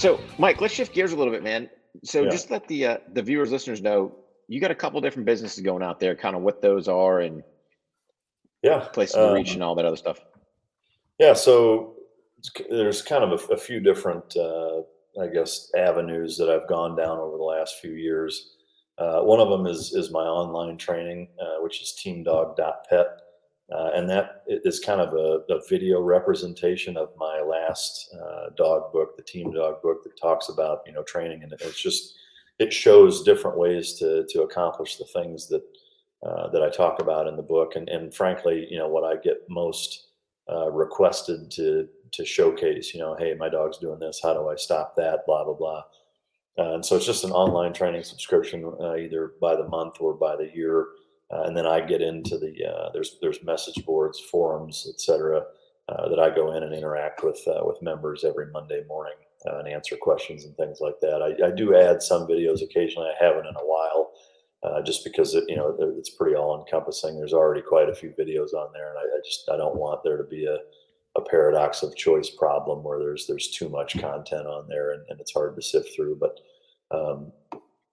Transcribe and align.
So, 0.00 0.18
Mike, 0.38 0.62
let's 0.62 0.72
shift 0.72 0.94
gears 0.94 1.12
a 1.12 1.16
little 1.16 1.30
bit, 1.30 1.42
man. 1.42 1.68
So, 2.04 2.22
yeah. 2.22 2.30
just 2.30 2.50
let 2.50 2.66
the 2.68 2.86
uh, 2.86 2.96
the 3.12 3.22
viewers, 3.22 3.52
listeners 3.52 3.82
know 3.82 4.14
you 4.48 4.58
got 4.58 4.70
a 4.70 4.74
couple 4.74 4.98
different 5.02 5.26
businesses 5.26 5.62
going 5.62 5.82
out 5.82 6.00
there, 6.00 6.16
kind 6.16 6.34
of 6.34 6.40
what 6.40 6.62
those 6.62 6.88
are 6.88 7.20
and 7.20 7.42
yeah, 8.62 8.80
places 8.92 9.14
to 9.14 9.32
reach 9.32 9.50
um, 9.50 9.54
and 9.54 9.62
all 9.62 9.74
that 9.74 9.84
other 9.84 9.96
stuff. 9.96 10.20
Yeah, 11.18 11.34
so 11.34 11.96
there's 12.68 13.02
kind 13.02 13.24
of 13.24 13.48
a, 13.50 13.54
a 13.54 13.56
few 13.56 13.80
different, 13.80 14.36
uh, 14.36 14.80
I 15.20 15.26
guess, 15.32 15.70
avenues 15.76 16.36
that 16.38 16.48
I've 16.48 16.68
gone 16.68 16.96
down 16.96 17.18
over 17.18 17.36
the 17.36 17.44
last 17.44 17.80
few 17.80 17.92
years. 17.92 18.56
Uh, 18.98 19.20
one 19.22 19.40
of 19.40 19.48
them 19.48 19.66
is 19.66 19.94
is 19.94 20.10
my 20.10 20.20
online 20.24 20.76
training, 20.76 21.28
uh, 21.40 21.62
which 21.62 21.80
is 21.82 21.98
teamdog.pet. 21.98 23.06
Uh, 23.72 23.90
and 23.94 24.10
that 24.10 24.42
is 24.48 24.80
kind 24.80 25.00
of 25.00 25.14
a, 25.14 25.54
a, 25.54 25.60
video 25.68 26.00
representation 26.00 26.96
of 26.96 27.10
my 27.16 27.40
last 27.40 28.12
uh, 28.20 28.50
dog 28.56 28.92
book, 28.92 29.16
the 29.16 29.22
Team 29.22 29.52
Dog 29.52 29.80
book, 29.80 30.02
that 30.02 30.20
talks 30.20 30.48
about 30.48 30.80
you 30.86 30.92
know 30.92 31.04
training, 31.04 31.44
and 31.44 31.52
it's 31.52 31.80
just 31.80 32.16
it 32.58 32.72
shows 32.72 33.22
different 33.22 33.56
ways 33.56 33.94
to 33.94 34.26
to 34.28 34.42
accomplish 34.42 34.96
the 34.96 35.04
things 35.04 35.46
that 35.48 35.62
uh, 36.22 36.48
that 36.50 36.62
I 36.62 36.68
talk 36.68 37.00
about 37.00 37.26
in 37.26 37.36
the 37.36 37.42
book, 37.42 37.76
and 37.76 37.88
and 37.88 38.14
frankly, 38.14 38.66
you 38.70 38.78
know 38.78 38.88
what 38.88 39.04
I 39.04 39.20
get 39.20 39.48
most 39.48 40.08
uh, 40.50 40.70
requested 40.70 41.50
to 41.52 41.88
to 42.12 42.24
showcase, 42.24 42.92
you 42.92 43.00
know, 43.00 43.14
hey, 43.16 43.34
my 43.38 43.48
dog's 43.48 43.78
doing 43.78 44.00
this, 44.00 44.20
how 44.22 44.34
do 44.34 44.48
I 44.48 44.56
stop 44.56 44.96
that, 44.96 45.24
blah 45.26 45.44
blah 45.44 45.54
blah. 45.54 45.82
Uh, 46.58 46.74
and 46.74 46.84
so 46.84 46.96
it's 46.96 47.06
just 47.06 47.24
an 47.24 47.30
online 47.30 47.72
training 47.72 48.02
subscription, 48.02 48.64
uh, 48.80 48.96
either 48.96 49.32
by 49.40 49.54
the 49.54 49.68
month 49.68 49.94
or 50.00 50.12
by 50.12 50.36
the 50.36 50.50
year. 50.54 50.88
Uh, 51.32 51.42
and 51.44 51.56
then 51.56 51.66
I 51.66 51.80
get 51.80 52.02
into 52.02 52.36
the 52.36 52.90
there's 52.92 53.18
there's 53.20 53.42
message 53.44 53.84
boards, 53.86 54.18
forums, 54.18 54.86
etc. 54.92 55.44
That 55.88 56.20
I 56.20 56.32
go 56.32 56.52
in 56.52 56.62
and 56.62 56.74
interact 56.74 57.24
with 57.24 57.40
with 57.62 57.82
members 57.82 58.24
every 58.24 58.50
Monday 58.52 58.84
morning 58.86 59.14
and 59.44 59.68
answer 59.68 59.96
questions 59.96 60.44
and 60.44 60.56
things 60.56 60.80
like 60.80 61.00
that. 61.00 61.22
I, 61.22 61.48
I, 61.48 61.50
do 61.50 61.74
add 61.74 62.02
some 62.02 62.26
videos 62.26 62.62
occasionally. 62.62 63.08
I 63.08 63.24
haven't 63.24 63.46
in 63.46 63.56
a 63.56 63.64
while, 63.64 64.12
uh, 64.62 64.82
just 64.82 65.04
because 65.04 65.34
it, 65.34 65.44
you 65.48 65.56
know 65.56 65.76
it's 65.98 66.10
pretty 66.10 66.36
all 66.36 66.58
encompassing. 66.58 67.16
There's 67.16 67.32
already 67.32 67.62
quite 67.62 67.88
a 67.88 67.94
few 67.94 68.10
videos 68.10 68.54
on 68.54 68.72
there, 68.72 68.90
and 68.90 68.98
I, 68.98 69.02
I 69.02 69.20
just 69.24 69.48
I 69.52 69.56
don't 69.56 69.76
want 69.76 70.02
there 70.04 70.16
to 70.16 70.24
be 70.24 70.46
a 70.46 70.58
a 71.16 71.22
paradox 71.22 71.82
of 71.82 71.96
choice 71.96 72.30
problem 72.30 72.84
where 72.84 72.98
there's 72.98 73.26
there's 73.26 73.50
too 73.50 73.68
much 73.68 73.98
content 73.98 74.46
on 74.46 74.68
there 74.68 74.92
and, 74.92 75.02
and 75.08 75.20
it's 75.20 75.32
hard 75.32 75.56
to 75.56 75.62
sift 75.62 75.94
through. 75.94 76.16
But 76.20 76.38
um, 76.96 77.32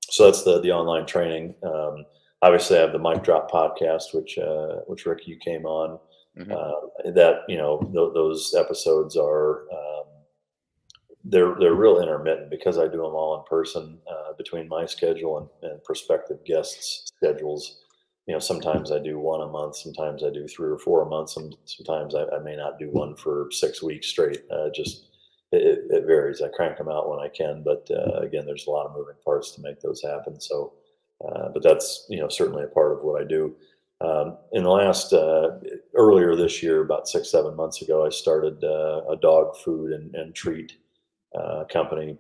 so 0.02 0.26
that's 0.26 0.44
the 0.44 0.62
the 0.62 0.72
online 0.72 1.06
training. 1.06 1.56
Um, 1.64 2.06
obviously 2.42 2.78
I 2.78 2.82
have 2.82 2.92
the 2.92 3.00
Mike 3.00 3.24
Drop 3.24 3.50
podcast, 3.50 4.14
which 4.14 4.38
uh, 4.38 4.82
which 4.88 5.06
Rick 5.06 5.28
you 5.28 5.38
came 5.38 5.66
on. 5.66 6.00
Mm-hmm. 6.38 6.52
Uh, 6.52 7.12
that 7.12 7.42
you 7.48 7.58
know 7.58 7.80
th- 7.80 8.14
those 8.14 8.54
episodes 8.56 9.18
are 9.18 9.64
um, 9.72 10.06
they're 11.30 11.56
they're 11.60 11.74
real 11.74 12.02
intermittent 12.02 12.50
because 12.50 12.78
I 12.78 12.86
do 12.86 12.98
them 12.98 13.16
all 13.16 13.38
in 13.38 13.44
person 13.46 14.00
uh, 14.10 14.34
between 14.38 14.68
my 14.68 14.86
schedule 14.86 15.38
and, 15.38 15.72
and 15.72 15.84
prospective 15.84 16.44
guests' 16.46 17.12
schedules. 17.18 17.84
You 18.28 18.34
know, 18.34 18.40
sometimes 18.40 18.92
I 18.92 19.00
do 19.00 19.20
one 19.20 19.42
a 19.42 19.48
month, 19.48 19.78
sometimes 19.78 20.24
I 20.24 20.30
do 20.30 20.48
three 20.48 20.70
or 20.70 20.80
four 20.80 21.04
a 21.04 21.10
month, 21.10 21.38
and 21.38 21.56
sometimes 21.66 22.14
I, 22.14 22.26
I 22.36 22.40
may 22.40 22.56
not 22.56 22.78
do 22.78 22.90
one 22.90 23.16
for 23.16 23.48
six 23.52 23.82
weeks 23.82 24.08
straight. 24.08 24.42
Uh, 24.52 24.70
just 24.76 25.06
it, 25.54 25.86
it, 25.90 26.06
varies. 26.06 26.42
I 26.42 26.50
crank 26.50 26.78
them 26.78 26.90
out 26.90 27.10
when 27.10 27.20
I 27.20 27.30
can, 27.30 27.64
but 27.64 27.90
uh, 27.90 28.20
again, 28.20 28.46
there's 28.46 28.68
a 28.68 28.70
lot 28.70 28.86
of 28.86 28.94
moving 28.94 29.16
parts 29.24 29.52
to 29.52 29.62
make 29.62 29.80
those 29.80 30.02
happen. 30.04 30.42
So 30.42 30.74
uh, 31.26 31.50
but 31.50 31.64
that's 31.64 32.06
you 32.10 32.20
know 32.20 32.30
certainly 32.30 32.64
a 32.64 32.68
part 32.68 32.92
of 32.92 33.04
what 33.04 33.22
I 33.22 33.26
do. 33.26 33.56
Um, 34.00 34.38
in 34.52 34.64
the 34.64 34.70
last 34.70 35.14
uh, 35.14 35.58
earlier 35.96 36.36
this 36.36 36.62
year, 36.62 36.82
about 36.82 37.08
six 37.08 37.32
seven 37.32 37.56
months 37.56 37.82
ago, 37.82 38.06
I 38.06 38.10
started 38.10 38.64
uh, 38.64 39.02
a 39.10 39.18
dog 39.20 39.58
food 39.58 39.92
and, 39.92 40.14
and 40.14 40.36
treat 40.36 40.78
uh, 41.38 41.66
company 41.66 42.18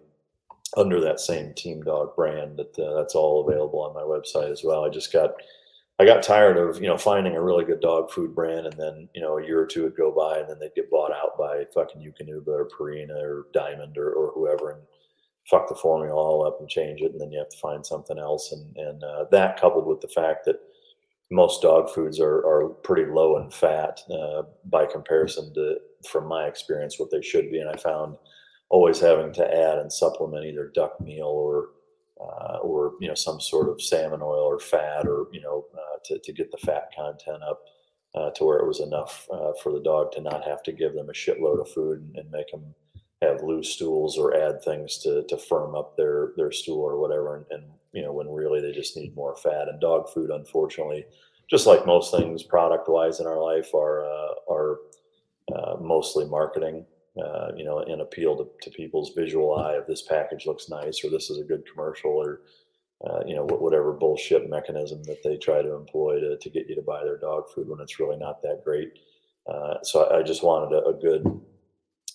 under 0.75 1.00
that 1.01 1.19
same 1.19 1.53
Team 1.53 1.81
Dog 1.83 2.16
brand. 2.16 2.57
That 2.57 2.79
uh, 2.79 2.95
that's 2.95 3.16
all 3.16 3.47
available 3.47 3.79
on 3.79 3.94
my 3.94 4.01
website 4.01 4.51
as 4.51 4.63
well. 4.63 4.85
I 4.85 4.89
just 4.89 5.13
got 5.13 5.31
I 6.00 6.05
got 6.05 6.23
tired 6.23 6.57
of 6.57 6.81
you 6.81 6.88
know 6.88 6.97
finding 6.97 7.35
a 7.35 7.41
really 7.41 7.66
good 7.66 7.81
dog 7.81 8.11
food 8.11 8.35
brand 8.35 8.67
and 8.67 8.78
then 8.78 9.09
you 9.16 9.22
know 9.22 9.38
a 9.38 9.45
year 9.45 9.59
or 9.59 9.66
two 9.66 9.83
would 9.83 9.97
go 9.97 10.11
by 10.11 10.39
and 10.39 10.50
then 10.50 10.59
they'd 10.59 10.75
get 10.75 10.91
bought 10.91 11.11
out 11.11 11.38
by 11.38 11.66
fucking 11.73 12.01
Eukanuba 12.01 12.47
or 12.47 12.69
Purina 12.69 13.22
or 13.22 13.47
Diamond 13.53 13.97
or, 13.97 14.11
or 14.11 14.31
whoever 14.33 14.72
and 14.72 14.81
fuck 15.49 15.69
the 15.69 15.75
formula 15.75 16.16
all 16.16 16.45
up 16.45 16.59
and 16.59 16.69
change 16.69 17.01
it, 17.01 17.11
and 17.11 17.22
then 17.22 17.31
you 17.31 17.39
have 17.39 17.49
to 17.49 17.57
find 17.57 17.85
something 17.85 18.19
else. 18.19 18.51
And 18.51 18.75
and 18.78 19.03
uh, 19.03 19.25
that 19.31 19.59
coupled 19.59 19.88
with 19.88 20.01
the 20.01 20.07
fact 20.07 20.45
that 20.45 20.59
most 21.31 21.61
dog 21.61 21.89
foods 21.89 22.19
are 22.19 22.45
are 22.45 22.69
pretty 22.84 23.09
low 23.11 23.38
in 23.38 23.49
fat 23.49 24.01
uh, 24.11 24.44
by 24.66 24.85
comparison 24.85 25.53
to, 25.55 25.78
from 26.09 26.28
my 26.28 26.45
experience, 26.45 26.99
what 26.99 27.11
they 27.11 27.22
should 27.22 27.51
be. 27.51 27.59
And 27.59 27.69
I 27.69 27.78
found 27.78 28.17
always 28.69 29.00
having 29.00 29.31
to 29.33 29.45
add 29.45 29.79
and 29.79 29.91
supplement 29.91 30.45
either 30.45 30.72
duck 30.73 31.00
meal 31.00 31.28
or 31.28 31.69
uh, 32.19 32.57
or 32.57 32.94
you 33.00 33.07
know 33.07 33.13
some 33.13 33.39
sort 33.39 33.69
of 33.69 33.81
salmon 33.81 34.22
oil 34.22 34.44
or 34.44 34.59
fat 34.59 35.07
or 35.07 35.28
you 35.31 35.41
know 35.41 35.66
uh, 35.73 35.97
to 36.03 36.19
to 36.19 36.33
get 36.33 36.51
the 36.51 36.57
fat 36.57 36.89
content 36.95 37.44
up. 37.44 37.61
Uh, 38.16 38.31
to 38.31 38.45
where 38.45 38.57
it 38.57 38.66
was 38.66 38.79
enough 38.79 39.28
uh, 39.31 39.51
for 39.61 39.72
the 39.72 39.81
dog 39.81 40.11
to 40.11 40.22
not 40.22 40.44
have 40.44 40.63
to 40.63 40.72
give 40.72 40.95
them 40.95 41.09
a 41.09 41.13
shitload 41.13 41.61
of 41.61 41.69
food 41.69 42.00
and, 42.00 42.16
and 42.16 42.31
make 42.31 42.50
them 42.50 42.73
have 43.22 43.44
loose 43.44 43.69
stools 43.69 44.17
or 44.17 44.35
add 44.35 44.61
things 44.63 44.97
to 44.99 45.23
to 45.28 45.38
firm 45.38 45.75
up 45.75 45.95
their 45.97 46.31
their 46.38 46.51
stool 46.51 46.79
or 46.81 46.99
whatever 46.99 47.35
and, 47.35 47.45
and 47.51 47.63
you 47.91 48.01
know 48.01 48.13
when 48.13 48.29
really 48.29 48.61
they 48.61 48.72
just 48.72 48.95
need 48.95 49.16
more 49.16 49.35
fat 49.35 49.67
and 49.67 49.79
dog 49.81 50.09
food 50.09 50.29
unfortunately 50.29 51.05
just 51.49 51.66
like 51.66 51.85
most 51.85 52.16
things 52.16 52.44
product 52.44 52.88
wise 52.88 53.19
in 53.19 53.25
our 53.28 53.41
life 53.41 53.73
are 53.73 54.05
uh, 54.05 54.34
are 54.49 54.78
uh, 55.55 55.75
mostly 55.81 56.25
marketing 56.25 56.85
uh, 57.19 57.51
you 57.55 57.63
know 57.63 57.79
and 57.79 58.01
appeal 58.01 58.35
to, 58.35 58.47
to 58.61 58.75
people's 58.75 59.13
visual 59.16 59.55
eye 59.55 59.78
if 59.78 59.88
this 59.88 60.03
package 60.03 60.45
looks 60.45 60.69
nice 60.69 61.03
or 61.03 61.09
this 61.09 61.29
is 61.29 61.39
a 61.39 61.44
good 61.44 61.63
commercial 61.72 62.11
or 62.11 62.41
uh, 63.07 63.19
you 63.25 63.35
know 63.35 63.45
whatever 63.45 63.94
bullshit 63.94 64.50
mechanism 64.50 65.03
that 65.03 65.22
they 65.23 65.38
try 65.38 65.61
to 65.61 65.73
employ 65.73 66.19
to, 66.19 66.38
to 66.38 66.50
get 66.50 66.67
you 66.67 66.75
to 66.75 66.81
buy 66.81 67.03
their 67.03 67.17
dog 67.17 67.44
food 67.53 67.67
when 67.67 67.79
it's 67.79 68.00
really 68.00 68.17
not 68.17 68.41
that 68.41 68.61
great 68.63 68.91
uh, 69.47 69.75
so 69.83 70.03
I, 70.03 70.19
I 70.19 70.23
just 70.23 70.44
wanted 70.44 70.75
a, 70.75 70.85
a 70.85 70.94
good 70.94 71.41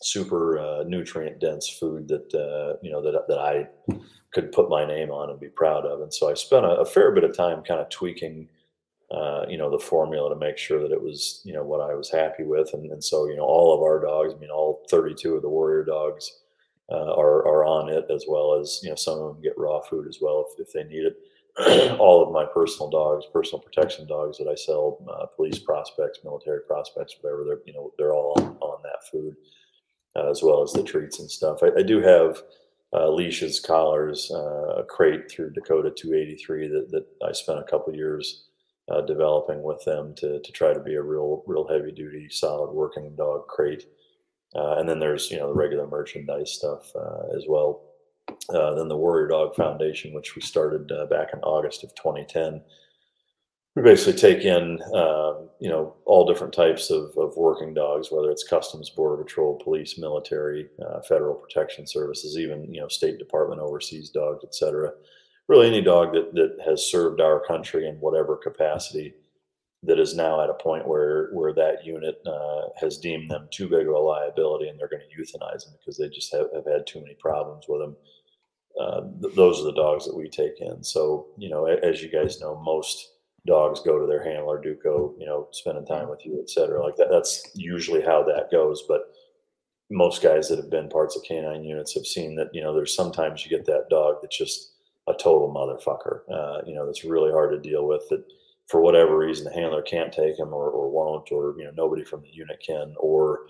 super 0.03 0.59
uh, 0.59 0.83
nutrient 0.85 1.39
dense 1.41 1.69
food 1.69 2.09
that 2.09 2.35
uh, 2.35 2.77
you 2.83 2.91
know 2.91 3.03
that 3.03 3.27
that 3.29 3.39
I 3.39 3.69
could 4.33 4.53
put 4.53 4.69
my 4.69 4.85
name 4.85 5.11
on 5.11 5.31
and 5.31 5.39
be 5.39 5.49
proud 5.49 5.85
of. 5.85 6.01
And 6.01 6.13
so 6.13 6.31
I 6.31 6.35
spent 6.35 6.65
a, 6.65 6.71
a 6.71 6.85
fair 6.85 7.13
bit 7.13 7.25
of 7.25 7.37
time 7.37 7.63
kind 7.63 7.81
of 7.81 7.89
tweaking, 7.91 8.49
uh, 9.13 9.45
you 9.49 9.59
know, 9.59 9.71
the 9.71 9.79
formula 9.79 10.31
to 10.31 10.37
make 10.37 10.59
sure 10.59 10.81
that 10.81 10.93
it 10.93 11.03
was 11.03 11.41
you 11.45 11.53
know 11.53 11.65
what 11.65 11.81
I 11.81 11.95
was 11.95 12.11
happy 12.11 12.45
with. 12.45 12.73
And, 12.73 12.91
and 12.91 13.03
so 13.03 13.29
you 13.29 13.37
know 13.37 13.45
all 13.45 13.75
of 13.75 13.83
our 13.83 14.01
dogs, 14.01 14.35
I 14.35 14.39
mean 14.39 14.51
all 14.51 14.85
32 14.91 15.37
of 15.37 15.43
the 15.43 15.49
warrior 15.49 15.85
dogs. 15.85 16.39
Uh, 16.91 17.15
are, 17.15 17.47
are 17.47 17.65
on 17.65 17.89
it 17.89 18.05
as 18.11 18.25
well 18.29 18.59
as 18.61 18.81
you 18.83 18.91
know 18.91 18.97
some 18.97 19.19
of 19.19 19.33
them 19.33 19.43
get 19.43 19.57
raw 19.57 19.81
food 19.81 20.07
as 20.07 20.19
well 20.21 20.45
if, 20.51 20.67
if 20.67 20.73
they 20.75 20.83
need 20.83 21.07
it 21.07 21.17
all 21.99 22.23
of 22.23 22.33
my 22.33 22.47
personal 22.47 22.89
dogs, 22.89 23.27
personal 23.31 23.61
protection 23.61 24.07
dogs 24.07 24.39
that 24.39 24.49
I 24.49 24.55
sell, 24.55 24.99
uh, 25.11 25.27
police 25.27 25.59
prospects, 25.59 26.21
military 26.25 26.63
prospects, 26.63 27.17
whatever 27.21 27.45
they're, 27.45 27.61
you 27.67 27.75
know, 27.75 27.93
they're 27.99 28.15
all 28.15 28.33
on, 28.39 28.57
on 28.61 28.83
that 28.83 29.07
food 29.11 29.37
uh, 30.17 30.31
as 30.31 30.43
well 30.43 30.63
as 30.63 30.73
the 30.73 30.83
treats 30.83 31.21
and 31.21 31.31
stuff. 31.31 31.59
I, 31.63 31.81
I 31.81 31.83
do 31.83 32.01
have 32.01 32.43
uh, 32.95 33.11
leashes, 33.11 33.61
collars, 33.61 34.31
uh, 34.35 34.77
a 34.79 34.85
crate 34.85 35.31
through 35.31 35.53
Dakota 35.53 35.91
283 35.91 36.69
that, 36.69 36.91
that 36.91 37.07
I 37.27 37.33
spent 37.33 37.59
a 37.59 37.65
couple 37.65 37.95
years 37.95 38.45
uh, 38.93 39.01
developing 39.03 39.63
with 39.63 39.85
them 39.85 40.15
to, 40.17 40.41
to 40.41 40.53
try 40.53 40.73
to 40.73 40.81
be 40.81 40.95
a 40.95 41.03
real, 41.03 41.43
real 41.47 41.67
heavy 41.67 41.93
duty, 41.93 42.29
solid 42.31 42.71
working 42.73 43.15
dog 43.17 43.47
crate. 43.47 43.87
Uh, 44.55 44.77
and 44.77 44.89
then 44.89 44.99
there's, 44.99 45.31
you 45.31 45.39
know, 45.39 45.49
the 45.49 45.55
regular 45.55 45.87
merchandise 45.87 46.53
stuff 46.53 46.95
uh, 46.95 47.37
as 47.37 47.45
well. 47.49 47.83
then 48.51 48.89
the 48.89 48.97
Warrior 48.97 49.29
Dog 49.29 49.55
Foundation, 49.55 50.13
which 50.13 50.37
we 50.37 50.43
started 50.43 50.89
back 51.09 51.29
in 51.33 51.41
August 51.41 51.85
of 51.85 51.95
2010 51.95 52.63
we 53.75 53.83
basically 53.83 54.21
take 54.21 54.45
in 54.45 54.81
um, 54.95 55.49
you 55.59 55.69
know 55.69 55.95
all 56.05 56.27
different 56.27 56.53
types 56.53 56.91
of, 56.91 57.17
of 57.17 57.37
working 57.37 57.73
dogs 57.73 58.11
whether 58.11 58.31
it's 58.31 58.45
customs 58.45 58.91
border 58.91 59.23
patrol 59.23 59.59
police 59.63 59.99
military 59.99 60.69
uh, 60.85 61.01
federal 61.03 61.35
protection 61.35 61.87
services 61.87 62.39
even 62.39 62.73
you 62.73 62.81
know 62.81 62.89
state 62.89 63.19
department 63.19 63.61
overseas 63.61 64.11
dogs 64.11 64.45
etc 64.45 64.93
really 65.49 65.67
any 65.67 65.81
dog 65.81 66.13
that, 66.13 66.35
that 66.35 66.57
has 66.65 66.91
served 66.91 67.21
our 67.21 67.45
country 67.47 67.89
in 67.89 67.97
whatever 67.97 68.37
capacity 68.37 69.15
that 69.85 69.99
is 69.99 70.15
now 70.15 70.43
at 70.43 70.51
a 70.51 70.55
point 70.55 70.87
where 70.87 71.31
where 71.33 71.53
that 71.53 71.85
unit 71.85 72.21
uh, 72.27 72.69
has 72.81 72.99
deemed 72.99 73.31
them 73.31 73.49
too 73.51 73.69
big 73.69 73.87
of 73.87 73.95
a 73.95 73.99
liability 73.99 74.69
and 74.69 74.79
they're 74.79 74.89
going 74.89 75.03
to 75.03 75.21
euthanize 75.21 75.65
them 75.65 75.75
because 75.79 75.99
they 75.99 76.09
just 76.09 76.33
have, 76.33 76.47
have 76.55 76.67
had 76.67 76.87
too 76.87 77.01
many 77.01 77.17
problems 77.21 77.65
with 77.69 77.81
them 77.81 77.97
uh, 78.81 79.01
th- 79.21 79.35
those 79.35 79.61
are 79.61 79.65
the 79.65 79.73
dogs 79.73 80.05
that 80.07 80.17
we 80.17 80.29
take 80.29 80.61
in 80.61 80.83
so 80.83 81.27
you 81.37 81.49
know 81.49 81.67
as 81.67 82.03
you 82.03 82.11
guys 82.11 82.41
know 82.41 82.61
most 82.65 83.13
dogs 83.47 83.81
go 83.81 83.99
to 83.99 84.07
their 84.07 84.23
handler, 84.23 84.61
Duco, 84.61 85.15
you 85.19 85.27
know, 85.27 85.49
spending 85.53 85.87
time 85.87 86.09
with 86.09 86.25
you, 86.25 86.39
et 86.41 86.49
cetera. 86.49 86.83
Like 86.83 86.97
that, 86.97 87.09
that's 87.11 87.51
usually 87.55 88.03
how 88.03 88.23
that 88.25 88.51
goes. 88.51 88.85
But 88.87 89.03
most 89.91 90.23
guys 90.23 90.49
that 90.49 90.59
have 90.59 90.71
been 90.71 90.89
parts 90.89 91.17
of 91.17 91.23
canine 91.25 91.65
units 91.65 91.95
have 91.95 92.07
seen 92.07 92.37
that, 92.37 92.51
you 92.53 92.63
know, 92.63 92.75
there's 92.75 92.95
sometimes 92.95 93.45
you 93.45 93.51
get 93.51 93.67
that 93.67 93.89
dog 93.91 94.17
that 94.23 94.31
just 94.31 94.72
a 95.09 95.13
total 95.15 95.53
motherfucker, 95.53 96.21
uh, 96.31 96.63
you 96.67 96.75
know, 96.75 96.87
that's 96.87 97.05
really 97.05 97.33
hard 97.33 97.51
to 97.51 97.71
deal 97.71 97.87
with 97.87 98.09
that 98.09 98.25
for 98.69 98.81
whatever 98.81 99.19
reason, 99.19 99.45
the 99.45 99.53
handler 99.53 99.83
can't 99.83 100.13
take 100.13 100.39
him 100.39 100.53
or, 100.53 100.71
or 100.71 100.91
won't, 100.91 101.31
or, 101.33 101.55
you 101.59 101.65
know, 101.65 101.73
nobody 101.77 102.05
from 102.05 102.23
the 102.23 102.33
unit 102.33 102.63
can, 102.67 102.95
or 102.97 103.41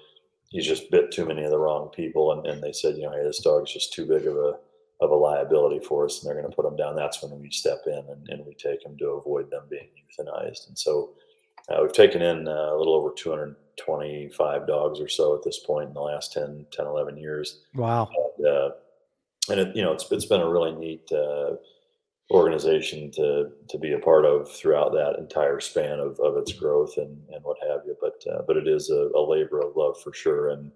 he's 0.50 0.66
just 0.66 0.90
bit 0.90 1.12
too 1.12 1.24
many 1.24 1.44
of 1.44 1.50
the 1.50 1.58
wrong 1.58 1.90
people. 1.94 2.32
And, 2.32 2.46
and 2.46 2.62
they 2.62 2.72
said, 2.72 2.96
you 2.96 3.04
know, 3.04 3.12
hey, 3.12 3.22
this 3.22 3.40
dog's 3.40 3.72
just 3.72 3.92
too 3.92 4.06
big 4.06 4.26
of 4.26 4.36
a, 4.36 4.54
of 5.00 5.10
a 5.10 5.14
liability 5.14 5.84
for 5.84 6.06
us 6.06 6.18
and 6.18 6.26
they're 6.26 6.40
going 6.40 6.50
to 6.50 6.56
put 6.56 6.66
him 6.66 6.76
down. 6.76 6.96
That's 6.96 7.22
when 7.22 7.38
we 7.40 7.50
step 7.50 7.82
in 7.86 8.04
and, 8.08 8.28
and 8.28 8.46
we 8.46 8.54
take 8.54 8.84
him 8.84 8.96
to 8.98 9.10
avoid 9.10 9.50
them 9.50 9.62
being 9.70 9.88
euthanized. 9.96 10.68
And 10.68 10.78
so 10.78 11.10
uh, 11.68 11.78
we've 11.82 11.92
taken 11.92 12.22
in 12.22 12.48
uh, 12.48 12.74
a 12.74 12.76
little 12.76 12.94
over 12.94 13.12
225 13.16 14.66
dogs 14.66 15.00
or 15.00 15.08
so 15.08 15.36
at 15.36 15.44
this 15.44 15.60
point 15.60 15.88
in 15.88 15.94
the 15.94 16.00
last 16.00 16.32
10, 16.32 16.66
10 16.70 16.86
11 16.86 17.16
years. 17.16 17.60
Wow. 17.74 18.08
And, 18.38 18.46
uh, 18.46 18.70
and 19.50 19.60
it, 19.60 19.76
you 19.76 19.82
know, 19.82 19.92
it's, 19.92 20.10
it's 20.10 20.26
been 20.26 20.40
a 20.40 20.48
really 20.48 20.72
neat 20.72 21.10
uh, 21.12 21.56
organization 22.30 23.10
to, 23.12 23.50
to 23.68 23.78
be 23.78 23.92
a 23.92 23.98
part 23.98 24.24
of 24.24 24.50
throughout 24.50 24.92
that 24.92 25.16
entire 25.18 25.60
span 25.60 25.98
of, 25.98 26.18
of 26.20 26.36
its 26.36 26.52
growth 26.52 26.96
and, 26.96 27.18
and 27.32 27.44
what 27.44 27.56
have 27.68 27.80
you. 27.86 27.96
But, 28.00 28.22
uh, 28.32 28.42
but 28.46 28.56
it 28.56 28.68
is 28.68 28.90
a, 28.90 29.10
a 29.14 29.20
labor 29.20 29.60
of 29.60 29.76
love 29.76 30.00
for 30.02 30.12
sure. 30.12 30.50
And, 30.50 30.70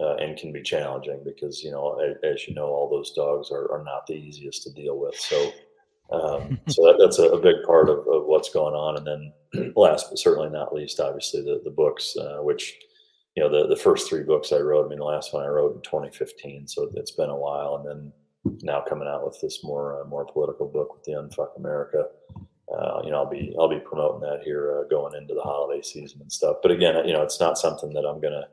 uh, 0.00 0.16
and 0.16 0.36
can 0.36 0.52
be 0.52 0.62
challenging 0.62 1.20
because 1.24 1.62
you 1.62 1.70
know 1.70 1.98
as, 1.98 2.16
as 2.24 2.48
you 2.48 2.54
know 2.54 2.66
all 2.66 2.88
those 2.88 3.12
dogs 3.12 3.50
are, 3.50 3.70
are 3.70 3.84
not 3.84 4.06
the 4.06 4.14
easiest 4.14 4.62
to 4.62 4.72
deal 4.72 4.98
with 4.98 5.14
so 5.14 5.52
um, 6.10 6.58
so 6.68 6.82
that, 6.86 6.96
that's 6.98 7.18
a, 7.18 7.24
a, 7.24 7.40
big 7.40 7.56
part 7.66 7.88
of, 7.88 7.98
of 8.08 8.24
what's 8.24 8.50
going 8.50 8.74
on 8.74 8.96
and 8.96 9.06
then 9.06 9.72
last 9.76 10.06
but 10.08 10.18
certainly 10.18 10.48
not 10.48 10.74
least 10.74 11.00
obviously 11.00 11.42
the, 11.42 11.60
the 11.64 11.70
books 11.70 12.16
uh, 12.16 12.38
which 12.40 12.74
you 13.36 13.42
know 13.42 13.50
the, 13.50 13.68
the 13.68 13.80
first 13.80 14.08
three 14.08 14.22
books 14.22 14.52
i 14.52 14.58
wrote 14.58 14.86
i 14.86 14.88
mean 14.88 14.98
the 14.98 15.04
last 15.04 15.32
one 15.32 15.42
i 15.42 15.48
wrote 15.48 15.74
in 15.74 15.82
2015 15.82 16.66
so 16.66 16.90
it's 16.94 17.12
been 17.12 17.30
a 17.30 17.36
while 17.36 17.76
and 17.76 17.86
then 17.86 18.12
now 18.62 18.82
coming 18.86 19.08
out 19.08 19.24
with 19.24 19.38
this 19.40 19.62
more 19.62 20.00
uh, 20.00 20.04
more 20.06 20.24
political 20.24 20.66
book 20.66 20.94
with 20.94 21.04
the 21.04 21.12
unfuck 21.12 21.56
america 21.56 22.06
uh, 22.72 23.02
you 23.04 23.10
know, 23.10 23.18
I'll 23.18 23.30
be 23.30 23.54
I'll 23.58 23.68
be 23.68 23.80
promoting 23.80 24.20
that 24.20 24.42
here 24.44 24.78
uh, 24.78 24.88
going 24.88 25.14
into 25.14 25.34
the 25.34 25.42
holiday 25.42 25.82
season 25.82 26.20
and 26.20 26.30
stuff. 26.30 26.58
But 26.62 26.70
again, 26.70 27.04
you 27.06 27.12
know, 27.12 27.22
it's 27.22 27.40
not 27.40 27.58
something 27.58 27.92
that 27.94 28.06
I'm 28.06 28.20
gonna 28.20 28.46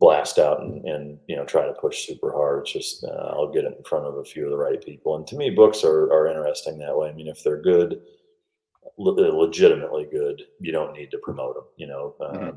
blast 0.00 0.38
out 0.38 0.60
and, 0.60 0.84
and 0.84 1.18
you 1.28 1.36
know 1.36 1.44
try 1.44 1.66
to 1.66 1.72
push 1.74 2.06
super 2.06 2.32
hard. 2.32 2.62
It's 2.62 2.72
just 2.72 3.04
uh, 3.04 3.32
I'll 3.32 3.52
get 3.52 3.64
it 3.64 3.76
in 3.76 3.84
front 3.84 4.06
of 4.06 4.16
a 4.16 4.24
few 4.24 4.44
of 4.44 4.50
the 4.50 4.56
right 4.56 4.82
people. 4.82 5.16
And 5.16 5.26
to 5.26 5.36
me, 5.36 5.50
books 5.50 5.84
are 5.84 6.10
are 6.10 6.26
interesting 6.26 6.78
that 6.78 6.96
way. 6.96 7.10
I 7.10 7.12
mean, 7.12 7.28
if 7.28 7.42
they're 7.42 7.60
good, 7.60 8.00
le- 8.96 9.10
legitimately 9.12 10.08
good, 10.10 10.42
you 10.58 10.72
don't 10.72 10.94
need 10.94 11.10
to 11.10 11.18
promote 11.18 11.56
them. 11.56 11.64
You 11.76 11.88
know, 11.88 12.14
mm-hmm. 12.20 12.56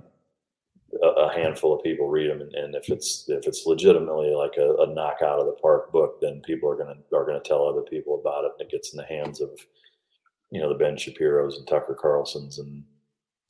A, 1.04 1.06
a, 1.06 1.34
handful 1.34 1.74
of 1.74 1.84
people 1.84 2.07
read 2.07 2.30
them, 2.30 2.42
and, 2.42 2.54
and, 2.54 2.75
if 2.75 2.89
it's 2.89 3.25
if 3.28 3.45
it's 3.45 3.66
legitimately 3.66 4.34
like 4.34 4.54
a, 4.57 4.75
a 4.84 4.94
knock 4.94 5.18
out 5.22 5.39
of 5.39 5.45
the 5.45 5.57
park 5.62 5.92
book, 5.92 6.22
then 6.22 6.42
people 6.45 6.69
are 6.69 6.78
gonna 6.78 6.95
are 7.13 7.25
gonna 7.25 7.42
tell 7.42 7.68
other 7.68 7.81
people 7.81 8.19
about 8.19 8.45
it, 8.45 8.51
and 8.57 8.68
it 8.68 8.72
gets 8.72 8.94
in 8.94 8.98
the 8.98 9.04
hands 9.04 9.42
of 9.42 9.50
you 10.50 10.62
know 10.62 10.69
the 10.69 10.80
Ben 10.80 10.95
Shapiro's 10.95 11.57
and 11.57 11.68
Tucker 11.68 11.94
Carlson's 11.94 12.60
and 12.60 12.84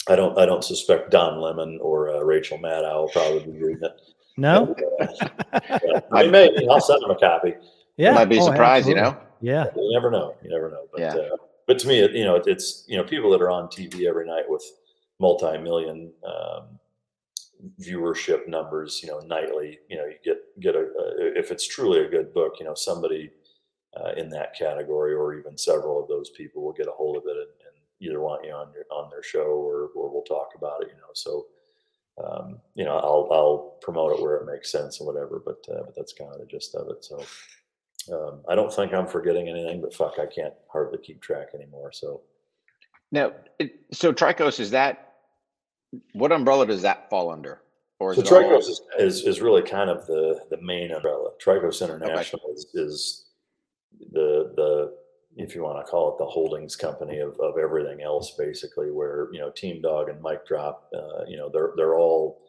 I 0.10 0.16
don't 0.16 0.38
I 0.38 0.46
don't 0.46 0.64
suspect 0.64 1.12
Don 1.12 1.40
Lemon 1.40 1.80
or 1.82 2.10
uh, 2.16 2.22
Rachel 2.22 2.58
Maddow 2.58 3.02
will 3.02 3.10
probably 3.10 3.52
be 3.52 3.64
reading 3.64 3.84
it. 3.84 4.02
No, 4.38 4.76
yeah. 5.00 6.00
I 6.12 6.28
may. 6.28 6.50
I'll 6.70 6.82
send 6.82 7.02
them 7.02 7.12
a 7.12 7.20
copy. 7.20 7.54
Yeah, 7.98 8.14
might 8.14 8.26
be 8.26 8.40
oh, 8.40 8.46
surprised. 8.46 8.88
You 8.88 8.96
know. 8.96 9.18
Yeah. 9.42 9.66
You 9.76 9.92
never 9.94 10.10
know. 10.12 10.36
You 10.44 10.50
never 10.50 10.70
know. 10.70 10.88
But 10.92 11.02
yeah. 11.02 11.16
Uh, 11.16 11.38
but 11.68 11.80
to 11.80 11.88
me, 11.88 12.00
you 12.18 12.24
know, 12.24 12.42
it's 12.46 12.86
you 12.88 12.98
know 12.98 13.04
people 13.04 13.30
that 13.32 13.42
are 13.42 13.52
on 13.52 13.68
TV 13.68 14.06
every 14.06 14.26
night 14.26 14.46
with 14.48 14.64
multi-million 15.20 16.12
um, 16.26 16.80
viewership 17.82 18.48
numbers. 18.48 19.02
You 19.04 19.10
know, 19.10 19.20
nightly. 19.20 19.80
You 19.90 19.98
know, 19.98 20.06
you 20.06 20.16
get 20.24 20.38
get 20.60 20.76
a, 20.76 20.80
a 20.80 21.40
if 21.40 21.52
it's 21.52 21.68
truly 21.68 22.06
a 22.06 22.10
good 22.10 22.34
book. 22.34 22.56
You 22.60 22.66
know, 22.66 22.76
somebody 22.76 23.32
uh, 24.00 24.12
in 24.18 24.30
that 24.30 24.56
category 24.56 25.14
or 25.14 25.34
even 25.34 25.58
several 25.58 26.02
of 26.02 26.08
those 26.08 26.30
people 26.32 26.64
will 26.64 26.74
get 26.74 26.88
a 26.88 26.92
hold 26.92 27.18
of 27.18 27.24
it 27.26 27.38
and, 27.38 27.48
either 28.00 28.22
want 28.22 28.46
you 28.46 28.52
on 28.52 28.72
your 28.76 28.84
on 28.92 29.10
their 29.10 29.24
show 29.24 29.40
or, 29.42 29.90
or 29.96 30.12
we'll 30.14 30.22
talk 30.22 30.50
about 30.56 30.84
it 30.84 30.90
you 30.90 30.98
know 30.98 31.10
so 31.16 31.48
um, 32.24 32.60
you 32.76 32.86
know 32.86 32.96
I'll 32.98 33.28
I'll 33.32 33.78
promote 33.82 34.12
it 34.12 34.22
where 34.22 34.36
it 34.36 34.46
makes 34.46 34.72
sense 34.72 35.00
and 35.00 35.08
whatever 35.08 35.42
but 35.44 35.66
uh, 35.68 35.82
but 35.84 35.96
that's 35.96 36.14
kind 36.14 36.32
of 36.32 36.40
the 36.40 36.46
gist 36.46 36.76
of 36.76 36.88
it 36.90 37.04
so 37.04 37.24
um, 38.14 38.42
I 38.48 38.54
don't 38.54 38.72
think 38.72 38.94
I'm 38.94 39.08
forgetting 39.08 39.50
anything 39.50 39.82
but 39.82 39.96
fuck 39.96 40.20
I 40.20 40.28
can't 40.28 40.54
hardly 40.72 41.00
keep 41.00 41.24
track 41.24 41.48
anymore 41.56 41.92
so 41.92 42.22
now 43.12 43.32
so 43.92 44.14
Trikos 44.14 44.60
is 44.60 44.70
that 44.70 45.07
what 46.14 46.32
umbrella 46.32 46.66
does 46.66 46.82
that 46.82 47.10
fall 47.10 47.30
under 47.30 47.62
or 48.00 48.12
is 48.12 48.18
so 48.18 48.24
Trikos 48.24 48.52
all... 48.52 48.60
is, 48.60 48.82
is, 49.00 49.24
is 49.24 49.42
really 49.42 49.62
kind 49.62 49.90
of 49.90 50.06
the 50.08 50.40
the 50.50 50.62
main 50.62 50.92
umbrella 50.92 51.32
Trikos 51.44 51.84
International 51.84 52.42
okay. 52.44 52.54
is, 52.54 52.66
is 52.74 53.26
the 54.12 54.54
the 54.56 54.98
if 55.38 55.54
you 55.54 55.64
want 55.64 55.84
to 55.84 55.90
call 55.90 56.12
it 56.12 56.18
the 56.18 56.26
holdings 56.26 56.76
company 56.76 57.20
of, 57.20 57.40
of 57.40 57.58
everything 57.58 58.02
else 58.02 58.36
basically 58.38 58.92
where 58.92 59.30
you 59.32 59.40
know 59.40 59.52
team 59.52 59.82
dog 59.82 60.10
and 60.10 60.22
Mike 60.22 60.46
drop 60.46 60.90
uh, 60.96 61.24
you 61.28 61.38
know 61.38 61.50
they're 61.52 61.74
they're 61.78 61.96
all 61.96 62.42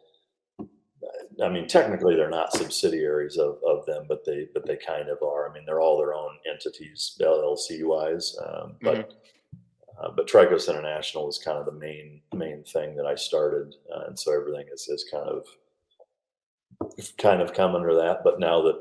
i 1.41 1.47
mean 1.47 1.65
technically 1.65 2.15
they're 2.15 2.29
not 2.29 2.51
subsidiaries 2.51 3.37
of, 3.37 3.57
of 3.65 3.85
them 3.85 4.05
but 4.09 4.25
they 4.25 4.47
but 4.53 4.65
they 4.65 4.75
kind 4.75 5.07
of 5.07 5.17
are 5.23 5.49
i 5.49 5.53
mean 5.53 5.63
they're 5.65 5.79
all 5.79 5.97
their 5.97 6.13
own 6.13 6.31
entities 6.51 7.17
llc 7.21 7.83
wise 7.85 8.35
um, 8.45 8.75
but 8.81 8.97
mm-hmm. 8.97 9.17
Uh, 10.01 10.09
but 10.15 10.27
trikos 10.27 10.69
international 10.69 11.27
is 11.27 11.37
kind 11.37 11.57
of 11.57 11.65
the 11.65 11.71
main 11.71 12.21
main 12.33 12.63
thing 12.63 12.95
that 12.95 13.05
i 13.05 13.15
started 13.15 13.75
uh, 13.93 14.05
and 14.07 14.17
so 14.17 14.31
everything 14.33 14.65
is, 14.71 14.87
is 14.87 15.05
kind 15.11 15.27
of 15.27 15.45
kind 17.17 17.41
of 17.41 17.53
come 17.53 17.75
under 17.75 17.93
that. 17.95 18.23
But 18.23 18.39
now 18.39 18.61
that 18.63 18.79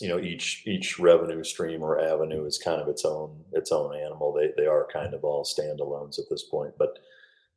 you 0.00 0.08
know 0.08 0.18
each 0.18 0.62
each 0.66 0.98
revenue 0.98 1.44
stream 1.44 1.82
or 1.82 2.00
avenue 2.00 2.44
is 2.46 2.58
kind 2.58 2.80
of 2.80 2.88
its 2.88 3.04
own 3.04 3.36
its 3.52 3.72
own 3.72 3.94
animal 3.94 4.32
they 4.32 4.50
they 4.56 4.66
are 4.66 4.88
kind 4.92 5.14
of 5.14 5.24
all 5.24 5.44
standalones 5.44 6.18
at 6.18 6.26
this 6.30 6.44
point. 6.44 6.74
But 6.78 6.98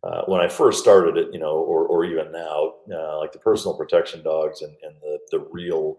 uh, 0.03 0.23
when 0.25 0.41
I 0.41 0.49
first 0.49 0.81
started 0.81 1.15
it, 1.15 1.29
you 1.31 1.39
know, 1.39 1.55
or, 1.55 1.85
or 1.85 2.03
even 2.03 2.29
now, 2.29 2.73
uh, 2.93 3.17
like 3.19 3.31
the 3.31 3.39
personal 3.39 3.77
protection 3.77 4.21
dogs 4.21 4.61
and, 4.61 4.75
and 4.83 4.93
the, 5.01 5.17
the 5.31 5.39
real 5.49 5.97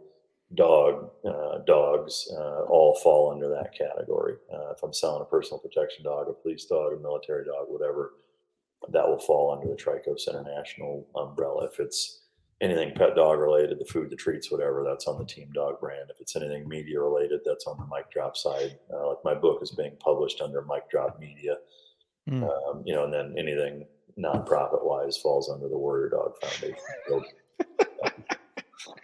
dog 0.55 1.11
uh, 1.27 1.59
dogs 1.67 2.29
uh, 2.37 2.63
all 2.65 2.99
fall 3.03 3.33
under 3.33 3.49
that 3.49 3.77
category. 3.77 4.35
Uh, 4.53 4.73
if 4.73 4.83
I'm 4.83 4.93
selling 4.93 5.23
a 5.23 5.25
personal 5.25 5.59
protection 5.59 6.05
dog, 6.05 6.29
a 6.29 6.33
police 6.33 6.65
dog, 6.67 6.93
a 6.93 7.01
military 7.01 7.45
dog, 7.45 7.67
whatever, 7.69 8.13
that 8.93 9.07
will 9.09 9.19
fall 9.19 9.53
under 9.53 9.69
the 9.69 9.81
Trikos 9.81 10.29
International 10.29 11.07
umbrella. 11.17 11.67
If 11.67 11.81
it's 11.81 12.23
anything 12.61 12.93
pet 12.95 13.17
dog 13.17 13.39
related, 13.39 13.79
the 13.79 13.85
food, 13.87 14.11
the 14.11 14.17
treats, 14.17 14.51
whatever, 14.51 14.85
that's 14.87 15.07
on 15.07 15.19
the 15.19 15.25
Team 15.25 15.51
Dog 15.55 15.81
brand. 15.81 16.11
If 16.11 16.21
it's 16.21 16.37
anything 16.37 16.69
media 16.69 17.01
related, 17.01 17.41
that's 17.45 17.67
on 17.67 17.79
the 17.79 17.87
Mike 17.87 18.11
Drop 18.11 18.37
side. 18.37 18.79
Uh, 18.93 19.09
like 19.09 19.19
my 19.25 19.35
book 19.35 19.61
is 19.63 19.71
being 19.71 19.97
published 20.01 20.41
under 20.41 20.63
Mike 20.63 20.91
Drop 20.91 21.19
Media, 21.19 21.57
mm. 22.29 22.43
um, 22.43 22.83
you 22.85 22.95
know, 22.95 23.05
and 23.05 23.13
then 23.13 23.35
anything 23.39 23.87
nonprofit 24.19 24.85
wise 24.85 25.17
falls 25.17 25.51
under 25.51 25.69
the 25.69 25.79
Warrior 25.79 26.11
Dog 26.11 26.35
Foundation. 26.41 26.77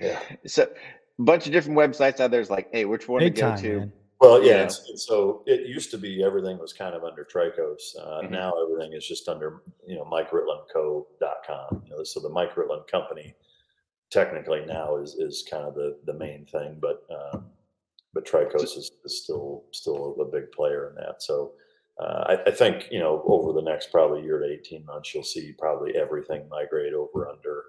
Yeah. 0.01 0.21
So, 0.47 0.67
bunch 1.21 1.47
of 1.47 1.53
different 1.53 1.79
websites 1.79 2.21
out 2.21 2.31
there's 2.31 2.51
like, 2.51 2.69
hey, 2.73 2.85
which 2.85 3.09
one 3.09 3.21
Big 3.21 3.35
to 3.37 3.41
go 3.41 3.49
time, 3.51 3.63
to? 3.63 3.79
Man. 3.79 3.93
Well, 4.21 4.45
yeah. 4.45 4.69
so 4.69 5.43
it 5.47 5.67
used 5.67 5.91
to 5.93 5.99
be 5.99 6.23
everything 6.23 6.59
was 6.59 6.75
kind 6.75 6.95
of 6.95 7.05
under 7.05 7.25
Trikos. 7.25 7.97
Uh, 7.99 8.21
mm-hmm. 8.21 8.33
Now 8.33 8.53
everything 8.63 8.93
is 8.93 9.07
just 9.07 9.29
under, 9.29 9.63
you 9.87 9.97
know, 9.97 10.05
MikeRitlandCo.com. 10.05 11.83
You 11.87 11.97
know, 11.97 12.05
so 12.05 12.21
the 12.21 12.29
Mike 12.29 12.55
Ritland 12.55 12.87
company 12.87 13.35
technically 14.11 14.67
now 14.67 14.97
is, 14.97 15.15
is 15.15 15.47
kind 15.51 15.65
of 15.65 15.75
the, 15.75 15.99
the 16.05 16.13
main 16.13 16.45
thing, 16.45 16.77
but, 16.83 17.07
um, 17.11 17.47
but 18.13 18.27
Trikos 18.27 18.77
is, 18.77 18.91
is 19.05 19.23
still, 19.23 19.65
still 19.71 20.17
a 20.21 20.25
big 20.27 20.53
player 20.53 20.91
in 20.91 20.97
that. 20.97 21.23
So 21.23 21.53
uh, 21.99 22.25
I, 22.27 22.49
I, 22.49 22.51
think, 22.51 22.89
you 22.91 22.99
know, 22.99 23.23
over 23.25 23.55
the 23.55 23.63
next 23.63 23.91
probably 23.91 24.23
year 24.23 24.39
to 24.39 24.53
18 24.53 24.85
months, 24.85 25.15
you'll 25.15 25.23
see 25.23 25.55
probably 25.59 25.97
everything 25.97 26.47
migrate 26.51 26.93
over 26.93 27.29
under, 27.29 27.65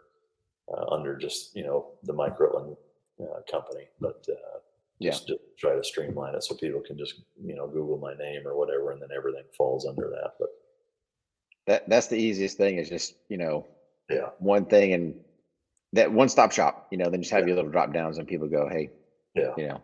uh, 0.74 0.93
under 0.93 1.15
just, 1.15 1.55
you 1.55 1.63
know, 1.63 1.91
the 2.03 2.13
Mike 2.13 2.38
Ritland 2.39 2.75
uh, 3.22 3.42
company. 3.50 3.88
But, 4.00 4.25
uh, 4.30 4.60
yeah. 5.01 5.12
just, 5.12 5.32
try 5.58 5.75
to 5.75 5.84
streamline 5.84 6.36
it 6.36 6.44
so 6.44 6.56
people 6.56 6.80
can 6.80 6.98
just 6.98 7.22
you 7.44 7.56
know 7.56 7.68
google 7.68 7.98
my 7.98 8.13
name 8.16 8.48
or 8.48 8.58
whatever 8.58 8.92
and 8.92 9.01
then 9.01 9.10
everything 9.16 9.44
falls 9.56 9.86
under 9.86 10.10
that 10.10 10.34
but 10.40 10.50
that 11.68 11.90
that's 11.90 12.08
the 12.08 12.16
easiest 12.16 12.58
thing 12.58 12.78
is 12.78 12.90
just 12.90 13.16
you 13.30 13.38
know 13.38 13.66
yeah 14.10 14.30
one 14.40 14.66
thing 14.66 14.94
and 14.94 15.16
that 15.94 16.12
one 16.12 16.30
stop 16.30 16.51
shop 16.51 16.88
you 16.92 16.98
know 16.98 17.10
then 17.10 17.22
just 17.22 17.32
have 17.32 17.42
yeah. 17.42 17.48
your 17.48 17.56
little 17.56 17.72
drop 17.72 17.94
downs 17.94 18.18
and 18.18 18.28
people 18.28 18.48
go 18.48 18.68
hey 18.70 18.90
yeah 19.36 19.51
you 19.58 19.68
know 19.68 19.82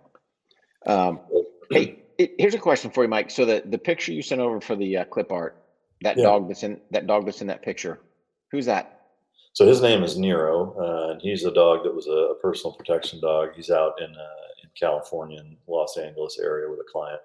um 0.85 1.19
hey 1.71 1.99
it, 2.17 2.33
here's 2.39 2.55
a 2.55 2.59
question 2.59 2.89
for 2.89 3.03
you 3.03 3.09
mike 3.09 3.29
so 3.29 3.45
the 3.45 3.61
the 3.65 3.77
picture 3.77 4.11
you 4.11 4.21
sent 4.21 4.41
over 4.41 4.59
for 4.61 4.75
the 4.75 4.97
uh, 4.97 5.05
clip 5.05 5.31
art 5.31 5.63
that 6.01 6.17
yeah. 6.17 6.23
dog 6.23 6.47
that's 6.47 6.63
in 6.63 6.79
that 6.91 7.07
dog 7.07 7.25
that's 7.25 7.41
in 7.41 7.47
that 7.47 7.61
picture 7.61 7.99
who's 8.51 8.65
that 8.65 8.96
so 9.57 9.65
his 9.65 9.81
name 9.81 10.03
is 10.03 10.19
Nero, 10.19 10.75
uh, 10.79 11.13
and 11.13 11.19
he's 11.19 11.43
a 11.43 11.51
dog 11.51 11.83
that 11.83 11.91
was 11.91 12.05
a, 12.05 12.35
personal 12.43 12.75
protection 12.75 13.19
dog. 13.19 13.49
He's 13.55 13.71
out 13.71 13.99
in 13.99 14.11
uh, 14.11 14.67
California 14.79 15.39
in 15.39 15.57
Los 15.65 15.97
Angeles 15.97 16.37
area 16.37 16.69
with 16.69 16.79
a 16.79 16.91
client. 16.91 17.19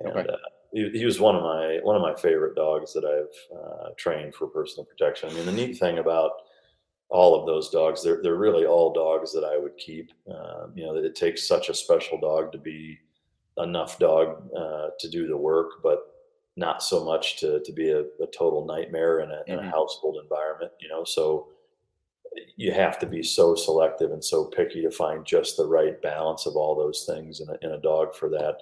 And, 0.00 0.08
okay. 0.08 0.28
uh, 0.28 0.36
he, 0.72 0.90
he, 0.90 1.04
was 1.04 1.20
one 1.20 1.36
of 1.36 1.42
my 1.42 1.78
one 1.84 1.94
of 1.94 2.02
my 2.02 2.16
favorite 2.16 2.56
dogs 2.56 2.92
that 2.94 3.04
I've 3.04 3.56
uh, 3.56 3.90
trained 3.96 4.34
for 4.34 4.48
personal 4.48 4.86
protection. 4.86 5.28
I 5.28 5.34
mean, 5.34 5.46
the 5.46 5.52
neat 5.52 5.78
thing 5.78 5.98
about 5.98 6.32
all 7.10 7.38
of 7.38 7.46
those 7.46 7.70
dogs, 7.70 8.02
they're 8.02 8.20
they're 8.24 8.34
really 8.34 8.66
all 8.66 8.92
dogs 8.92 9.32
that 9.32 9.44
I 9.44 9.56
would 9.56 9.76
keep. 9.76 10.10
Um, 10.28 10.72
you 10.74 10.84
know, 10.84 10.94
that 10.96 11.04
it 11.04 11.14
takes 11.14 11.46
such 11.46 11.68
a 11.68 11.74
special 11.74 12.18
dog 12.18 12.50
to 12.50 12.58
be 12.58 12.98
enough 13.58 14.00
dog 14.00 14.50
uh, 14.56 14.88
to 14.98 15.08
do 15.08 15.28
the 15.28 15.36
work, 15.36 15.80
but 15.80 16.11
not 16.56 16.82
so 16.82 17.04
much 17.04 17.38
to 17.40 17.60
to 17.64 17.72
be 17.72 17.90
a, 17.90 18.00
a 18.00 18.26
total 18.36 18.66
nightmare 18.66 19.20
in 19.20 19.30
a, 19.30 19.34
mm-hmm. 19.34 19.52
in 19.52 19.58
a 19.58 19.70
household 19.70 20.18
environment. 20.22 20.72
You 20.80 20.88
know, 20.88 21.04
so 21.04 21.48
you 22.56 22.72
have 22.72 22.98
to 22.98 23.06
be 23.06 23.22
so 23.22 23.54
selective 23.54 24.10
and 24.10 24.24
so 24.24 24.46
picky 24.46 24.82
to 24.82 24.90
find 24.90 25.26
just 25.26 25.56
the 25.56 25.66
right 25.66 26.00
balance 26.00 26.46
of 26.46 26.56
all 26.56 26.74
those 26.74 27.04
things 27.06 27.40
in 27.40 27.48
a, 27.48 27.66
in 27.66 27.72
a 27.72 27.80
dog 27.82 28.14
for 28.14 28.30
that 28.30 28.56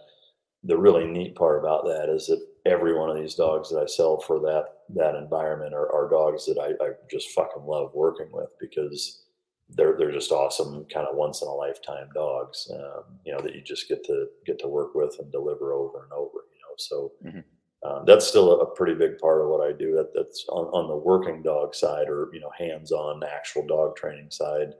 the 0.64 0.76
really 0.76 1.06
neat 1.06 1.34
part 1.34 1.58
about 1.58 1.84
that 1.84 2.08
is 2.08 2.26
that 2.26 2.44
every 2.66 2.96
one 2.96 3.08
of 3.08 3.16
these 3.16 3.34
dogs 3.34 3.70
that 3.70 3.78
I 3.78 3.86
sell 3.86 4.20
for 4.20 4.38
that 4.40 4.64
that 4.94 5.14
environment 5.14 5.72
are, 5.72 5.90
are 5.92 6.10
dogs 6.10 6.44
that 6.46 6.58
I, 6.58 6.84
I, 6.84 6.90
just 7.10 7.30
fucking 7.30 7.64
love 7.64 7.92
working 7.94 8.28
with 8.32 8.50
because 8.60 9.24
they're 9.70 9.96
they're 9.96 10.12
just 10.12 10.32
awesome, 10.32 10.84
kind 10.92 11.06
of 11.06 11.16
once 11.16 11.42
in 11.42 11.48
a 11.48 11.52
lifetime 11.52 12.08
dogs. 12.14 12.70
Um, 12.74 13.04
you 13.24 13.32
know 13.32 13.40
that 13.40 13.54
you 13.54 13.62
just 13.62 13.88
get 13.88 14.04
to 14.04 14.26
get 14.44 14.58
to 14.60 14.68
work 14.68 14.94
with 14.94 15.16
and 15.18 15.32
deliver 15.32 15.72
over 15.72 16.02
and 16.02 16.12
over. 16.12 16.44
You 16.52 16.60
know, 16.60 16.74
so 16.76 17.12
mm-hmm. 17.24 17.40
Um, 17.82 18.04
that's 18.06 18.26
still 18.26 18.60
a, 18.60 18.66
pretty 18.74 18.94
big 18.94 19.18
part 19.18 19.40
of 19.40 19.48
what 19.48 19.66
I 19.66 19.72
do. 19.72 19.94
That 19.94 20.12
that's 20.14 20.44
on, 20.48 20.66
on 20.66 20.88
the 20.88 20.96
working 20.96 21.42
dog 21.42 21.74
side, 21.74 22.08
or 22.08 22.28
you 22.32 22.40
know, 22.40 22.50
hands 22.58 22.92
on 22.92 23.22
actual 23.24 23.66
dog 23.66 23.96
training 23.96 24.30
side 24.30 24.74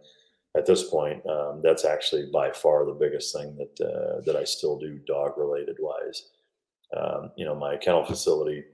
at 0.57 0.67
this 0.67 0.91
point, 0.91 1.25
um, 1.27 1.61
that's 1.63 1.85
actually 1.85 2.29
by 2.33 2.51
far 2.51 2.85
the 2.85 2.93
biggest 2.93 3.35
thing 3.35 3.57
that 3.57 3.87
uh, 3.87 4.21
that 4.27 4.37
I 4.37 4.45
still 4.45 4.79
do 4.79 5.01
dog 5.07 5.39
related 5.39 5.77
wise. 5.79 6.31
Um, 6.97 7.31
you 7.37 7.45
know, 7.45 7.55
my 7.55 7.77
kennel 7.77 8.05
facility 8.05 8.65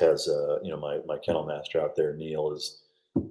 has 0.00 0.28
uh, 0.28 0.58
you 0.62 0.70
know 0.70 0.78
my 0.78 0.98
my 1.06 1.18
kennel 1.18 1.46
master 1.46 1.80
out 1.80 1.96
there, 1.96 2.14
Neil, 2.14 2.52
is 2.52 2.82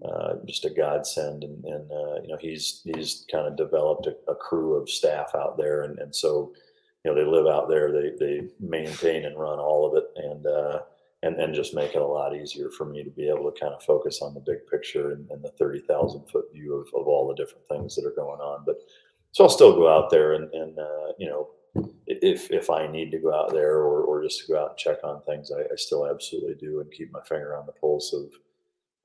uh, 0.03 0.35
just 0.45 0.65
a 0.65 0.69
godsend, 0.69 1.43
and, 1.43 1.63
and 1.65 1.91
uh, 1.91 2.21
you 2.21 2.29
know 2.29 2.37
he's 2.39 2.81
he's 2.95 3.25
kind 3.31 3.45
of 3.45 3.57
developed 3.57 4.07
a, 4.07 4.15
a, 4.31 4.35
crew 4.35 4.75
of 4.75 4.89
staff 4.89 5.31
out 5.35 5.57
there, 5.57 5.83
and, 5.83 5.99
and 5.99 6.15
so 6.15 6.53
you 7.05 7.13
know 7.13 7.15
they 7.15 7.29
live 7.29 7.45
out 7.45 7.69
there, 7.69 7.91
they 7.91 8.13
they 8.19 8.47
maintain 8.59 9.25
and 9.25 9.39
run 9.39 9.59
all 9.59 9.85
of 9.85 9.95
it, 9.95 10.05
and 10.15 10.47
uh, 10.47 10.79
and, 11.21 11.39
and 11.39 11.53
just 11.53 11.75
make 11.75 11.95
it 11.95 12.01
a 12.01 12.05
lot 12.05 12.35
easier 12.35 12.69
for 12.71 12.85
me 12.85 13.03
to 13.03 13.09
be 13.11 13.29
able 13.29 13.51
to 13.51 13.59
kind 13.59 13.73
of 13.73 13.83
focus 13.83 14.21
on 14.21 14.33
the 14.33 14.39
big 14.39 14.65
picture 14.69 15.11
and, 15.11 15.29
and 15.31 15.43
the 15.43 15.49
30,000 15.49 16.23
foot 16.29 16.45
view 16.53 16.75
of, 16.75 16.87
of 16.99 17.07
all 17.07 17.27
the 17.27 17.33
different 17.33 17.67
things 17.67 17.95
that 17.95 18.05
are 18.05 18.13
going 18.15 18.39
on. 18.39 18.63
But 18.63 18.77
so 19.31 19.43
I'll 19.43 19.49
still 19.49 19.73
go 19.73 19.89
out 19.89 20.11
there 20.11 20.33
and, 20.33 20.53
and 20.53 20.77
uh, 20.77 21.13
you 21.17 21.27
know, 21.27 21.49
if, 22.05 22.51
if 22.51 22.69
I 22.69 22.85
need 22.85 23.11
to 23.11 23.17
go 23.17 23.33
out 23.33 23.51
there 23.51 23.77
or, 23.77 24.03
or 24.03 24.23
just 24.23 24.45
to 24.45 24.53
go 24.53 24.63
out 24.63 24.69
and 24.71 24.77
check 24.77 24.97
on 25.03 25.21
things, 25.23 25.51
I, 25.51 25.61
I 25.61 25.75
still 25.77 26.07
absolutely 26.07 26.55
do 26.55 26.79
and 26.79 26.91
keep 26.91 27.11
my 27.11 27.21
finger 27.21 27.57
on 27.57 27.65
the 27.65 27.71
pulse 27.71 28.13
of, 28.13 28.29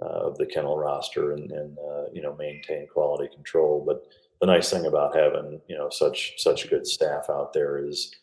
uh, 0.02 0.28
of 0.28 0.36
the 0.36 0.46
kennel 0.46 0.76
roster 0.76 1.32
and, 1.32 1.50
and 1.50 1.78
uh, 1.78 2.04
you 2.12 2.20
know, 2.20 2.36
maintain 2.36 2.86
quality 2.86 3.34
control. 3.34 3.82
But 3.86 4.06
the 4.40 4.46
nice 4.46 4.70
thing 4.70 4.86
about 4.86 5.16
having, 5.16 5.60
you 5.68 5.76
know, 5.76 5.90
such, 5.90 6.34
such 6.38 6.70
good 6.70 6.86
staff 6.86 7.26
out 7.28 7.52
there 7.52 7.84
is 7.84 8.14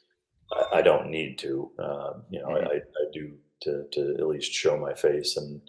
I, 0.52 0.78
I 0.78 0.82
don't 0.82 1.10
need 1.10 1.38
to, 1.40 1.72
um, 1.80 2.24
you 2.30 2.40
know, 2.40 2.48
mm-hmm. 2.48 2.68
I, 2.68 2.76
I 2.76 3.12
do 3.14 3.34
to, 3.62 3.86
to 3.92 4.16
at 4.20 4.28
least 4.28 4.54
show 4.54 4.78
my 4.78 4.94
face 4.94 5.38
and 5.38 5.62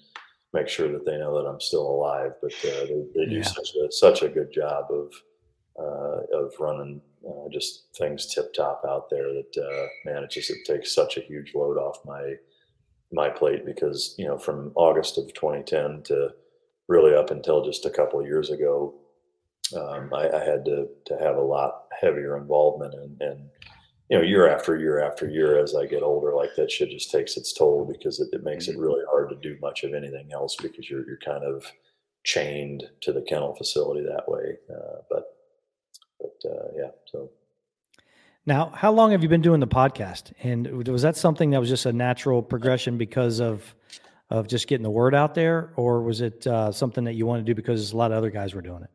make 0.53 0.69
sure 0.69 0.91
that 0.91 1.05
they 1.05 1.19
know 1.19 1.35
that 1.37 1.49
I'm 1.49 1.61
still 1.61 1.87
alive. 1.87 2.33
But 2.41 2.53
uh, 2.65 2.87
they, 2.87 3.05
they, 3.15 3.27
do 3.27 3.37
yeah. 3.37 3.43
such 3.43 3.71
a 3.83 3.93
such 3.93 4.23
a 4.23 4.29
good 4.29 4.53
job 4.53 4.87
of 4.91 5.13
uh, 5.79 6.39
of 6.39 6.53
running 6.59 7.01
uh, 7.29 7.49
just 7.51 7.87
things 7.97 8.33
tip 8.33 8.53
top 8.55 8.83
out 8.89 9.11
there 9.11 9.33
that 9.33 9.57
uh, 9.57 9.87
man, 10.05 10.25
it 10.25 10.31
just 10.31 10.51
it 10.51 10.65
takes 10.65 10.95
such 10.95 11.17
a 11.17 11.23
huge 11.23 11.55
load 11.55 11.77
off 11.77 11.99
my 12.05 12.35
my 13.13 13.29
plate 13.29 13.65
because 13.65 14.15
you 14.19 14.27
know 14.27 14.39
from 14.39 14.73
August 14.75 15.19
of 15.19 15.33
2010 15.35 16.03
to 16.05 16.31
really 16.89 17.15
up 17.15 17.31
until 17.31 17.65
just 17.65 17.87
a 17.87 17.91
couple 17.91 18.21
of 18.21 18.27
years 18.27 18.51
ago, 18.51 18.95
um, 19.77 20.13
I, 20.15 20.31
I, 20.31 20.45
had 20.45 20.65
to 20.65 20.89
to 21.07 21.19
have 21.19 21.37
a 21.37 21.43
lot 21.43 21.85
heavier 22.01 22.39
involvement 22.39 22.95
and, 22.95 23.21
and 23.21 23.51
you 24.09 24.17
know, 24.17 24.25
year 24.25 24.49
after 24.49 24.77
year 24.77 25.01
after 25.01 25.29
year, 25.29 25.59
as 25.59 25.75
I 25.75 25.87
get 25.87 26.03
older, 26.03 26.35
like 26.35 26.55
that 26.57 26.71
shit 26.71 26.91
just 26.91 27.11
takes 27.11 27.37
its 27.37 27.53
toll 27.53 27.85
because 27.85 28.21
it, 28.21 28.29
it 28.33 28.43
makes 28.43 28.67
mm-hmm. 28.67 28.79
it 28.79 28.83
really 28.83 29.03
hard 29.11 29.29
to 29.31 29.37
do 29.37 29.59
much 29.61 29.85
of 29.85 29.93
anything 29.93 30.31
else 30.33 30.57
because 30.57 30.89
you're 30.89 31.07
you're 31.07 31.19
kind 31.19 31.45
of 31.45 31.65
chained 32.25 32.85
to 33.03 33.13
the 33.13 33.23
kennel 33.23 33.55
facility 33.55 34.03
that 34.03 34.29
way. 34.29 34.57
Uh, 34.71 35.03
but 35.11 35.25
but 36.21 36.51
uh, 36.51 36.69
yeah, 36.77 36.91
so. 37.07 37.31
Now, 38.47 38.73
how 38.75 38.91
long 38.93 39.11
have 39.11 39.23
you 39.23 39.29
been 39.29 39.43
doing 39.43 39.61
the 39.61 39.67
podcast? 39.67 40.33
And 40.43 40.89
was 40.89 41.03
that 41.03 41.19
something 41.19 41.51
that 41.51 41.61
was 41.61 41.69
just 41.69 41.85
a 41.85 41.93
natural 41.93 42.43
progression 42.43 42.97
because 42.97 43.41
of 43.41 43.75
of 44.31 44.47
just 44.47 44.69
getting 44.69 44.85
the 44.85 44.91
word 44.91 45.15
out 45.15 45.35
there, 45.35 45.73
or 45.77 46.03
was 46.03 46.23
it 46.23 46.47
uh, 46.47 46.73
something 46.73 47.05
that 47.05 47.15
you 47.15 47.27
wanted 47.27 47.45
to 47.45 47.53
do 47.53 47.55
because 47.55 47.93
a 47.93 47.97
lot 47.97 48.11
of 48.11 48.17
other 48.17 48.31
guys 48.31 48.55
were 48.55 48.63
doing 48.63 48.83
it? 48.83 48.91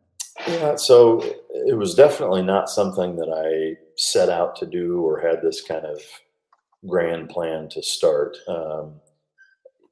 Yeah, 0.48 0.76
so 0.76 1.22
it 1.50 1.78
was 1.78 1.96
definitely 1.96 2.42
not 2.42 2.70
something 2.70 3.16
that 3.16 3.30
I 3.30 3.78
set 3.96 4.30
out 4.30 4.56
to 4.58 4.66
do 4.66 5.02
or 5.02 5.20
had 5.20 5.42
this 5.42 5.62
kind 5.62 5.86
of 5.86 6.02
grand 6.88 7.30
plan 7.30 7.70
to 7.70 7.82
start. 7.82 8.36
Um, 8.48 8.96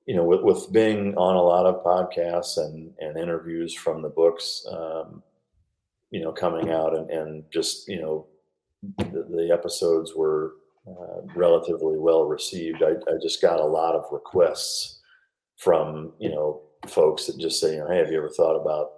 you 0.05 0.15
know, 0.15 0.23
with, 0.25 0.41
with 0.41 0.71
being 0.73 1.15
on 1.15 1.35
a 1.35 1.41
lot 1.41 1.65
of 1.65 1.83
podcasts 1.83 2.57
and, 2.57 2.91
and 2.99 3.17
interviews 3.17 3.73
from 3.73 4.01
the 4.01 4.09
books, 4.09 4.65
um, 4.69 5.23
you 6.09 6.21
know, 6.21 6.33
coming 6.33 6.69
out 6.69 6.97
and, 6.97 7.09
and 7.09 7.43
just, 7.53 7.87
you 7.87 8.01
know, 8.01 8.27
the, 8.97 9.25
the 9.29 9.51
episodes 9.53 10.13
were 10.15 10.55
uh, 10.87 11.21
relatively 11.35 11.97
well 11.97 12.25
received. 12.25 12.83
I, 12.83 12.91
I 13.09 13.17
just 13.21 13.41
got 13.41 13.59
a 13.59 13.65
lot 13.65 13.95
of 13.95 14.03
requests 14.11 14.99
from, 15.57 16.11
you 16.19 16.29
know, 16.29 16.61
folks 16.87 17.27
that 17.27 17.39
just 17.39 17.61
say, 17.61 17.75
you 17.75 17.79
know, 17.79 17.87
hey, 17.87 17.99
have 17.99 18.11
you 18.11 18.17
ever 18.17 18.29
thought 18.29 18.59
about 18.59 18.89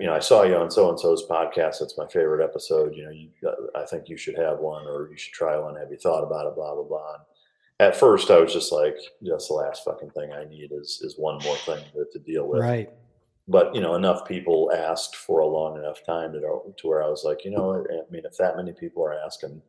you 0.00 0.06
know, 0.06 0.14
I 0.14 0.20
saw 0.20 0.42
you 0.42 0.56
on 0.56 0.70
so 0.70 0.88
and 0.88 0.98
so's 0.98 1.26
podcast. 1.26 1.80
That's 1.80 1.98
my 1.98 2.06
favorite 2.06 2.44
episode. 2.44 2.94
You 2.94 3.04
know, 3.04 3.10
you, 3.10 3.28
I 3.74 3.84
think 3.84 4.08
you 4.08 4.16
should 4.16 4.38
have 4.38 4.58
one, 4.58 4.86
or 4.86 5.08
you 5.10 5.16
should 5.16 5.34
try 5.34 5.56
one. 5.58 5.76
Have 5.76 5.90
you 5.90 5.98
thought 5.98 6.22
about 6.24 6.46
it? 6.46 6.54
Blah 6.54 6.74
blah 6.74 6.84
blah. 6.84 7.14
And 7.14 7.88
at 7.88 7.96
first, 7.96 8.30
I 8.30 8.40
was 8.40 8.52
just 8.52 8.72
like, 8.72 8.96
"That's 9.20 9.48
the 9.48 9.54
last 9.54 9.84
fucking 9.84 10.10
thing 10.10 10.32
I 10.32 10.44
need 10.44 10.70
is 10.72 11.00
is 11.02 11.16
one 11.18 11.38
more 11.44 11.56
thing 11.56 11.84
to, 11.92 12.06
to 12.12 12.18
deal 12.18 12.46
with." 12.46 12.60
Right. 12.60 12.90
But 13.46 13.74
you 13.74 13.80
know, 13.80 13.94
enough 13.94 14.26
people 14.26 14.72
asked 14.74 15.16
for 15.16 15.40
a 15.40 15.46
long 15.46 15.76
enough 15.76 16.04
time 16.04 16.32
to 16.32 16.40
to 16.40 16.86
where 16.86 17.02
I 17.02 17.08
was 17.08 17.24
like, 17.24 17.44
you 17.44 17.50
know, 17.50 17.84
I 17.84 18.10
mean, 18.10 18.22
if 18.24 18.36
that 18.38 18.56
many 18.56 18.72
people 18.72 19.04
are 19.04 19.14
asking, 19.14 19.60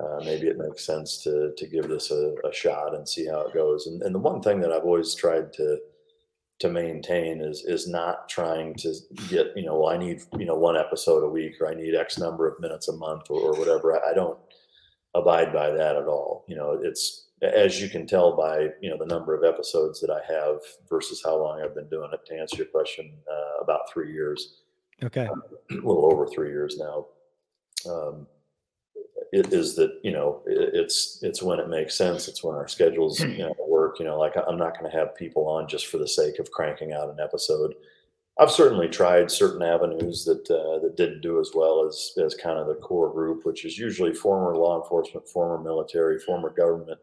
uh, 0.00 0.18
maybe 0.24 0.48
it 0.48 0.58
makes 0.58 0.84
sense 0.84 1.22
to 1.22 1.52
to 1.56 1.66
give 1.68 1.88
this 1.88 2.10
a, 2.10 2.34
a 2.44 2.52
shot 2.52 2.94
and 2.94 3.08
see 3.08 3.26
how 3.26 3.42
it 3.42 3.54
goes. 3.54 3.86
And, 3.86 4.02
and 4.02 4.14
the 4.14 4.18
one 4.18 4.42
thing 4.42 4.58
that 4.60 4.72
I've 4.72 4.84
always 4.84 5.14
tried 5.14 5.52
to 5.54 5.78
to 6.64 6.70
maintain 6.70 7.42
is 7.42 7.62
is 7.66 7.86
not 7.86 8.26
trying 8.26 8.74
to 8.74 8.94
get 9.28 9.48
you 9.54 9.66
know 9.66 9.78
well, 9.78 9.92
I 9.92 9.98
need 9.98 10.22
you 10.38 10.46
know 10.46 10.54
one 10.54 10.78
episode 10.78 11.22
a 11.22 11.28
week 11.28 11.60
or 11.60 11.68
I 11.68 11.74
need 11.74 11.94
X 11.94 12.16
number 12.18 12.48
of 12.48 12.58
minutes 12.58 12.88
a 12.88 12.96
month 12.96 13.24
or, 13.28 13.38
or 13.38 13.58
whatever. 13.58 14.02
I 14.02 14.14
don't 14.14 14.38
abide 15.14 15.52
by 15.52 15.70
that 15.70 15.96
at 15.96 16.06
all. 16.06 16.46
You 16.48 16.56
know, 16.56 16.80
it's 16.82 17.28
as 17.42 17.82
you 17.82 17.90
can 17.90 18.06
tell 18.06 18.34
by 18.34 18.70
you 18.80 18.88
know 18.88 18.96
the 18.96 19.04
number 19.04 19.34
of 19.34 19.44
episodes 19.44 20.00
that 20.00 20.10
I 20.10 20.20
have 20.32 20.60
versus 20.88 21.22
how 21.22 21.36
long 21.36 21.60
I've 21.60 21.74
been 21.74 21.88
doing 21.90 22.08
it. 22.14 22.20
To 22.26 22.40
answer 22.40 22.56
your 22.56 22.66
question, 22.66 23.12
uh, 23.30 23.62
about 23.62 23.92
three 23.92 24.10
years. 24.10 24.62
Okay, 25.02 25.26
uh, 25.26 25.34
a 25.70 25.74
little 25.74 26.10
over 26.10 26.26
three 26.26 26.48
years 26.48 26.78
now. 26.78 27.06
Um, 27.86 28.26
it 29.32 29.52
is 29.52 29.76
that 29.76 30.00
you 30.02 30.12
know 30.12 30.40
it's 30.46 31.18
it's 31.20 31.42
when 31.42 31.58
it 31.58 31.68
makes 31.68 31.94
sense 31.96 32.28
it's 32.28 32.44
when 32.44 32.54
our 32.54 32.68
schedules 32.68 33.20
you 33.20 33.38
know 33.38 33.54
work 33.94 34.00
you 34.00 34.04
know 34.04 34.18
like 34.18 34.34
i'm 34.48 34.58
not 34.58 34.78
going 34.78 34.90
to 34.90 34.96
have 34.96 35.14
people 35.14 35.48
on 35.48 35.68
just 35.68 35.86
for 35.86 35.98
the 35.98 36.08
sake 36.08 36.38
of 36.38 36.50
cranking 36.50 36.92
out 36.92 37.10
an 37.10 37.20
episode 37.20 37.74
i've 38.38 38.50
certainly 38.50 38.88
tried 38.88 39.30
certain 39.30 39.62
avenues 39.62 40.24
that 40.24 40.50
uh, 40.50 40.78
that 40.80 40.96
didn't 40.96 41.20
do 41.20 41.40
as 41.40 41.50
well 41.54 41.86
as 41.86 42.12
as 42.24 42.34
kind 42.34 42.58
of 42.58 42.66
the 42.66 42.74
core 42.74 43.12
group 43.12 43.44
which 43.44 43.64
is 43.64 43.78
usually 43.78 44.12
former 44.12 44.56
law 44.56 44.80
enforcement 44.82 45.28
former 45.28 45.62
military 45.62 46.18
former 46.18 46.50
government 46.50 46.98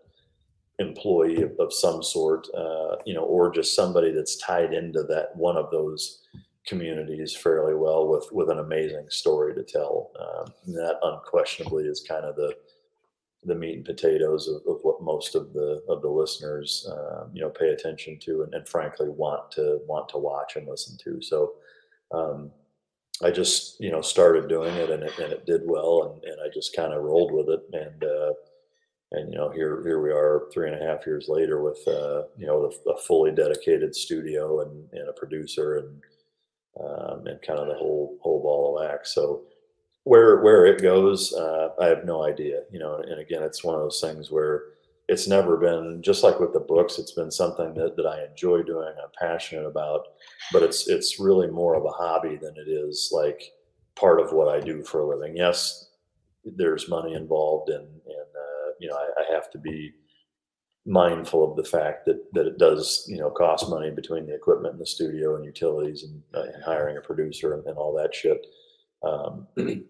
employee 0.80 1.44
of, 1.44 1.52
of 1.60 1.74
some 1.74 2.02
sort 2.02 2.48
uh, 2.56 2.96
you 3.06 3.14
know 3.14 3.24
or 3.24 3.52
just 3.52 3.76
somebody 3.76 4.12
that's 4.12 4.38
tied 4.38 4.74
into 4.74 5.04
that 5.04 5.36
one 5.36 5.58
of 5.58 5.70
those 5.72 6.22
communities 6.66 7.36
fairly 7.36 7.74
well 7.74 8.08
with 8.08 8.28
with 8.32 8.50
an 8.50 8.60
amazing 8.60 9.06
story 9.10 9.54
to 9.54 9.64
tell. 9.64 10.12
Um, 10.20 10.74
that 10.74 11.00
unquestionably 11.04 11.86
is 11.86 12.06
kind 12.08 12.26
of 12.26 12.36
the 12.36 12.56
the 13.44 13.56
meat 13.56 13.78
and 13.78 13.86
potatoes 13.86 14.48
of, 14.48 14.62
of 14.68 14.80
what 14.84 14.91
most 15.02 15.36
of 15.36 15.54
the 15.54 15.82
of 15.90 16.02
the 16.02 16.10
listeners 16.10 16.88
um, 16.92 17.30
you 17.34 17.42
know 17.42 17.50
pay 17.50 17.70
attention 17.70 18.20
to 18.20 18.44
and, 18.44 18.54
and, 18.54 18.68
frankly 18.68 19.10
want 19.10 19.52
to 19.52 19.80
want 19.88 20.08
to 20.10 20.18
watch 20.18 20.56
and 20.56 20.68
listen 20.68 20.98
to. 21.04 21.22
So 21.22 21.54
um, 22.14 22.52
I 23.24 23.32
just 23.32 23.80
you 23.80 23.92
know 23.92 24.02
started 24.02 24.48
doing 24.48 24.76
it 24.76 24.90
and 24.90 25.04
it, 25.04 25.18
and 25.20 25.32
it 25.32 25.46
did 25.46 25.62
well 25.66 26.14
and, 26.14 26.24
and 26.24 26.42
I 26.42 26.54
just 26.54 26.76
kind 26.76 26.94
of 26.94 27.04
rolled 27.04 27.32
with 27.32 27.50
it 27.50 27.62
and. 27.74 28.04
Uh, 28.04 28.34
and 29.14 29.30
you 29.30 29.38
know 29.38 29.50
here 29.50 29.84
here 29.84 30.02
we 30.02 30.10
are 30.10 30.48
three 30.54 30.72
and 30.72 30.82
a 30.82 30.86
half 30.86 31.06
years 31.06 31.28
later 31.28 31.62
with 31.62 31.86
uh, 31.86 32.24
you 32.38 32.48
know 32.48 32.72
a, 32.88 32.92
a 32.92 32.98
fully 32.98 33.32
dedicated 33.32 33.94
studio 33.94 34.62
and, 34.62 34.88
and 34.94 35.10
a 35.10 35.14
producer 35.14 35.80
and 35.80 36.02
um, 36.80 37.28
and 37.28 37.42
kind 37.42 37.60
of 37.60 37.68
the 37.68 37.76
whole 37.76 38.18
whole 38.22 38.42
ball 38.42 38.78
of 38.78 38.82
wax. 38.82 39.14
So 39.14 39.44
where 40.04 40.42
where 40.42 40.66
it 40.66 40.82
goes, 40.82 41.34
uh, 41.34 41.70
I 41.80 41.88
have 41.88 42.06
no 42.06 42.24
idea. 42.24 42.62
You 42.72 42.80
know, 42.80 42.96
and 42.96 43.20
again, 43.20 43.44
it's 43.44 43.64
one 43.64 43.76
of 43.76 43.82
those 43.82 44.02
things 44.02 44.32
where 44.32 44.64
it's 45.12 45.28
never 45.28 45.58
been 45.58 46.02
just 46.02 46.24
like 46.24 46.40
with 46.40 46.54
the 46.54 46.62
books. 46.62 46.98
It's 46.98 47.12
been 47.12 47.32
something 47.32 47.74
that, 47.74 47.98
that 47.98 48.06
I 48.06 48.24
enjoy 48.24 48.64
doing. 48.64 48.94
I'm 48.98 49.10
passionate 49.20 49.66
about, 49.66 50.08
but 50.54 50.64
it's 50.64 50.88
it's 50.88 51.20
really 51.20 51.48
more 51.48 51.76
of 51.76 51.84
a 51.84 51.90
hobby 51.90 52.38
than 52.38 52.56
it 52.56 52.70
is 52.70 53.12
like 53.14 53.52
part 53.98 54.22
of 54.22 54.32
what 54.32 54.48
I 54.48 54.62
do 54.62 54.84
for 54.84 55.02
a 55.02 55.06
living. 55.06 55.36
Yes, 55.36 55.90
there's 56.46 56.88
money 56.88 57.14
involved, 57.14 57.70
and 57.70 57.84
and 57.84 58.32
uh, 58.46 58.72
you 58.80 58.88
know 58.88 58.96
I, 58.96 59.24
I 59.24 59.36
have 59.36 59.52
to 59.52 59.58
be 59.58 59.92
mindful 60.86 61.44
of 61.44 61.58
the 61.58 61.70
fact 61.70 62.06
that 62.06 62.34
that 62.34 62.48
it 62.48 62.58
does 62.58 63.06
you 63.10 63.18
know 63.18 63.32
cost 63.32 63.70
money 63.70 63.92
between 63.92 64.26
the 64.26 64.34
equipment 64.34 64.76
in 64.76 64.80
the 64.80 64.86
studio 64.86 65.36
and 65.36 65.44
utilities 65.44 66.04
and, 66.04 66.24
uh, 66.34 66.54
and 66.54 66.64
hiring 66.64 66.96
a 66.96 67.02
producer 67.02 67.54
and, 67.54 67.66
and 67.66 67.78
all 67.78 67.94
that 67.94 68.16
shit. 68.16 68.48
Um, 69.04 69.46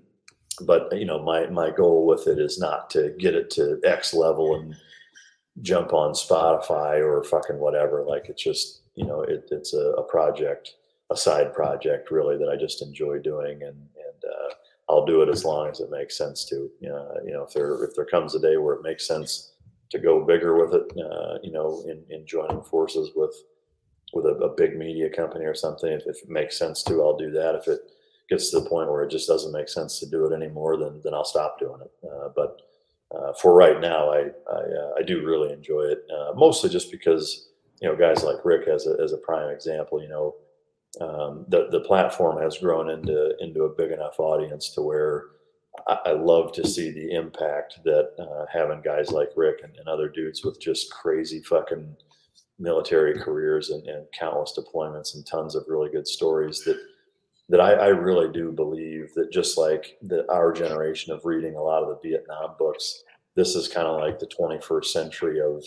but 0.65 0.89
you 0.97 1.05
know 1.05 1.21
my 1.21 1.45
my 1.45 1.69
goal 1.69 2.07
with 2.07 2.25
it 2.25 2.39
is 2.39 2.57
not 2.57 2.89
to 2.89 3.13
get 3.19 3.35
it 3.35 3.51
to 3.51 3.79
X 3.83 4.15
level 4.15 4.55
and 4.55 4.75
jump 5.61 5.93
on 5.93 6.13
Spotify 6.13 7.03
or 7.03 7.23
fucking 7.23 7.59
whatever. 7.59 8.03
Like 8.03 8.27
it's 8.29 8.43
just 8.43 8.81
you 8.95 9.05
know 9.05 9.21
it, 9.21 9.47
it's 9.51 9.73
a, 9.73 9.91
a 9.97 10.03
project, 10.03 10.75
a 11.11 11.17
side 11.17 11.53
project 11.53 12.11
really 12.11 12.37
that 12.37 12.49
I 12.49 12.55
just 12.55 12.81
enjoy 12.81 13.19
doing 13.19 13.63
and 13.63 13.75
and 13.75 14.23
uh, 14.23 14.53
I'll 14.89 15.05
do 15.05 15.21
it 15.21 15.29
as 15.29 15.45
long 15.45 15.69
as 15.69 15.79
it 15.79 15.91
makes 15.91 16.17
sense 16.17 16.45
to. 16.45 16.69
You 16.79 16.89
know, 16.89 17.17
you 17.25 17.33
know 17.33 17.43
if 17.43 17.53
there 17.53 17.83
if 17.83 17.95
there 17.95 18.05
comes 18.05 18.35
a 18.35 18.39
day 18.39 18.57
where 18.57 18.75
it 18.75 18.83
makes 18.83 19.07
sense 19.07 19.51
to 19.91 19.99
go 19.99 20.25
bigger 20.25 20.57
with 20.57 20.73
it. 20.73 20.91
Uh, 20.97 21.37
you 21.43 21.51
know, 21.51 21.83
in, 21.87 22.03
in 22.09 22.25
joining 22.25 22.63
forces 22.63 23.11
with 23.15 23.35
with 24.13 24.25
a, 24.25 24.35
a, 24.43 24.53
big 24.55 24.77
media 24.77 25.09
company 25.09 25.45
or 25.45 25.55
something. 25.55 25.89
If, 25.89 26.03
if, 26.05 26.21
it 26.21 26.29
makes 26.29 26.59
sense 26.59 26.83
to, 26.83 27.01
I'll 27.01 27.15
do 27.15 27.31
that. 27.31 27.55
If 27.55 27.69
it 27.69 27.79
gets 28.29 28.51
to 28.51 28.59
the 28.59 28.69
point 28.69 28.91
where 28.91 29.03
it 29.03 29.09
just 29.09 29.27
doesn't 29.27 29.53
make 29.53 29.69
sense 29.69 29.99
to 29.99 30.09
do 30.09 30.25
it 30.25 30.35
anymore, 30.35 30.77
then 30.77 31.01
then 31.03 31.13
I'll 31.13 31.25
stop 31.25 31.59
doing 31.59 31.81
it. 31.81 31.91
Uh, 32.07 32.29
but 32.35 32.61
uh, 33.15 33.33
for 33.33 33.53
right 33.53 33.79
now, 33.79 34.11
I 34.11 34.29
I, 34.49 34.59
uh, 34.59 34.91
I, 34.99 35.03
do 35.03 35.25
really 35.25 35.51
enjoy 35.51 35.81
it, 35.83 36.05
uh, 36.15 36.33
mostly 36.35 36.69
just 36.69 36.91
because 36.91 37.49
you 37.81 37.89
know 37.89 37.95
guys 37.95 38.23
like 38.23 38.45
Rick 38.45 38.67
as 38.67 38.87
a 38.87 38.95
as 39.03 39.13
a 39.13 39.17
prime 39.17 39.49
example. 39.49 40.01
You 40.01 40.09
know, 40.09 40.35
um, 41.01 41.45
the 41.49 41.67
the 41.71 41.81
platform 41.81 42.41
has 42.41 42.57
grown 42.57 42.89
into 42.89 43.33
into 43.39 43.63
a 43.63 43.75
big 43.75 43.91
enough 43.91 44.19
audience 44.19 44.73
to 44.75 44.81
where 44.81 45.25
I, 45.87 46.11
love 46.11 46.51
to 46.53 46.67
see 46.67 46.91
the 46.91 47.11
impact 47.11 47.79
that 47.85 48.11
uh, 48.19 48.45
having 48.51 48.81
guys 48.81 49.11
like 49.11 49.29
Rick 49.35 49.61
and, 49.63 49.73
and, 49.77 49.87
other 49.87 50.09
dudes 50.09 50.43
with 50.43 50.59
just 50.59 50.91
crazy 50.91 51.41
fucking 51.41 51.95
military 52.59 53.17
careers 53.17 53.69
and, 53.69 53.85
and, 53.87 54.05
countless 54.17 54.57
deployments 54.57 55.15
and 55.15 55.25
tons 55.25 55.55
of 55.55 55.63
really 55.67 55.89
good 55.89 56.07
stories 56.07 56.63
that 56.65 56.77
that 57.51 57.61
I, 57.61 57.73
I 57.73 57.87
really 57.87 58.31
do 58.31 58.51
believe 58.51 59.13
that 59.13 59.31
just 59.31 59.57
like 59.57 59.97
the, 60.01 60.29
our 60.31 60.51
generation 60.51 61.13
of 61.13 61.25
reading 61.25 61.55
a 61.55 61.61
lot 61.61 61.83
of 61.83 61.89
the 61.89 62.09
Vietnam 62.09 62.55
books, 62.57 63.03
this 63.35 63.55
is 63.55 63.67
kind 63.67 63.87
of 63.87 63.99
like 63.99 64.17
the 64.17 64.27
21st 64.27 64.85
century 64.85 65.39
of 65.39 65.63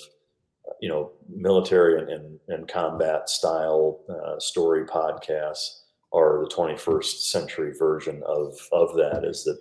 you 0.81 0.89
know 0.89 1.13
military 1.29 2.01
and, 2.01 2.09
and, 2.11 2.41
and 2.49 2.69
combat 2.69 3.29
style 3.29 4.01
uh, 4.09 4.41
story 4.41 4.85
podcasts 4.87 5.83
are 6.13 6.41
the 6.43 6.55
21st 6.55 7.05
century 7.05 7.73
version 7.79 8.23
of 8.27 8.57
of 8.73 8.95
that 8.97 9.25
is 9.25 9.45
that 9.45 9.59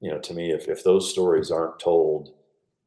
you 0.00 0.10
know, 0.10 0.18
to 0.18 0.34
me, 0.34 0.50
if, 0.50 0.68
if 0.68 0.82
those 0.82 1.10
stories 1.10 1.50
aren't 1.50 1.78
told, 1.78 2.30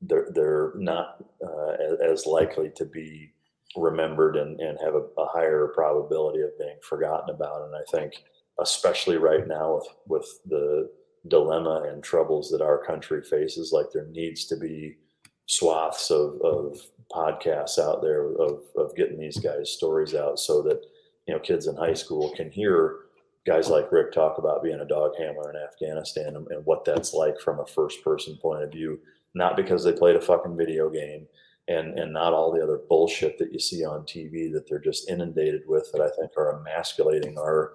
they're, 0.02 0.28
they're 0.34 0.74
not 0.76 1.24
uh, 1.46 1.74
as 2.04 2.26
likely 2.26 2.72
to 2.76 2.86
be 2.86 3.32
remembered 3.78 4.36
and, 4.36 4.60
and 4.60 4.78
have 4.84 4.96
a, 4.96 5.06
a, 5.22 5.28
higher 5.28 5.72
probability 5.74 6.42
of 6.42 6.58
being 6.60 6.78
forgotten 6.82 7.34
about. 7.34 7.64
And 7.64 7.76
I 7.76 7.84
think, 7.92 8.14
especially 8.60 9.18
right 9.18 9.48
now 9.48 9.76
with, 9.76 9.88
with 10.08 10.40
the 10.46 10.90
dilemma 11.28 11.86
and 11.90 12.04
troubles 12.04 12.50
that 12.50 12.62
our 12.62 12.84
country 12.84 13.22
faces, 13.22 13.72
like 13.72 13.88
there 13.94 14.08
needs 14.08 14.46
to 14.46 14.58
be 14.58 14.96
swaths 15.46 16.12
of, 16.12 16.40
of 16.42 16.80
podcasts 17.12 17.80
out 17.80 18.02
there 18.02 18.34
of, 18.34 18.62
of 18.76 18.96
getting 18.96 19.20
these 19.20 19.38
guys 19.38 19.72
stories 19.72 20.16
out 20.16 20.40
so 20.40 20.62
that, 20.62 20.82
you 21.28 21.34
know, 21.34 21.40
kids 21.40 21.68
in 21.68 21.76
high 21.76 21.94
school 21.94 22.34
can 22.36 22.52
hear 22.52 22.98
guys 23.46 23.70
like 23.70 23.92
Rick 23.92 24.12
talk 24.12 24.38
about 24.38 24.64
being 24.64 24.80
a 24.80 24.86
dog 24.86 25.12
handler 25.18 25.50
in 25.50 25.58
Afghanistan 25.58 26.36
and, 26.36 26.48
and, 26.50 26.66
what 26.66 26.86
that's 26.86 27.14
like 27.14 27.40
from 27.40 27.60
a 27.60 27.66
first 27.66 28.04
person 28.04 28.38
point 28.42 28.64
of 28.64 28.72
view, 28.72 29.00
not 29.34 29.58
because 29.58 29.84
they 29.84 29.92
played 29.92 30.16
a 30.16 30.22
fucking 30.22 30.56
video 30.56 30.90
game 30.90 31.28
and, 31.68 31.98
and 32.00 32.14
not 32.14 32.34
all 32.34 32.54
the 32.54 32.64
other 32.64 32.80
bullshit 32.90 33.38
that 33.38 33.52
you 33.52 33.60
see 33.60 33.86
on 33.86 34.04
TV 34.04 34.52
that 34.52 34.68
they're 34.68 34.80
just 34.80 35.10
inundated 35.10 35.64
with 35.68 35.90
that 35.92 36.02
I 36.02 36.10
think 36.10 36.32
are 36.38 36.60
emasculating 36.60 37.38
our, 37.38 37.74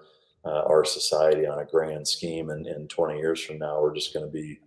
uh, 0.49 0.63
our 0.67 0.83
society 0.83 1.45
on 1.45 1.59
a 1.59 1.65
grand 1.65 2.07
scheme. 2.07 2.49
And, 2.49 2.65
and 2.65 2.89
20 2.89 3.17
years 3.17 3.43
from 3.43 3.59
now, 3.59 3.81
we're 3.81 3.93
just 3.93 4.13
going 4.13 4.25
to 4.25 4.31
be 4.31 4.59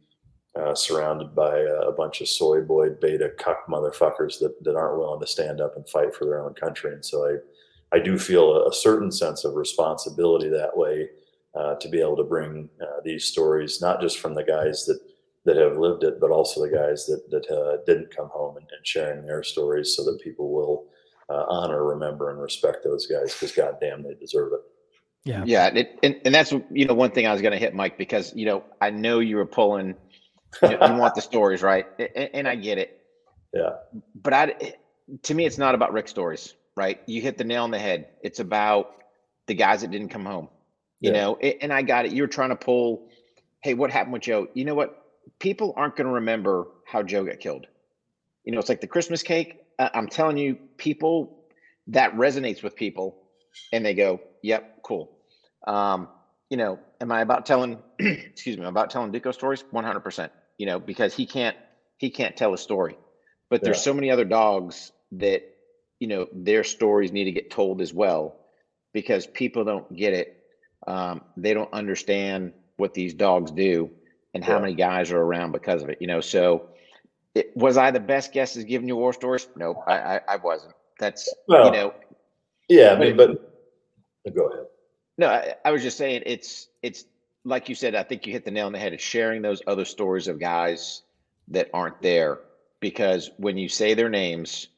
uh, 0.55 0.75
surrounded 0.75 1.35
by 1.35 1.59
a, 1.59 1.88
a 1.88 1.92
bunch 1.92 2.21
of 2.21 2.29
soy 2.29 2.61
boy 2.61 2.90
beta 3.01 3.31
cuck 3.38 3.66
motherfuckers 3.68 4.38
that, 4.38 4.55
that 4.62 4.77
aren't 4.77 4.99
willing 4.99 5.21
to 5.21 5.27
stand 5.27 5.61
up 5.61 5.77
and 5.77 5.88
fight 5.88 6.14
for 6.14 6.25
their 6.25 6.45
own 6.45 6.55
country. 6.55 6.92
And 6.92 7.05
so 7.05 7.27
I, 7.27 7.97
I 7.97 7.99
do 7.99 8.18
feel 8.18 8.66
a, 8.66 8.73
certain 8.73 9.11
sense 9.11 9.45
of 9.45 9.55
responsibility 9.55 10.49
that 10.49 10.77
way 10.77 11.09
uh, 11.55 11.75
to 11.77 11.88
be 11.88 12.01
able 12.01 12.16
to 12.16 12.25
bring 12.25 12.68
uh, 12.81 13.01
these 13.05 13.25
stories, 13.25 13.81
not 13.81 14.01
just 14.01 14.18
from 14.18 14.35
the 14.35 14.45
guys 14.45 14.87
that 14.87 15.01
that 15.45 15.57
have 15.57 15.77
lived 15.77 16.05
it, 16.05 16.21
but 16.21 16.31
also 16.31 16.62
the 16.62 16.71
guys 16.71 17.05
that 17.07 17.29
that 17.31 17.51
uh, 17.51 17.79
didn't 17.85 18.14
come 18.16 18.29
home 18.29 18.57
and, 18.57 18.66
and, 18.77 18.87
sharing 18.87 19.27
their 19.27 19.42
stories, 19.42 19.97
so 19.97 20.05
that 20.05 20.21
people 20.23 20.53
will 20.53 20.87
uh, 21.29 21.45
honor, 21.49 21.85
remember, 21.85 22.31
and 22.31 22.40
respect 22.40 22.85
those 22.85 23.07
guys 23.07 23.35
because 23.35 23.53
goddamn, 23.53 24.03
they 24.03 24.14
deserve 24.14 24.53
it. 24.53 24.61
Yeah, 25.25 25.45
yeah, 25.47 25.67
it, 25.69 25.99
and 26.03 26.21
and 26.25 26.35
that's 26.35 26.53
you 26.71 26.85
know 26.87 26.95
one 26.95 27.13
thing 27.13 27.27
I 27.27 27.33
was 27.33 27.43
going 27.43 27.53
to 27.53 27.59
hit, 27.59 27.75
Mike, 27.75 27.97
because 27.97 28.35
you 28.35 28.47
know 28.47 28.65
I 28.81 28.91
know 28.91 29.21
you 29.21 29.37
were 29.37 29.47
pulling. 29.47 29.95
You, 30.63 30.77
know, 30.77 30.87
you 30.87 30.95
want 30.99 31.15
the 31.15 31.23
stories, 31.23 31.63
right? 31.63 31.87
And, 31.99 32.31
and 32.35 32.49
I 32.49 32.57
get 32.57 32.77
it. 32.77 33.01
Yeah, 33.55 33.71
but 34.15 34.35
I, 34.35 34.75
to 35.23 35.35
me, 35.35 35.47
it's 35.47 35.59
not 35.59 35.75
about 35.75 35.93
Rick 35.93 36.09
stories 36.09 36.55
right? 36.77 37.01
You 37.07 37.21
hit 37.21 37.39
the 37.39 37.45
nail 37.45 37.65
on 37.65 37.71
the 37.71 37.79
head. 37.79 38.09
It's 38.23 38.41
about 38.41 38.95
the 39.47 39.55
guys 39.55 39.83
that 39.83 39.91
didn't 39.91 40.09
come 40.09 40.25
home. 40.25 40.49
You 41.01 41.13
yeah. 41.13 41.21
know, 41.21 41.37
and 41.37 41.73
I 41.73 41.83
got 41.83 42.07
it. 42.07 42.13
You're 42.13 42.29
trying 42.29 42.51
to 42.51 42.57
pull, 42.57 43.09
hey, 43.63 43.75
what 43.75 43.91
happened 43.91 44.13
with 44.13 44.23
Joe? 44.23 44.47
You 44.55 44.65
know 44.65 44.75
what? 44.75 44.99
People 45.39 45.75
aren't 45.77 45.97
going 45.97 46.07
to 46.07 46.15
remember 46.15 46.69
how 46.87 47.03
Joe 47.03 47.25
got 47.25 47.41
killed. 47.41 47.67
You 48.45 48.53
know, 48.53 48.59
it's 48.59 48.69
like 48.69 48.81
the 48.81 48.87
Christmas 48.87 49.23
cake. 49.23 49.59
Uh, 49.79 49.89
I'm 49.95 50.09
telling 50.09 50.37
you, 50.37 50.57
people 50.77 51.45
that 51.89 52.15
resonates 52.15 52.63
with 52.63 52.77
people, 52.77 53.19
and 53.73 53.85
they 53.85 53.95
go, 53.95 54.21
"Yep, 54.43 54.82
cool." 54.92 55.11
Um, 55.66 56.09
you 56.50 56.57
know, 56.57 56.78
am 57.00 57.12
I 57.12 57.20
about 57.20 57.46
telling? 57.46 57.78
excuse 57.98 58.59
me, 58.59 58.64
about 58.64 58.90
telling 58.90 59.12
Duco 59.12 59.33
stories? 59.33 59.64
100. 59.70 60.00
percent 60.00 60.33
You 60.59 60.66
know, 60.66 60.78
because 60.78 61.14
he 61.14 61.26
can't 61.26 61.57
he 61.98 62.11
can't 62.11 62.37
tell 62.37 62.52
a 62.55 62.59
story, 62.59 62.98
but 63.50 63.61
yeah. 63.61 63.66
there's 63.66 63.83
so 63.83 63.94
many 63.94 64.11
other 64.11 64.24
dogs 64.24 64.92
that 65.12 65.42
you 66.02 66.09
know 66.09 66.26
their 66.33 66.64
stories 66.64 67.12
need 67.12 67.24
to 67.24 67.33
get 67.33 67.50
told 67.50 67.81
as 67.81 67.94
well 67.94 68.37
because 68.92 69.24
people 69.26 69.64
don't 69.64 69.94
get 69.94 70.12
it 70.12 70.37
um, 70.88 71.20
they 71.37 71.55
don't 71.55 71.72
understand 71.72 72.52
what 72.76 72.92
these 72.92 73.14
dogs 73.14 73.52
do 73.52 73.88
and 74.35 74.42
how 74.42 74.55
yeah. 74.55 74.61
many 74.62 74.74
guys 74.74 75.12
are 75.12 75.20
around 75.20 75.52
because 75.52 75.83
of 75.83 75.88
it 75.90 75.98
you 76.00 76.09
know 76.09 76.20
so 76.20 76.70
it, 77.37 77.57
was 77.57 77.76
i 77.76 77.92
the 77.92 78.00
best 78.00 78.33
guess 78.33 78.57
as 78.57 78.64
giving 78.64 78.88
you 78.88 78.96
war 78.96 79.12
stories 79.12 79.46
no 79.55 79.81
I, 79.87 80.16
I, 80.16 80.20
I 80.31 80.37
wasn't 80.37 80.74
that's 80.98 81.33
well, 81.46 81.66
you 81.66 81.70
know 81.70 81.94
yeah 82.68 82.92
i 82.92 82.98
mean 82.98 83.16
but, 83.16 83.31
but 84.24 84.35
go 84.35 84.46
ahead 84.48 84.66
no 85.23 85.29
I, 85.29 85.55
I 85.65 85.71
was 85.71 85.83
just 85.83 85.97
saying 85.97 86.23
it's 86.27 86.69
it's 86.83 87.05
like 87.45 87.69
you 87.69 87.75
said 87.75 87.95
i 87.95 88.03
think 88.03 88.27
you 88.27 88.33
hit 88.33 88.45
the 88.45 88.51
nail 88.51 88.67
on 88.67 88.73
the 88.73 88.79
head 88.79 88.93
it's 88.93 89.03
sharing 89.03 89.43
those 89.43 89.63
other 89.67 89.85
stories 89.85 90.29
of 90.29 90.39
guys 90.39 91.03
that 91.49 91.71
aren't 91.73 92.01
there 92.03 92.41
because 92.81 93.31
when 93.37 93.57
you 93.57 93.69
say 93.69 93.95
their 93.95 94.09
names 94.09 94.69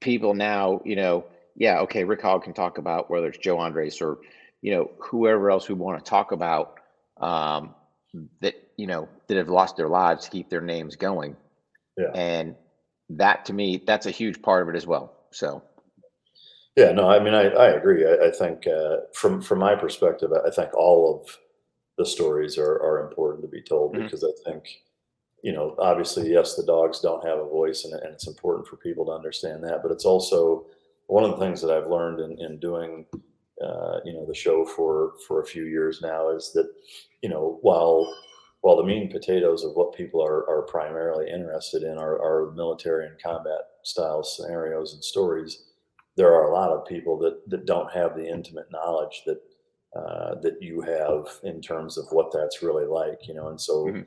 people 0.00 0.34
now, 0.34 0.80
you 0.84 0.96
know, 0.96 1.24
yeah, 1.56 1.80
okay, 1.80 2.04
Rick 2.04 2.22
Hogg 2.22 2.44
can 2.44 2.52
talk 2.52 2.78
about 2.78 3.10
whether 3.10 3.28
it's 3.28 3.38
Joe 3.38 3.58
Andres 3.58 4.00
or, 4.00 4.18
you 4.60 4.74
know, 4.74 4.90
whoever 4.98 5.50
else 5.50 5.68
we 5.68 5.74
want 5.74 6.02
to 6.04 6.08
talk 6.08 6.32
about 6.32 6.78
um, 7.20 7.74
that, 8.40 8.54
you 8.76 8.86
know, 8.86 9.08
that 9.26 9.36
have 9.36 9.48
lost 9.48 9.76
their 9.76 9.88
lives 9.88 10.24
to 10.24 10.30
keep 10.30 10.50
their 10.50 10.60
names 10.60 10.96
going. 10.96 11.36
Yeah. 11.96 12.10
And 12.14 12.56
that 13.10 13.46
to 13.46 13.52
me, 13.52 13.82
that's 13.84 14.06
a 14.06 14.10
huge 14.10 14.42
part 14.42 14.62
of 14.62 14.68
it 14.68 14.76
as 14.76 14.86
well. 14.86 15.14
So. 15.30 15.62
Yeah, 16.76 16.92
no, 16.92 17.08
I 17.08 17.18
mean, 17.18 17.34
I, 17.34 17.48
I 17.48 17.68
agree. 17.70 18.06
I, 18.06 18.26
I 18.26 18.30
think 18.30 18.66
uh, 18.66 18.98
from 19.14 19.40
from 19.40 19.58
my 19.60 19.74
perspective, 19.74 20.30
I 20.32 20.50
think 20.50 20.74
all 20.74 21.20
of 21.22 21.38
the 21.96 22.04
stories 22.04 22.58
are, 22.58 22.82
are 22.82 23.08
important 23.08 23.42
to 23.42 23.48
be 23.48 23.62
told 23.62 23.94
mm-hmm. 23.94 24.04
because 24.04 24.22
I 24.22 24.50
think 24.50 24.82
you 25.42 25.52
know, 25.52 25.76
obviously, 25.78 26.32
yes, 26.32 26.56
the 26.56 26.64
dogs 26.64 27.00
don't 27.00 27.24
have 27.24 27.38
a 27.38 27.48
voice, 27.48 27.84
and, 27.84 27.94
and, 27.94 28.12
it's 28.12 28.26
important 28.26 28.66
for 28.66 28.76
people 28.76 29.04
to 29.06 29.12
understand 29.12 29.62
that. 29.62 29.80
But 29.80 29.92
it's 29.92 30.04
also 30.04 30.66
one 31.06 31.22
of 31.22 31.30
the 31.30 31.36
things 31.36 31.60
that 31.62 31.70
I've 31.70 31.88
learned 31.88 32.18
in, 32.18 32.36
in 32.44 32.58
doing, 32.58 33.06
uh, 33.62 34.00
you 34.04 34.12
know, 34.12 34.26
the 34.26 34.34
show 34.34 34.64
for 34.64 35.12
for 35.28 35.40
a 35.40 35.46
few 35.46 35.64
years 35.64 36.00
now 36.02 36.30
is 36.30 36.50
that, 36.54 36.68
you 37.22 37.28
know, 37.28 37.58
while 37.62 38.12
while 38.62 38.76
the 38.76 38.82
meat 38.82 39.02
and 39.02 39.10
potatoes 39.10 39.62
of 39.62 39.76
what 39.76 39.94
people 39.94 40.20
are, 40.20 40.48
are 40.50 40.62
primarily 40.62 41.30
interested 41.30 41.84
in 41.84 41.96
are, 41.96 42.20
are 42.20 42.50
military 42.56 43.06
and 43.06 43.22
combat 43.22 43.60
style 43.84 44.24
scenarios 44.24 44.94
and 44.94 45.04
stories, 45.04 45.65
there 46.16 46.34
are 46.34 46.44
a 46.50 46.52
lot 46.54 46.70
of 46.70 46.86
people 46.86 47.18
that 47.18 47.48
that 47.50 47.66
don't 47.66 47.92
have 47.92 48.16
the 48.16 48.26
intimate 48.28 48.70
knowledge 48.70 49.22
that 49.26 49.40
uh, 49.94 50.34
that 50.40 50.60
you 50.60 50.80
have 50.80 51.26
in 51.44 51.60
terms 51.60 51.96
of 51.96 52.06
what 52.10 52.32
that's 52.32 52.62
really 52.62 52.86
like, 52.86 53.26
you 53.28 53.34
know, 53.34 53.48
and 53.48 53.60
so. 53.60 53.86
Mm-hmm 53.86 54.00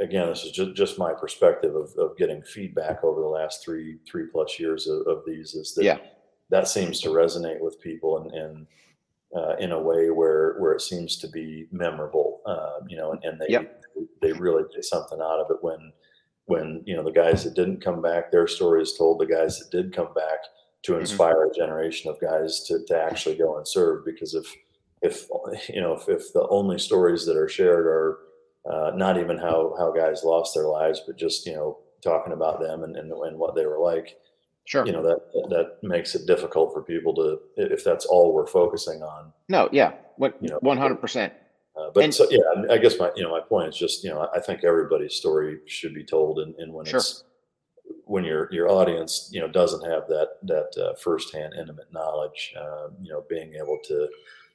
again, 0.00 0.28
this 0.28 0.44
is 0.44 0.52
just, 0.52 0.74
just 0.74 0.98
my 0.98 1.12
perspective 1.12 1.74
of, 1.74 1.90
of 1.98 2.16
getting 2.16 2.42
feedback 2.42 3.02
over 3.04 3.20
the 3.20 3.26
last 3.26 3.62
three 3.62 3.98
three 4.10 4.26
plus 4.32 4.58
years 4.58 4.86
of, 4.86 5.06
of 5.06 5.22
these 5.26 5.54
is 5.54 5.74
that 5.74 5.84
Yeah. 5.84 5.98
that 6.50 6.68
seems 6.68 7.00
to 7.00 7.08
resonate 7.10 7.60
with 7.60 7.80
people 7.80 8.18
and, 8.18 8.30
and 8.32 8.66
uh, 9.36 9.56
in 9.56 9.72
a 9.72 9.80
way 9.80 10.10
where 10.10 10.56
where 10.58 10.72
it 10.72 10.80
seems 10.80 11.16
to 11.18 11.28
be 11.28 11.66
memorable, 11.70 12.40
um, 12.46 12.88
you 12.88 12.96
know, 12.96 13.12
and, 13.12 13.24
and 13.24 13.40
they 13.40 13.46
Yep. 13.48 13.84
they 14.22 14.32
really 14.32 14.62
get 14.74 14.84
something 14.84 15.20
out 15.20 15.40
of 15.40 15.50
it 15.50 15.58
when 15.60 15.92
when 16.46 16.82
you 16.86 16.96
know 16.96 17.04
the 17.04 17.10
guys 17.12 17.44
that 17.44 17.54
didn't 17.54 17.84
come 17.84 18.00
back, 18.00 18.30
their 18.30 18.46
stories 18.46 18.96
told 18.96 19.18
the 19.20 19.26
guys 19.26 19.58
that 19.58 19.70
did 19.70 19.92
come 19.94 20.14
back 20.14 20.38
to 20.84 20.92
Mhm. 20.92 21.00
inspire 21.00 21.44
a 21.44 21.52
generation 21.54 22.10
of 22.10 22.20
guys 22.20 22.62
to, 22.64 22.84
to 22.86 22.96
actually 23.00 23.36
go 23.36 23.56
and 23.56 23.66
serve 23.66 24.04
because 24.04 24.34
if 24.34 24.46
if 25.02 25.28
you 25.68 25.80
know 25.80 25.92
if, 25.94 26.08
if 26.08 26.32
the 26.32 26.46
only 26.48 26.78
stories 26.78 27.24
that 27.26 27.36
are 27.36 27.48
shared 27.48 27.86
are 27.86 28.18
uh, 28.70 28.90
not 28.94 29.18
even 29.18 29.38
how 29.38 29.74
how 29.78 29.90
guys 29.92 30.24
lost 30.24 30.54
their 30.54 30.66
lives, 30.68 31.00
but 31.06 31.16
just 31.16 31.46
you 31.46 31.54
know 31.54 31.78
talking 32.02 32.32
about 32.32 32.60
them 32.60 32.82
and, 32.84 32.96
and, 32.96 33.10
and 33.12 33.38
what 33.38 33.54
they 33.54 33.66
were 33.66 33.78
like, 33.80 34.18
Sure. 34.66 34.84
you 34.86 34.92
know 34.92 35.02
that 35.02 35.20
that 35.50 35.78
makes 35.82 36.14
it 36.14 36.26
difficult 36.26 36.72
for 36.72 36.82
people 36.82 37.14
to 37.14 37.40
if 37.56 37.82
that's 37.84 38.04
all 38.06 38.32
we're 38.32 38.46
focusing 38.46 39.02
on. 39.02 39.32
no, 39.48 39.68
yeah. 39.72 39.92
What 40.16 40.36
You 40.42 40.48
know, 40.48 40.58
one 40.60 40.76
hundred 40.78 41.00
percent. 41.00 41.32
Uh, 41.76 41.90
but 41.94 42.02
And- 42.02 42.12
so 42.14 42.26
yeah, 42.28 42.40
I- 42.70 42.78
guess 42.78 42.98
my 42.98 43.10
you 43.14 43.22
know 43.22 43.30
my 43.30 43.40
point 43.40 43.68
is 43.68 43.76
just 43.76 44.02
you 44.04 44.10
know 44.10 44.20
I- 44.22 44.38
I 44.38 44.40
think 44.40 44.64
everybody's 44.64 45.14
story 45.14 45.60
should 45.66 45.94
be 45.94 46.04
told, 46.04 46.40
and, 46.40 46.54
and 46.56 46.72
when 46.74 46.84
Sure. 46.86 46.98
it's 46.98 47.22
when 48.08 48.24
your 48.24 48.48
your 48.52 48.68
audience 48.68 49.28
you 49.32 49.40
know 49.40 49.48
doesn't 49.48 49.88
have 49.88 50.08
that 50.08 50.38
that 50.42 50.82
uh, 50.82 50.94
firsthand 50.94 51.54
intimate 51.54 51.92
knowledge, 51.92 52.54
uh, 52.58 52.88
you 53.00 53.12
know 53.12 53.24
being 53.28 53.54
able 53.54 53.78
to 53.84 54.08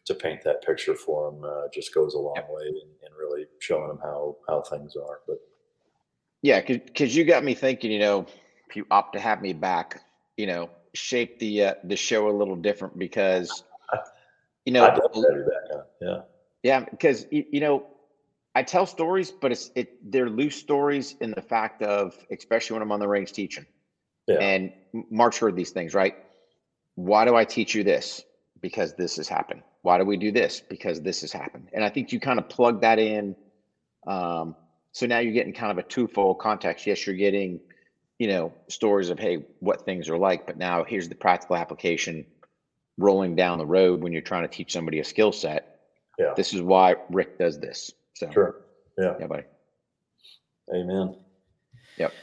to 0.05 0.15
paint 0.15 0.43
that 0.43 0.63
picture 0.65 0.95
for 0.95 1.31
them 1.31 1.43
uh, 1.43 1.67
just 1.73 1.93
goes 1.93 2.13
a 2.13 2.19
long 2.19 2.43
way 2.49 2.67
in, 2.67 2.75
in 2.75 3.13
really 3.17 3.45
showing 3.59 3.87
them 3.87 3.99
how 4.01 4.35
how 4.47 4.61
things 4.61 4.95
are. 4.95 5.19
But 5.27 5.37
Yeah, 6.41 6.61
because 6.61 7.15
you 7.15 7.23
got 7.23 7.43
me 7.43 7.53
thinking. 7.53 7.91
You 7.91 7.99
know, 7.99 8.25
if 8.67 8.75
you 8.75 8.85
opt 8.91 9.13
to 9.13 9.19
have 9.19 9.41
me 9.41 9.53
back, 9.53 10.01
you 10.35 10.47
know, 10.47 10.69
shape 10.93 11.39
the 11.39 11.63
uh, 11.63 11.73
the 11.83 11.95
show 11.95 12.29
a 12.29 12.35
little 12.35 12.55
different 12.55 12.97
because, 12.97 13.63
you 14.65 14.73
know, 14.73 14.85
I'd 14.85 14.97
love 14.97 15.13
to 15.13 15.21
have 15.21 15.37
you 15.37 15.45
back 15.45 15.77
on. 15.77 15.83
Yeah, 16.01 16.21
Yeah, 16.63 16.85
because 16.89 17.27
you, 17.31 17.45
you 17.51 17.59
know, 17.59 17.85
I 18.55 18.63
tell 18.63 18.85
stories, 18.85 19.31
but 19.31 19.51
it's 19.51 19.71
it 19.75 19.89
they're 20.11 20.29
loose 20.29 20.55
stories 20.55 21.15
in 21.19 21.31
the 21.31 21.41
fact 21.41 21.81
of, 21.81 22.13
especially 22.31 22.75
when 22.75 22.83
I'm 22.83 22.91
on 22.91 22.99
the 22.99 23.07
range 23.07 23.31
teaching. 23.31 23.65
yeah, 24.27 24.37
And 24.39 24.71
Mark's 25.09 25.37
heard 25.37 25.55
these 25.55 25.71
things, 25.71 25.93
right? 25.93 26.13
Why 26.95 27.25
do 27.25 27.35
I 27.35 27.45
teach 27.45 27.73
you 27.73 27.83
this? 27.83 28.21
Because 28.61 28.93
this 28.93 29.15
has 29.17 29.27
happened. 29.27 29.63
Why 29.81 29.97
do 29.97 30.05
we 30.05 30.17
do 30.17 30.31
this? 30.31 30.61
Because 30.69 31.01
this 31.01 31.21
has 31.21 31.31
happened. 31.31 31.69
And 31.73 31.83
I 31.83 31.89
think 31.89 32.11
you 32.11 32.19
kind 32.19 32.39
of 32.39 32.47
plug 32.47 32.81
that 32.81 32.99
in. 32.99 33.35
Um, 34.07 34.55
so 34.91 35.07
now 35.07 35.19
you're 35.19 35.33
getting 35.33 35.53
kind 35.53 35.71
of 35.71 35.79
a 35.79 35.83
twofold 35.83 36.39
context. 36.39 36.85
Yes, 36.85 37.05
you're 37.05 37.15
getting, 37.15 37.59
you 38.19 38.27
know, 38.27 38.53
stories 38.69 39.09
of 39.09 39.17
hey, 39.17 39.45
what 39.59 39.83
things 39.83 40.07
are 40.09 40.17
like, 40.17 40.45
but 40.45 40.57
now 40.57 40.83
here's 40.83 41.09
the 41.09 41.15
practical 41.15 41.55
application 41.55 42.25
rolling 42.97 43.35
down 43.35 43.57
the 43.57 43.65
road 43.65 44.01
when 44.01 44.13
you're 44.13 44.21
trying 44.21 44.43
to 44.43 44.47
teach 44.47 44.71
somebody 44.71 44.99
a 44.99 45.03
skill 45.03 45.31
set. 45.31 45.79
yeah, 46.19 46.33
This 46.37 46.53
is 46.53 46.61
why 46.61 46.95
Rick 47.09 47.39
does 47.39 47.59
this. 47.59 47.91
So 48.15 48.29
sure, 48.31 48.61
yeah, 48.97 49.13
yeah, 49.19 49.27
buddy. 49.27 49.43
amen. 50.73 51.15
Yep. 51.97 52.13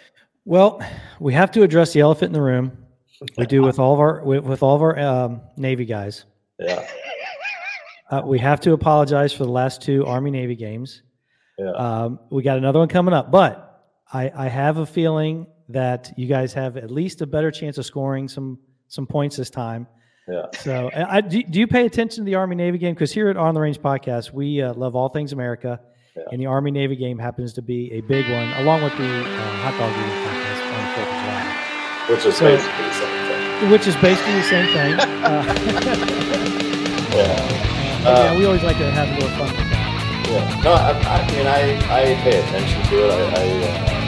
Well, 0.44 0.80
we 1.18 1.32
have 1.34 1.50
to 1.52 1.62
address 1.62 1.92
the 1.92 2.00
elephant 2.00 2.28
in 2.28 2.32
the 2.32 2.42
room. 2.42 2.76
We 3.36 3.44
do 3.46 3.62
with 3.62 3.78
all 3.78 3.92
of 3.94 4.00
our 4.00 4.22
with, 4.24 4.44
with 4.44 4.62
all 4.62 4.76
of 4.76 4.82
our 4.82 4.98
um, 4.98 5.40
Navy 5.56 5.84
guys. 5.84 6.24
Yeah, 6.58 6.86
Uh, 8.10 8.22
we 8.24 8.38
have 8.38 8.60
to 8.60 8.72
apologize 8.72 9.32
for 9.32 9.44
the 9.44 9.50
last 9.50 9.82
two 9.82 10.04
Army 10.06 10.30
Navy 10.30 10.56
games. 10.56 11.02
yeah, 11.58 11.70
Um, 11.72 12.18
we 12.30 12.42
got 12.42 12.58
another 12.58 12.78
one 12.78 12.88
coming 12.88 13.14
up, 13.14 13.30
but 13.30 13.84
I, 14.12 14.30
I 14.34 14.48
have 14.48 14.78
a 14.78 14.86
feeling 14.86 15.46
that 15.68 16.12
you 16.16 16.26
guys 16.26 16.52
have 16.54 16.76
at 16.76 16.90
least 16.90 17.20
a 17.22 17.26
better 17.26 17.50
chance 17.50 17.78
of 17.78 17.86
scoring 17.86 18.26
some 18.28 18.58
some 18.88 19.06
points 19.06 19.36
this 19.36 19.50
time. 19.50 19.86
Yeah, 20.28 20.46
So, 20.58 20.90
I, 20.94 21.20
do, 21.20 21.42
do 21.42 21.58
you 21.60 21.66
pay 21.66 21.86
attention 21.86 22.24
to 22.24 22.26
the 22.26 22.34
Army 22.36 22.56
Navy 22.56 22.78
game? 22.78 22.94
Because 22.94 23.12
here 23.12 23.28
at 23.28 23.36
On 23.36 23.54
the 23.54 23.60
Range 23.60 23.78
podcast, 23.80 24.32
we 24.32 24.62
uh, 24.62 24.74
love 24.74 24.94
all 24.96 25.08
things 25.08 25.32
America, 25.32 25.80
Yeah. 26.16 26.22
and 26.32 26.40
the 26.40 26.46
Army 26.46 26.70
Navy 26.70 26.96
game 26.96 27.18
happens 27.18 27.52
to 27.54 27.62
be 27.62 27.92
a 27.92 28.00
big 28.02 28.30
one, 28.30 28.48
along 28.62 28.82
with 28.82 28.96
the 28.96 29.04
uh, 29.04 29.56
hot 29.62 29.74
dog 29.78 29.90
eating 29.90 30.24
contest 30.24 30.62
on 30.62 30.80
the 30.84 30.90
Fourth 30.94 31.08
of 31.08 31.18
July, 31.20 31.44
which 32.10 32.26
is 32.26 32.36
So- 32.36 32.44
basically 32.46 32.84
the 32.84 32.92
same 32.92 33.26
thing. 33.28 33.70
which 33.70 33.86
is 33.86 33.96
basically 33.96 34.34
the 34.34 34.42
same 34.42 34.66
thing. 34.74 34.92
Uh, 35.20 35.44
Yeah. 37.10 38.02
yeah, 38.02 38.38
we 38.38 38.44
always 38.46 38.62
like 38.62 38.78
to 38.78 38.90
have 38.90 39.08
a 39.08 39.12
little 39.14 39.28
fun 39.30 39.48
with 39.48 39.68
that. 39.70 40.26
Yeah. 40.30 40.62
No, 40.62 40.72
I, 40.72 40.92
I 40.94 41.26
mean, 41.32 41.46
I, 41.46 41.76
I 41.90 42.14
pay 42.22 42.38
attention 42.38 42.82
to 42.84 43.04
it. 43.04 43.10
I, 43.10 43.16
I 43.34 43.99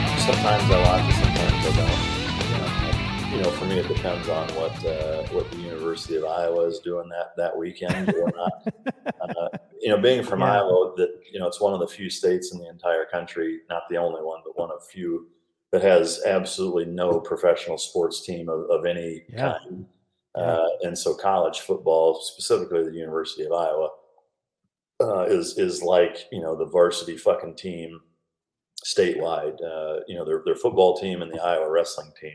You 3.73 3.81
know, 3.81 3.87
for 3.87 3.89
me, 3.89 3.93
it 3.93 3.95
depends 3.95 4.29
on 4.29 4.47
what 4.55 4.85
uh, 4.85 5.23
what 5.33 5.49
the 5.51 5.57
University 5.57 6.15
of 6.17 6.25
Iowa 6.25 6.65
is 6.67 6.79
doing 6.79 7.09
that 7.09 7.35
that 7.37 7.57
weekend 7.57 8.13
or 8.13 8.31
not. 8.35 8.73
uh, 9.21 9.57
you 9.81 9.89
know, 9.89 9.97
being 9.97 10.23
from 10.23 10.41
Yeah. 10.41 10.61
Iowa, 10.61 10.93
that 10.97 11.21
you 11.31 11.39
know, 11.39 11.47
it's 11.47 11.59
one 11.61 11.73
of 11.73 11.79
the 11.79 11.87
few 11.87 12.09
states 12.09 12.53
in 12.53 12.59
the 12.59 12.69
entire 12.69 13.05
country, 13.05 13.61
not 13.69 13.83
the 13.89 13.97
only 13.97 14.21
one, 14.21 14.41
but 14.45 14.57
one 14.57 14.71
of 14.71 14.85
few 14.85 15.27
that 15.71 15.81
has 15.81 16.21
absolutely 16.25 16.85
no 16.85 17.19
professional 17.19 17.77
sports 17.77 18.23
team 18.25 18.47
of, 18.47 18.69
of 18.69 18.85
any 18.85 19.23
Yeah. 19.29 19.57
kind. 19.63 19.85
Uh, 20.35 20.67
and 20.81 20.97
so, 20.97 21.13
college 21.15 21.59
football, 21.59 22.19
specifically 22.21 22.83
the 22.83 22.91
University 22.91 23.43
of 23.45 23.51
Iowa, 23.53 23.89
uh, 25.01 25.23
is 25.23 25.57
is 25.57 25.81
like 25.81 26.27
you 26.31 26.41
know 26.41 26.55
the 26.55 26.65
varsity 26.65 27.17
fucking 27.17 27.55
team 27.55 27.99
statewide. 28.85 29.55
Uh, 29.63 30.01
you 30.07 30.15
know 30.15 30.25
their 30.25 30.41
their 30.45 30.55
football 30.55 30.95
team 30.97 31.21
and 31.21 31.31
the 31.31 31.41
Iowa 31.41 31.69
wrestling 31.69 32.11
team. 32.19 32.33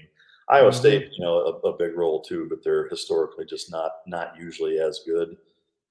Iowa 0.50 0.70
Mhm. 0.70 0.74
State, 0.74 1.08
you 1.12 1.24
know, 1.24 1.38
a, 1.64 1.68
a 1.68 1.76
big 1.76 1.96
role 1.96 2.22
too, 2.22 2.46
but 2.48 2.62
they're 2.64 2.88
historically 2.88 3.44
just 3.44 3.70
not 3.70 3.92
not 4.06 4.34
usually 4.38 4.78
as 4.80 5.00
good. 5.06 5.36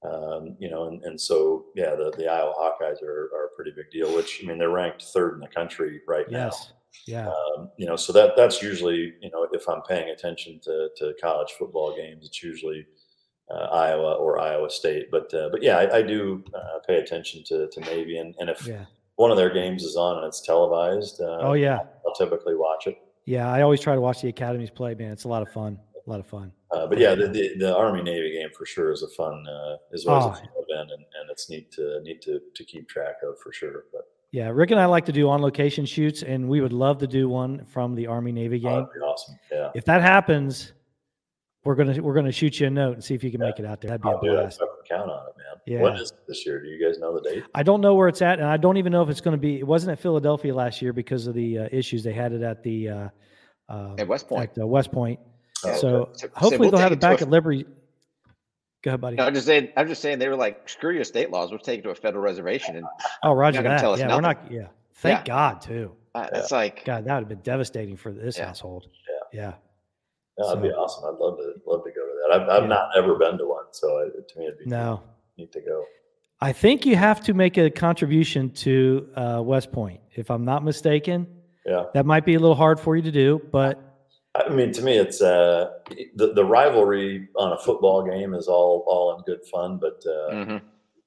Um, 0.04 0.56
you 0.60 0.70
know, 0.70 0.86
and, 0.86 1.04
and 1.04 1.20
so 1.20 1.65
yeah, 1.76 1.96
the, 1.96 2.12
the 2.17 2.28
Iowa 2.28 2.54
Hawkeyes 2.54 3.02
are, 3.02 3.30
are 3.36 3.46
a 3.46 3.56
pretty 3.56 3.72
big 3.76 3.89
deal. 3.91 4.15
Which 4.15 4.41
I 4.43 4.48
mean, 4.48 4.58
they're 4.60 4.70
ranked 4.70 5.04
third 5.04 5.36
in 5.36 5.39
the 5.41 5.48
country 5.48 6.02
right 6.08 6.26
Yes. 6.30 6.72
Yeah. 7.06 7.28
Um, 7.28 7.70
you 7.78 7.86
know, 7.86 7.96
so 7.96 8.12
that 8.13 8.36
that's 8.36 8.62
usually 8.62 9.13
you 9.22 9.30
know 9.32 9.48
if 9.52 9.67
I'm 9.67 9.82
paying 9.84 10.10
attention 10.10 10.60
to, 10.63 10.89
to 10.98 11.13
college 11.22 11.52
football 11.58 11.96
games, 11.96 12.26
it's 12.26 12.41
usually 12.41 12.86
uh, 13.52 13.65
Iowa 13.72 14.13
or 14.15 14.39
Iowa 14.39 14.70
State. 14.70 15.10
But 15.12 15.32
uh, 15.34 15.50
but 15.52 15.62
yeah, 15.62 15.78
I, 15.78 15.98
I 15.98 16.02
do 16.02 16.43
uh, 16.56 16.80
pay 16.88 16.98
attention 16.98 17.43
to, 17.48 17.67
to 17.70 17.80
Navy, 17.82 18.17
and, 18.17 18.34
and 18.39 18.50
if 18.50 18.65
Yeah. 18.67 18.86
one 19.15 19.32
of 19.32 19.38
their 19.38 19.50
games 19.52 19.84
is 19.84 19.96
on 19.96 20.17
and 20.17 20.26
it's 20.28 20.41
televised, 20.41 21.22
uh, 21.22 21.39
Oh 21.41 21.54
yeah. 21.54 21.80
I'll 22.06 22.13
typically 22.15 22.56
watch 22.56 22.88
it. 22.88 22.98
Yeah. 23.28 23.52
I 23.52 23.62
always 23.62 23.80
try 23.82 23.94
to 23.94 24.02
watch 24.02 24.22
the 24.22 24.30
academies 24.30 24.70
play, 24.72 24.96
man. 24.96 25.12
It's 25.12 25.26
a 25.26 25.28
lot 25.28 25.42
of 25.44 25.50
fun. 25.52 25.78
A 26.06 26.10
lot 26.10 26.20
of 26.20 26.26
fun. 26.26 26.52
Uh, 26.72 26.88
but 26.88 26.98
yeah, 26.98 27.13
the, 27.13 27.28
the, 27.28 27.56
the 27.60 27.76
Army 27.76 28.02
Navy 28.02 28.32
game 28.32 28.50
for 28.58 28.66
sure 28.66 28.92
is 28.92 29.04
a 29.04 29.08
fun 29.10 29.46
uh, 29.48 29.76
is 29.92 30.06
always 30.08 30.26
Oh. 30.26 30.30
a 30.30 30.36
fun 30.36 30.50
event, 30.70 30.92
and, 30.92 31.02
and 31.20 31.30
it's 31.30 31.50
neat 31.50 31.72
to 31.74 32.00
neat 32.04 32.22
to, 32.24 32.40
to 32.56 32.63
keep 32.63 32.88
track 32.90 33.16
of 33.24 33.38
for 33.40 33.52
sure. 33.54 33.84
But 33.92 34.04
Yeah. 34.32 34.50
Rick 34.50 34.72
and 34.72 34.80
I 34.80 34.86
like 34.86 35.06
to 35.06 35.12
do 35.12 35.30
on 35.30 35.42
location 35.42 35.86
shoots, 35.86 36.24
and 36.24 36.48
we 36.48 36.62
would 36.62 36.74
love 36.74 36.98
to 37.00 37.08
do 37.08 37.28
one 37.30 37.66
from 37.66 37.94
the 37.96 38.08
Army 38.08 38.32
Navy 38.32 38.62
oh, 38.66 38.70
game. 38.70 38.88
be 38.94 39.00
awesome. 39.02 39.36
Yeah, 39.52 39.72
If 39.76 39.84
that 39.86 40.02
happens, 40.02 40.74
we're 41.67 41.75
gonna 41.75 42.01
we're 42.01 42.13
gonna 42.13 42.32
shoot 42.32 42.60
you 42.62 42.67
a 42.67 42.69
note 42.69 42.93
and 42.93 43.03
see 43.03 43.13
if 43.13 43.23
you 43.25 43.30
can 43.30 43.41
make 43.41 43.60
it 43.60 43.65
out 43.65 43.82
there. 43.82 43.89
That'd 43.89 44.01
be 44.01 44.08
I'll 44.10 44.17
a 44.19 44.21
do 44.21 44.32
that. 44.32 44.41
blast. 44.43 44.60
Fucking 44.60 44.73
count 44.89 45.12
on 45.12 45.27
it, 45.27 45.34
man. 45.38 45.82
Yeah. 45.82 45.93
is 46.01 46.12
it 46.12 46.17
this 46.27 46.45
year? 46.45 46.62
Do 46.62 46.69
you 46.69 46.84
guys 46.84 46.97
know 46.97 47.13
the 47.13 47.30
date? 47.30 47.43
I 47.53 47.62
don't 47.63 47.82
know 47.82 47.93
where 47.93 48.08
it's 48.08 48.21
at, 48.21 48.39
and 48.39 48.47
I 48.47 48.56
don't 48.56 48.77
even 48.77 48.93
know 48.93 49.01
if 49.03 49.10
it's 49.10 49.19
going 49.19 49.36
to 49.36 49.41
be. 49.41 49.60
It 49.60 49.67
wasn't 49.67 49.91
at 49.91 49.99
Philadelphia 49.99 50.56
last 50.56 50.82
year 50.82 50.93
because 50.93 51.27
of 51.27 51.34
the 51.36 51.60
uh, 51.60 51.67
issues 51.71 52.03
they 52.03 52.13
had 52.13 52.32
it 52.32 52.41
at 52.41 52.63
the 52.63 52.88
uh, 52.89 53.10
uh, 53.67 53.95
At 53.97 54.08
West 54.08 54.30
Point. 54.30 54.49
at 54.58 54.63
uh, 54.63 54.65
West 54.65 54.93
Point. 54.93 55.19
Oh, 55.65 55.75
so 55.75 55.88
okay. 55.89 56.12
So- 56.13 56.27
so 56.27 56.27
hopefully 56.36 56.58
we'll 56.60 56.71
they'll 56.71 56.80
have 56.80 56.91
it 56.93 56.95
it 56.95 57.01
back 57.01 57.19
a- 57.19 57.23
at 57.23 57.30
Liberty. 57.30 57.65
Go 58.84 58.91
ahead, 58.91 59.01
buddy. 59.01 59.17
No, 59.17 59.25
I'm 59.25 59.34
just 59.34 59.45
saying. 59.45 59.69
I'm 59.75 59.88
just 59.89 60.01
saying 60.01 60.19
they 60.19 60.30
were 60.30 60.36
like, 60.38 60.69
screw 60.69 60.93
your 60.93 61.03
state 61.03 61.32
laws. 61.32 61.49
We'll 61.49 61.60
take 61.60 61.80
it 61.80 61.84
to 61.84 61.89
a 61.89 61.95
federal 61.95 62.23
reservation, 62.23 62.77
and 62.77 62.86
oh, 63.23 63.34
Roger 63.34 63.58
not 63.58 63.63
gonna 63.63 63.75
that. 63.75 63.82
tell 63.82 63.93
us 63.93 63.99
Yeah, 63.99 64.15
we're 64.15 64.21
not. 64.21 64.49
Yeah, 64.51 64.67
thank 64.95 65.19
Yeah. 65.27 65.34
God 65.36 65.62
too. 65.62 65.91
uh, 66.15 66.27
it's 66.32 66.51
like, 66.51 66.86
God, 66.86 67.03
that 67.06 67.13
would 67.15 67.21
have 67.23 67.27
been 67.30 67.41
devastating 67.41 67.97
for 67.97 68.13
this 68.13 68.38
Yeah. 68.38 68.45
household. 68.45 68.88
Yeah. 69.34 69.56
Yeah, 70.38 70.45
that'd 70.47 70.63
be 70.63 70.69
awesome. 70.69 71.04
I'd 71.06 71.19
love 71.19 71.38
to 71.38 71.54
love 71.65 71.84
to 71.84 71.89
go 71.91 72.06
to 72.06 72.13
that. 72.30 72.36
I've, 72.41 72.50
I've 72.50 72.63
Yeah. 72.63 72.67
not 72.69 72.89
ever 72.97 73.15
been 73.15 73.38
to 73.39 73.45
one, 73.45 73.65
so 73.71 73.97
it, 74.00 74.28
to 74.30 74.39
me 74.39 74.45
it'd 74.45 74.60
be 74.60 74.65
No, 74.65 75.02
neat 75.38 75.52
to 75.54 75.62
go. 75.62 75.84
I 76.39 76.52
think 76.54 76.86
you 76.86 76.95
have 76.95 77.21
to 77.23 77.34
make 77.34 77.58
a 77.58 77.69
contribution 77.71 78.52
to 78.52 79.10
uh, 79.15 79.41
West 79.43 79.71
Point, 79.71 80.00
if 80.15 80.30
I'm 80.30 80.45
not 80.45 80.63
mistaken. 80.63 81.26
Yeah. 81.65 81.86
That 81.95 82.06
might 82.06 82.26
be 82.26 82.36
a 82.36 82.39
little 82.39 82.56
hard 82.56 82.80
for 82.80 82.95
you 82.95 83.02
to 83.02 83.12
do, 83.12 83.41
but 83.52 83.82
I 84.36 84.50
mean, 84.50 84.71
to 84.73 84.84
me, 84.84 84.97
it's 84.97 85.19
uh, 85.21 85.71
the 86.15 86.34
the 86.34 86.45
rivalry 86.45 87.28
on 87.36 87.54
a 87.54 87.58
football 87.58 88.04
game 88.04 88.36
is 88.36 88.47
all 88.47 88.84
all 88.88 89.15
in 89.17 89.23
good 89.23 89.43
fun, 89.52 89.78
but 89.80 90.00
uh, 90.06 90.32
mhm. 90.32 90.62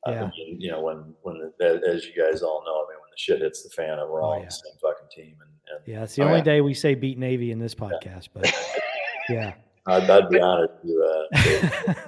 I 0.06 0.10
mean, 0.24 0.56
you 0.60 0.72
know, 0.72 0.80
when 0.82 1.14
when 1.22 1.52
the, 1.60 1.80
as 1.86 2.04
you 2.06 2.12
guys 2.20 2.42
all 2.42 2.64
know, 2.66 2.72
I 2.74 2.90
mean, 2.90 2.98
when 3.00 3.10
the 3.12 3.16
shit 3.18 3.40
hits 3.40 3.62
the 3.62 3.70
fan, 3.70 3.96
we're 4.10 4.20
all 4.22 4.30
Oh, 4.30 4.34
on 4.34 4.40
yeah. 4.40 4.46
the 4.46 4.50
same 4.50 4.72
fucking 4.82 5.08
team, 5.14 5.36
and, 5.40 5.50
and 5.76 5.86
yeah, 5.86 6.02
it's 6.02 6.16
the 6.16 6.22
Oh, 6.22 6.26
only 6.26 6.38
yeah. 6.38 6.44
day 6.44 6.60
we 6.60 6.74
say 6.74 6.94
beat 6.96 7.18
Navy 7.18 7.52
in 7.52 7.60
this 7.60 7.74
podcast. 7.74 8.28
But 8.34 8.52
yeah, 9.28 9.54
I'd, 9.86 10.08
I'd 10.08 10.28
be 10.28 10.40
honored 10.40 10.70
to, 10.82 11.26
uh, 11.34 11.36
to, 11.42 11.60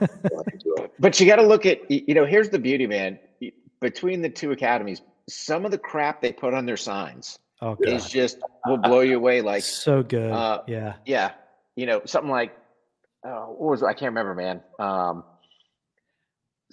to 0.09 0.59
do 0.59 0.75
it. 0.79 0.93
but 0.99 1.19
you 1.21 1.27
got 1.27 1.37
to 1.37 1.47
look 1.47 1.67
at, 1.67 1.79
you 1.91 2.15
know, 2.15 2.25
here's 2.25 2.49
the 2.49 2.59
beauty, 2.59 2.87
man. 2.87 3.19
Between 3.81 4.23
the 4.23 4.29
two 4.29 4.53
academies, 4.53 5.03
some 5.29 5.65
of 5.65 5.71
the 5.71 5.79
crap 5.79 6.21
they 6.21 6.33
put 6.33 6.55
on 6.55 6.67
their 6.67 6.77
signs 6.77 7.39
Oh, 7.61 7.77
is 7.81 8.09
just 8.09 8.39
will 8.67 8.77
blow 8.77 9.01
you 9.01 9.17
away. 9.17 9.41
Like, 9.41 9.63
so 9.63 10.03
good. 10.03 10.33
uh, 10.33 10.63
yeah. 10.67 10.95
yeah, 11.07 11.31
you 11.77 11.87
know, 11.87 12.03
something 12.07 12.31
like, 12.31 12.57
uh, 13.25 13.43
what 13.45 13.71
was 13.71 13.83
it? 13.83 13.87
I 13.87 13.93
can't 13.93 14.11
remember, 14.11 14.35
man. 14.35 14.61
Um, 14.81 15.23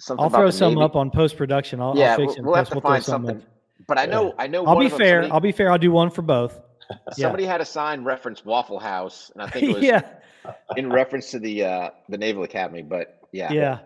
something 0.00 0.24
I'll 0.24 0.30
throw 0.30 0.50
some 0.50 0.74
Navy. 0.74 0.84
up 0.84 0.96
on 0.96 1.10
post 1.12 1.36
production. 1.36 1.80
I'll, 1.80 1.96
Yeah, 1.96 2.12
I'll 2.12 2.16
fix 2.16 2.28
we'll, 2.30 2.36
it. 2.38 2.44
we'll 2.44 2.54
have 2.56 2.68
to 2.70 2.74
We'll 2.74 2.82
find 2.82 3.04
something 3.04 3.36
up. 3.36 3.42
But 3.86 3.98
I 3.98 4.06
know, 4.06 4.34
I 4.38 4.46
know. 4.48 4.66
I'll 4.66 4.74
one 4.74 4.86
be 4.86 4.92
of 4.92 4.98
fair. 4.98 5.22
Somebody, 5.22 5.32
I'll 5.32 5.40
be 5.40 5.52
fair. 5.52 5.70
I'll 5.70 5.78
do 5.78 5.92
one 5.92 6.10
for 6.10 6.22
both. 6.22 6.60
yeah. 6.90 6.96
somebody 7.12 7.44
had 7.44 7.60
a 7.60 7.64
sign 7.64 8.02
reference 8.02 8.44
Waffle 8.44 8.80
House, 8.80 9.30
and 9.34 9.42
I 9.42 9.48
think 9.48 9.68
it 9.68 9.74
was 9.74 9.82
yeah. 9.84 10.02
In 10.76 10.90
reference 10.90 11.30
to 11.32 11.38
the 11.38 11.64
uh, 11.64 11.90
the 12.08 12.18
Naval 12.18 12.42
Academy. 12.44 12.82
But 12.82 13.20
yeah, 13.32 13.52
Yeah. 13.52 13.78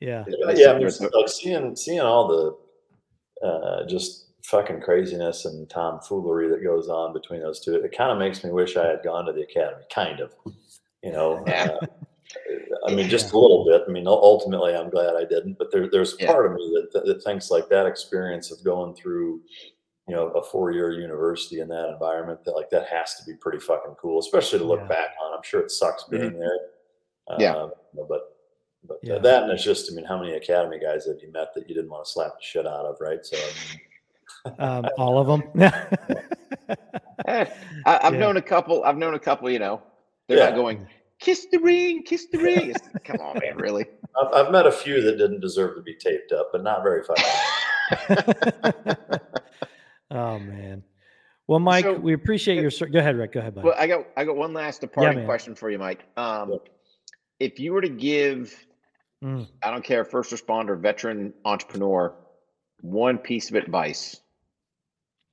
Yeah. 0.00 0.24
It- 0.26 0.58
yeah, 0.58 0.66
yeah 0.66 0.72
I 0.74 0.78
mean, 0.78 1.10
like 1.12 1.28
seeing 1.28 1.74
seeing 1.76 2.00
all 2.00 2.28
the 3.40 3.46
uh, 3.46 3.86
just 3.86 4.26
fucking 4.44 4.80
craziness 4.80 5.44
and 5.44 5.68
tomfoolery 5.68 6.48
that 6.48 6.62
goes 6.62 6.88
on 6.88 7.12
between 7.12 7.40
those 7.40 7.60
two. 7.60 7.74
It 7.74 7.96
kind 7.96 8.10
of 8.10 8.18
makes 8.18 8.42
me 8.42 8.50
wish 8.50 8.76
I 8.76 8.86
had 8.86 9.02
gone 9.04 9.26
to 9.26 9.32
the 9.32 9.42
academy. 9.42 9.82
Kind 9.94 10.20
of, 10.20 10.32
you 11.02 11.12
know. 11.12 11.44
Yeah. 11.46 11.76
Uh, 11.82 11.86
I 12.86 12.94
mean, 12.94 13.08
just 13.08 13.32
a 13.32 13.38
little 13.38 13.64
bit. 13.64 13.82
I 13.86 13.90
mean, 13.90 14.06
ultimately, 14.06 14.74
I'm 14.74 14.90
glad 14.90 15.16
I 15.16 15.24
didn't. 15.24 15.58
But 15.58 15.70
there, 15.72 15.88
there's 15.90 16.14
a 16.14 16.16
Yeah. 16.20 16.32
part 16.32 16.46
of 16.46 16.52
me 16.52 16.86
that, 16.92 17.04
that 17.04 17.22
thinks 17.24 17.50
like 17.50 17.68
that 17.68 17.86
experience 17.86 18.50
of 18.50 18.62
going 18.64 18.94
through, 18.94 19.40
you 20.08 20.14
know, 20.16 20.28
a 20.28 20.42
four-year 20.42 20.92
university 20.92 21.60
in 21.60 21.68
that 21.68 21.88
environment, 21.90 22.42
that 22.44 22.52
like 22.56 22.70
that 22.70 22.86
has 22.88 23.14
to 23.16 23.24
be 23.24 23.34
pretty 23.36 23.58
fucking 23.58 23.94
cool, 24.00 24.18
especially 24.20 24.58
to 24.58 24.64
look 24.64 24.80
Yeah. 24.80 24.88
back 24.88 25.10
on. 25.22 25.34
I'm 25.36 25.42
sure 25.42 25.60
it 25.60 25.70
sucks 25.70 26.04
being 26.04 26.38
there. 26.38 26.58
Yeah. 27.38 27.54
Uh, 27.54 27.70
but 28.08 28.34
but 28.84 28.98
Yeah. 29.02 29.18
that 29.18 29.42
and 29.42 29.52
it's 29.52 29.62
just, 29.64 29.90
I 29.92 29.94
mean, 29.94 30.04
how 30.06 30.18
many 30.18 30.32
academy 30.34 30.78
guys 30.78 31.04
have 31.06 31.16
you 31.20 31.30
met 31.32 31.52
that 31.54 31.68
you 31.68 31.74
didn't 31.74 31.90
want 31.90 32.04
to 32.06 32.10
slap 32.10 32.32
the 32.38 32.42
shit 32.42 32.66
out 32.66 32.86
of, 32.86 32.96
right? 33.00 33.24
So, 33.24 33.36
I 33.36 33.40
mean, 33.40 33.80
Um, 34.60 34.86
all 34.98 35.18
of 35.18 35.26
them. 35.26 35.42
Eh, 37.26 37.44
I, 37.84 37.98
I've 38.04 38.14
Yeah. 38.14 38.20
known 38.20 38.36
a 38.38 38.42
couple. 38.42 38.84
I've 38.84 38.96
known 38.96 39.12
a 39.14 39.18
couple. 39.18 39.50
You 39.50 39.58
know, 39.58 39.82
they're 40.28 40.38
Yeah. 40.38 40.46
not 40.50 40.54
going 40.54 40.86
kiss 41.18 41.46
the 41.50 41.58
ring, 41.58 42.02
kiss 42.04 42.26
the 42.32 42.38
ring. 42.38 42.72
Come 43.04 43.20
on, 43.20 43.38
man, 43.40 43.56
really? 43.56 43.84
I've, 44.18 44.32
I've 44.46 44.52
met 44.52 44.66
a 44.66 44.72
few 44.72 45.02
that 45.02 45.18
didn't 45.18 45.40
deserve 45.40 45.74
to 45.76 45.82
be 45.82 45.94
taped 45.96 46.32
up, 46.32 46.50
but 46.52 46.62
not 46.62 46.82
very 46.84 47.02
fucking. 47.02 48.24
oh 50.10 50.38
man. 50.38 50.82
Well, 51.46 51.60
Mike, 51.60 51.84
So- 51.84 51.94
we 51.94 52.12
appreciate 52.12 52.60
your. 52.60 52.70
ser- 52.70 52.86
Go 52.86 52.98
ahead, 52.98 53.16
Rick. 53.16 53.32
Go 53.32 53.40
ahead, 53.40 53.54
buddy. 53.54 53.66
Well, 53.68 53.76
I 53.78 53.86
got 53.86 54.06
I 54.16 54.24
got 54.24 54.36
one 54.36 54.52
last 54.52 54.80
departing 54.82 55.18
man. 55.18 55.26
question 55.26 55.54
for 55.54 55.70
you, 55.70 55.78
Mike. 55.78 56.04
Um, 56.16 56.52
Yep. 56.52 56.68
If 57.40 57.60
you 57.60 57.72
were 57.72 57.80
to 57.82 57.88
give, 57.88 58.54
Mm. 59.22 59.48
I 59.62 59.70
don't 59.72 59.82
care, 59.84 60.04
first 60.04 60.30
responder, 60.32 60.78
veteran 60.78 61.32
entrepreneur, 61.44 62.14
one 62.82 63.18
piece 63.18 63.50
of 63.50 63.56
advice 63.56 64.20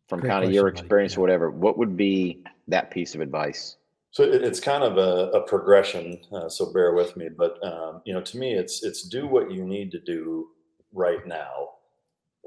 from 0.09 0.21
Great 0.21 0.29
kind 0.31 0.43
of 0.45 0.51
your 0.51 0.63
question, 0.63 0.75
buddy. 0.75 0.85
experience 0.85 1.17
or 1.17 1.21
whatever, 1.21 1.51
what 1.51 1.77
would 1.77 1.95
be 1.97 2.43
that 2.67 2.89
piece 2.91 3.13
of 3.15 3.21
advice? 3.21 3.77
So 4.11 4.23
it, 4.23 4.43
it's 4.43 4.59
kind 4.59 4.83
of 4.83 4.97
a, 4.97 5.31
a 5.37 5.41
progression. 5.45 6.19
Uh, 6.31 6.47
so 6.49 6.71
bear 6.73 6.93
with 6.93 7.15
me, 7.17 7.29
but 7.29 7.63
um, 7.63 8.01
you 8.05 8.13
know, 8.13 8.21
to 8.21 8.37
me, 8.39 8.53
it's 8.53 8.83
it's 8.83 9.07
do 9.07 9.27
what 9.27 9.51
you 9.51 9.63
need 9.65 9.91
to 9.91 9.99
do 9.99 10.47
right 10.93 11.25
now. 11.27 11.69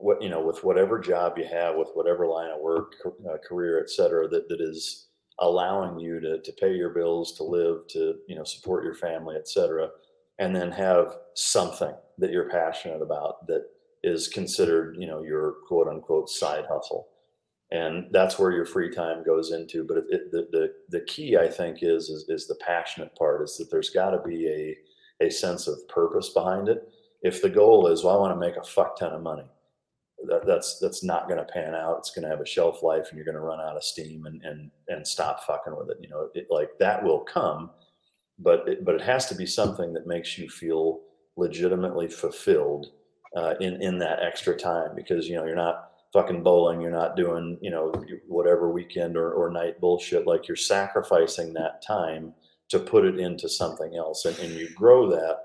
What 0.00 0.22
you 0.22 0.28
know, 0.28 0.40
with 0.40 0.64
whatever 0.64 0.98
job 0.98 1.38
you 1.38 1.46
have, 1.46 1.76
with 1.76 1.90
whatever 1.94 2.26
line 2.26 2.50
of 2.50 2.61
work, 2.61 2.92
uh, 3.06 3.37
career, 3.46 3.80
et 3.80 3.90
cetera, 3.90 4.28
that 4.28 4.48
that 4.48 4.61
is 4.61 5.08
allowing 5.40 5.98
you 5.98 6.20
to 6.20 6.40
to 6.40 6.52
pay 6.52 6.74
your 6.74 6.90
bills, 6.90 7.32
to 7.34 7.44
live, 7.44 7.87
to 7.88 8.16
you 8.28 8.37
know, 8.37 8.44
support 8.44 8.84
your 8.84 8.94
family, 8.94 9.37
et 9.37 9.48
cetera, 9.48 9.88
and 10.38 10.54
then 10.54 10.70
have 10.70 11.16
something 11.34 11.94
that 12.18 12.30
you're 12.30 12.50
passionate 12.50 13.02
about 13.02 13.46
that 13.48 13.64
is 14.04 14.28
considered, 14.28 14.96
you 14.98 15.06
know, 15.06 15.22
your 15.22 15.56
quote 15.66 15.88
unquote 15.88 16.30
side 16.30 16.64
hustle 16.68 17.08
and 17.70 18.06
that's 18.12 18.38
where 18.38 18.50
your 18.50 18.64
free 18.64 18.90
time 18.94 19.22
goes 19.24 19.52
into. 19.52 19.84
But 19.84 19.98
it, 19.98 20.04
it, 20.11 20.32
the, 20.32 20.48
the 20.52 20.72
the 20.90 21.04
key, 21.04 21.37
I 21.37 21.48
think, 21.48 21.78
is, 21.82 22.08
is 22.08 22.24
is 22.28 22.46
the 22.46 22.58
passionate 22.66 23.14
part. 23.16 23.42
Is 23.42 23.56
that 23.58 23.70
there's 23.70 23.90
got 23.90 24.11
to 24.11 24.22
be 24.26 24.48
a 24.48 25.26
a 25.26 25.30
sense 25.30 25.66
of 25.66 25.87
purpose 25.88 26.30
behind 26.30 26.68
it. 26.68 26.88
If 27.22 27.42
the 27.42 27.50
goal 27.50 27.88
is, 27.88 28.04
well, 28.04 28.16
I 28.16 28.20
want 28.20 28.34
to 28.34 28.40
make 28.40 28.56
a 28.56 28.64
fuck 28.64 28.98
ton 28.98 29.12
of 29.12 29.22
money, 29.22 29.44
that, 30.26 30.46
that's 30.46 30.78
that's 30.78 31.04
not 31.04 31.28
going 31.28 31.38
to 31.38 31.52
pan 31.52 31.74
out. 31.74 31.98
It's 31.98 32.11
going 32.11 32.24
to 32.24 32.28
have 32.28 32.40
a 32.40 32.46
shelf 32.46 32.83
life, 32.83 33.09
and 33.09 33.16
you're 33.16 33.24
going 33.24 33.35
to 33.35 33.40
run 33.40 33.61
out 33.61 33.76
of 33.76 33.85
steam 33.85 34.26
and 34.26 34.42
and 34.42 34.70
and 34.88 35.07
stop 35.07 35.44
fucking 35.44 35.76
with 35.76 35.90
it. 35.90 35.98
You 36.00 36.09
know, 36.09 36.28
it, 36.35 36.46
like 36.50 36.70
that 36.81 37.02
will 37.02 37.20
come, 37.20 37.70
but 38.38 38.68
it, 38.68 38.85
but 38.85 38.94
it 38.94 39.02
has 39.02 39.26
to 39.26 39.35
be 39.35 39.46
something 39.46 39.92
that 39.92 40.07
makes 40.07 40.38
you 40.38 40.48
feel 40.48 41.00
legitimately 41.37 42.09
fulfilled 42.09 42.88
uh, 43.37 43.54
in 43.61 43.81
in 43.81 43.98
that 43.98 44.22
extra 44.22 44.57
time 44.57 44.94
because 44.96 45.28
you 45.28 45.37
know 45.37 45.44
you're 45.44 45.54
not 45.54 45.90
fucking 46.12 46.42
bowling 46.42 46.81
you're 46.81 46.90
not 46.90 47.16
doing 47.16 47.59
you 47.61 47.70
know 47.70 47.92
whatever 48.26 48.70
weekend 48.70 49.16
or, 49.16 49.33
or 49.33 49.50
night 49.50 49.78
bullshit 49.81 50.26
like 50.26 50.48
you're 50.48 50.57
sacrificing 50.57 51.52
that 51.52 51.83
time 51.87 52.33
to 52.68 52.78
put 52.78 53.04
it 53.04 53.18
into 53.18 53.48
something 53.48 53.94
else 53.94 54.24
and, 54.24 54.38
and 54.38 54.52
you 54.54 54.68
grow 54.74 55.09
that 55.11 55.37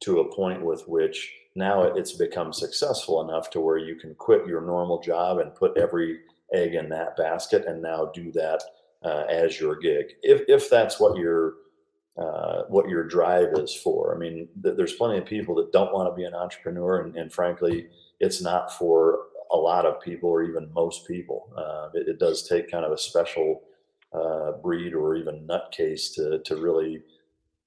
to 0.00 0.20
a 0.20 0.34
point 0.34 0.64
with 0.64 0.86
which 0.88 1.30
now 1.58 1.82
it's 1.82 2.12
become 2.12 2.52
successful 2.52 3.20
enough 3.28 3.50
to 3.50 3.60
where 3.60 3.78
you 3.78 3.96
can 3.96 4.14
quit 4.14 4.46
your 4.46 4.60
normal 4.60 5.00
job 5.00 5.38
and 5.38 5.54
put 5.54 5.76
every 5.76 6.20
egg 6.54 6.74
in 6.74 6.88
that 6.88 7.16
basket 7.16 7.66
and 7.66 7.82
now 7.82 8.10
do 8.14 8.32
that 8.32 8.62
uh, 9.04 9.24
as 9.28 9.60
your 9.60 9.76
gig 9.78 10.06
if, 10.22 10.42
if 10.48 10.70
that's 10.70 10.98
what 10.98 11.16
your 11.18 11.54
uh, 12.16 12.62
what 12.68 12.88
your 12.88 13.04
drive 13.04 13.48
is 13.54 13.74
for 13.74 14.14
i 14.14 14.18
mean 14.18 14.48
th- 14.62 14.76
there's 14.76 14.94
plenty 14.94 15.18
of 15.18 15.26
people 15.26 15.54
that 15.54 15.72
don't 15.72 15.92
want 15.92 16.10
to 16.10 16.16
be 16.16 16.24
an 16.24 16.34
entrepreneur 16.34 17.02
and, 17.02 17.16
and 17.16 17.32
frankly 17.32 17.88
it's 18.20 18.40
not 18.40 18.72
for 18.72 19.20
a 19.50 19.56
lot 19.56 19.86
of 19.86 20.00
people 20.00 20.28
or 20.28 20.42
even 20.42 20.72
most 20.72 21.06
people. 21.06 21.48
Uh, 21.56 21.88
it, 21.94 22.08
it, 22.08 22.18
does 22.18 22.46
take 22.46 22.70
kind 22.70 22.84
of 22.84 22.92
a 22.92 22.98
special 22.98 23.62
uh, 24.12 24.52
breed 24.62 24.94
or 24.94 25.16
even 25.16 25.46
nutcase 25.46 26.14
to 26.14 26.40
to 26.44 26.56
really 26.56 27.02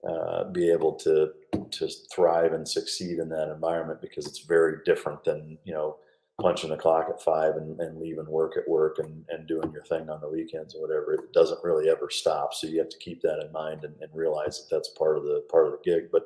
uh, 0.08 0.46
be 0.46 0.72
able 0.72 0.94
to 0.94 1.32
to 1.70 1.88
thrive 2.14 2.54
and 2.54 2.68
succeed 2.68 3.20
in 3.20 3.30
that 3.30 3.52
environment 3.52 4.02
because 4.02 4.26
it's 4.26 4.40
very 4.40 4.78
different 4.86 5.24
than 5.24 5.58
you 5.64 5.74
know 5.74 5.98
punching 6.42 6.72
the 6.72 6.78
clock 6.78 7.08
at 7.10 7.22
five 7.22 7.56
and, 7.56 7.80
and 7.80 8.00
leaving 8.00 8.26
work 8.28 8.58
at 8.58 8.68
work 8.68 8.98
and, 8.98 9.24
and 9.30 9.48
doing 9.48 9.72
your 9.72 9.84
thing 9.84 10.10
on 10.10 10.20
the 10.22 10.30
weekends 10.30 10.74
or 10.74 10.82
whatever. 10.82 11.14
It 11.14 11.32
doesn't 11.34 11.64
really 11.64 11.88
ever 11.88 12.10
stop. 12.10 12.54
So 12.54 12.66
you 12.66 12.80
have 12.80 12.90
to 12.90 12.98
keep 12.98 13.22
that 13.22 13.44
in 13.46 13.52
mind 13.52 13.84
and, 13.84 13.94
and 14.02 14.10
realize 14.14 14.58
that 14.58 14.76
that's 14.76 14.90
part 14.98 15.18
of 15.18 15.24
the 15.24 15.44
part 15.52 15.68
of 15.68 15.74
the 15.74 15.92
gig. 15.92 16.10
But 16.12 16.24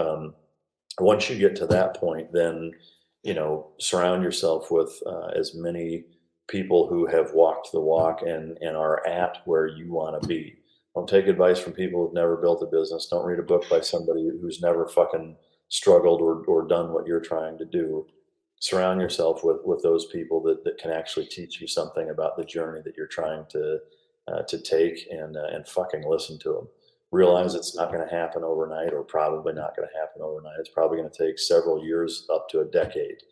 um, 0.00 0.34
once 1.00 1.28
you 1.28 1.36
get 1.36 1.56
to 1.56 1.66
that 1.66 1.96
point, 1.96 2.32
then 2.32 2.72
you 3.22 3.34
know 3.34 3.72
surround 3.78 4.22
yourself 4.22 4.70
with 4.70 4.92
uh, 5.06 5.28
as 5.36 5.54
many 5.54 6.04
people 6.46 6.86
who 6.86 7.06
have 7.06 7.32
walked 7.32 7.72
the 7.72 7.80
walk 7.80 8.22
and 8.22 8.56
and 8.58 8.76
are 8.76 9.04
at 9.06 9.38
where 9.46 9.66
you 9.66 9.92
want 9.92 10.20
to 10.20 10.28
be 10.28 10.54
don't 10.94 11.08
take 11.08 11.26
advice 11.26 11.58
from 11.58 11.72
people 11.72 12.04
who've 12.04 12.14
never 12.14 12.36
built 12.36 12.62
a 12.62 12.66
business 12.66 13.06
don't 13.06 13.26
read 13.26 13.38
a 13.38 13.42
book 13.42 13.68
by 13.68 13.80
somebody 13.80 14.28
who's 14.40 14.62
never 14.62 14.86
fucking 14.88 15.36
struggled 15.68 16.20
or, 16.20 16.44
or 16.44 16.66
done 16.66 16.92
what 16.92 17.06
you're 17.06 17.20
trying 17.20 17.58
to 17.58 17.64
do 17.64 18.06
surround 18.60 19.00
yourself 19.00 19.44
with 19.44 19.58
with 19.64 19.82
those 19.82 20.06
people 20.06 20.42
that, 20.42 20.64
that 20.64 20.78
can 20.78 20.90
actually 20.90 21.26
teach 21.26 21.60
you 21.60 21.66
something 21.66 22.10
about 22.10 22.36
the 22.36 22.44
journey 22.44 22.80
that 22.84 22.96
you're 22.96 23.06
trying 23.06 23.44
to 23.48 23.78
uh, 24.28 24.42
to 24.42 24.58
take 24.58 25.06
and 25.10 25.36
uh, 25.36 25.46
and 25.52 25.66
fucking 25.68 26.02
listen 26.06 26.38
to 26.38 26.52
them 26.52 26.68
realize 27.14 27.54
it's 27.54 27.76
not 27.76 27.92
going 27.92 28.06
to 28.06 28.14
happen 28.14 28.42
overnight 28.42 28.92
or 28.92 29.02
probably 29.04 29.52
not 29.52 29.76
going 29.76 29.88
to 29.88 29.98
happen 29.98 30.20
overnight. 30.20 30.58
It's 30.58 30.68
probably 30.68 30.98
going 30.98 31.10
to 31.10 31.26
take 31.26 31.38
several 31.38 31.84
years 31.84 32.26
up 32.32 32.48
to 32.48 32.60
a 32.60 32.64
decade 32.64 33.22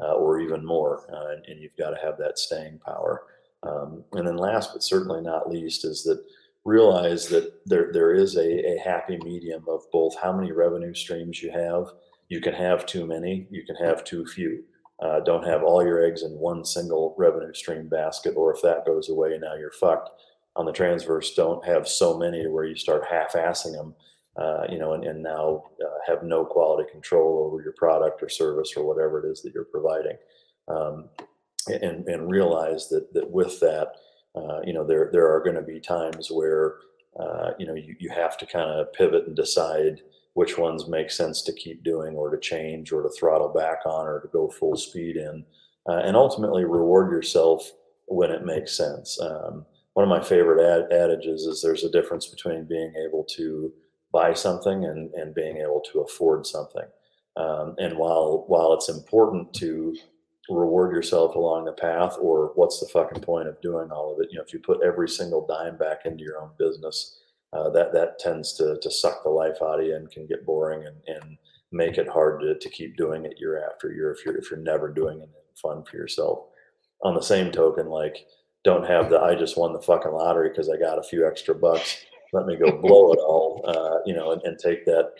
uh, 0.00 0.14
or 0.14 0.40
even 0.40 0.64
more. 0.64 1.08
Uh, 1.12 1.32
and, 1.32 1.44
and, 1.46 1.60
you've 1.60 1.76
got 1.76 1.90
to 1.90 2.00
have 2.00 2.16
that 2.18 2.38
staying 2.38 2.78
power. 2.86 3.24
Um, 3.64 4.04
and 4.12 4.26
then 4.26 4.36
last 4.36 4.72
but 4.72 4.84
certainly 4.84 5.20
not 5.20 5.50
least 5.50 5.84
is 5.84 6.04
that 6.04 6.24
realize 6.64 7.28
that 7.28 7.60
there, 7.66 7.90
there 7.92 8.14
is 8.14 8.36
a, 8.36 8.76
a 8.76 8.78
happy 8.84 9.18
medium 9.24 9.64
of 9.68 9.82
both 9.92 10.16
how 10.22 10.32
many 10.32 10.52
revenue 10.52 10.94
streams 10.94 11.42
you 11.42 11.50
have. 11.50 11.86
You 12.28 12.40
can 12.40 12.54
have 12.54 12.86
too 12.86 13.06
many, 13.06 13.46
you 13.50 13.64
can 13.64 13.76
have 13.76 14.04
too 14.04 14.24
few. 14.26 14.64
Uh, 15.02 15.20
don't 15.20 15.44
have 15.44 15.64
all 15.64 15.84
your 15.84 16.04
eggs 16.04 16.22
in 16.22 16.30
one 16.32 16.64
single 16.64 17.14
revenue 17.18 17.52
stream 17.52 17.88
basket, 17.88 18.34
or 18.36 18.54
if 18.54 18.62
that 18.62 18.86
goes 18.86 19.08
away, 19.08 19.36
now 19.40 19.54
you're 19.54 19.72
fucked 19.72 20.10
on 20.56 20.66
the 20.66 20.72
transverse 20.72 21.34
don't 21.34 21.64
have 21.64 21.88
so 21.88 22.16
many 22.18 22.46
where 22.46 22.64
you 22.64 22.76
start 22.76 23.04
half-assing 23.10 23.72
them, 23.72 23.94
uh, 24.36 24.64
you 24.70 24.78
know, 24.78 24.92
and, 24.92 25.04
and 25.04 25.22
now 25.22 25.64
uh, 25.82 25.98
have 26.06 26.22
no 26.22 26.44
quality 26.44 26.88
control 26.90 27.50
over 27.50 27.62
your 27.62 27.72
product 27.76 28.22
or 28.22 28.28
service 28.28 28.74
or 28.76 28.86
whatever 28.86 29.24
it 29.24 29.30
is 29.30 29.42
that 29.42 29.54
you're 29.54 29.64
providing, 29.64 30.16
um, 30.68 31.08
and 31.68 32.06
and 32.06 32.30
realize 32.30 32.88
that 32.88 33.12
that 33.14 33.30
with 33.30 33.60
that, 33.60 33.92
uh, 34.34 34.60
you 34.64 34.72
know, 34.72 34.84
there 34.84 35.10
there 35.12 35.32
are 35.32 35.42
going 35.42 35.56
to 35.56 35.62
be 35.62 35.80
times 35.80 36.30
where 36.30 36.76
uh, 37.18 37.50
you 37.58 37.66
know 37.66 37.74
you, 37.74 37.94
you 37.98 38.10
have 38.10 38.38
to 38.38 38.46
kind 38.46 38.70
of 38.70 38.92
pivot 38.92 39.26
and 39.26 39.36
decide 39.36 40.00
which 40.34 40.56
ones 40.56 40.88
make 40.88 41.10
sense 41.10 41.42
to 41.42 41.52
keep 41.52 41.84
doing 41.84 42.14
or 42.14 42.30
to 42.30 42.40
change 42.40 42.90
or 42.90 43.02
to 43.02 43.10
throttle 43.10 43.50
back 43.50 43.80
on 43.84 44.06
or 44.06 44.20
to 44.20 44.28
go 44.28 44.48
full 44.48 44.76
speed 44.76 45.16
in, 45.16 45.44
uh, 45.88 45.98
and 46.04 46.16
ultimately 46.16 46.64
reward 46.64 47.10
yourself 47.10 47.70
when 48.06 48.30
it 48.30 48.44
makes 48.44 48.74
sense. 48.74 49.20
Um, 49.20 49.66
one 49.92 50.04
of 50.04 50.08
my 50.08 50.22
favorite 50.22 50.62
ad- 50.64 50.90
adages 50.90 51.42
is 51.42 51.60
there's 51.60 51.84
a 51.84 51.90
difference 51.90 52.26
between 52.26 52.64
being 52.64 52.94
able 53.06 53.24
to 53.36 53.70
buy 54.10 54.32
something 54.32 54.86
and, 54.86 55.12
and 55.14 55.34
being 55.34 55.58
able 55.58 55.82
to 55.92 56.00
afford 56.00 56.46
something. 56.46 56.86
Um, 57.36 57.74
and 57.78 57.96
while 57.96 58.44
while 58.46 58.72
it's 58.74 58.88
important 58.88 59.52
to 59.54 59.96
reward 60.48 60.94
yourself 60.94 61.34
along 61.34 61.64
the 61.64 61.72
path, 61.72 62.16
or 62.20 62.52
what's 62.54 62.80
the 62.80 62.88
fucking 62.88 63.22
point 63.22 63.48
of 63.48 63.60
doing 63.60 63.90
all 63.90 64.12
of 64.12 64.20
it? 64.20 64.28
You 64.30 64.38
know, 64.38 64.44
if 64.44 64.52
you 64.52 64.58
put 64.58 64.82
every 64.84 65.08
single 65.08 65.46
dime 65.46 65.76
back 65.76 66.00
into 66.04 66.24
your 66.24 66.42
own 66.42 66.50
business, 66.58 67.18
uh, 67.52 67.70
that 67.70 67.92
that 67.92 68.18
tends 68.18 68.54
to 68.54 68.78
to 68.80 68.90
suck 68.90 69.22
the 69.22 69.30
life 69.30 69.56
out 69.62 69.80
of 69.80 69.86
you 69.86 69.94
and 69.94 70.10
can 70.10 70.26
get 70.26 70.46
boring 70.46 70.86
and, 70.86 70.96
and 71.06 71.38
make 71.70 71.98
it 71.98 72.08
hard 72.08 72.40
to, 72.40 72.58
to 72.58 72.68
keep 72.70 72.96
doing 72.96 73.24
it 73.24 73.38
year 73.38 73.66
after 73.70 73.92
year 73.92 74.12
if 74.12 74.24
you're 74.24 74.36
if 74.36 74.50
you're 74.50 74.60
never 74.60 74.92
doing 74.92 75.20
it 75.20 75.28
fun 75.60 75.84
for 75.84 75.96
yourself. 75.96 76.46
On 77.04 77.14
the 77.14 77.22
same 77.22 77.50
token, 77.50 77.88
like 77.88 78.26
don't 78.64 78.86
have 78.86 79.10
the 79.10 79.20
I 79.20 79.34
just 79.34 79.58
won 79.58 79.72
the 79.72 79.82
fucking 79.82 80.12
lottery 80.12 80.48
because 80.48 80.68
I 80.68 80.76
got 80.76 80.98
a 80.98 81.02
few 81.02 81.26
extra 81.26 81.54
bucks. 81.54 82.04
Let 82.32 82.46
me 82.46 82.56
go 82.56 82.72
blow 82.72 83.12
it 83.12 83.18
all, 83.18 83.62
uh, 83.66 83.98
you 84.06 84.14
know, 84.14 84.32
and, 84.32 84.42
and, 84.42 84.58
take 84.58 84.86
that 84.86 85.12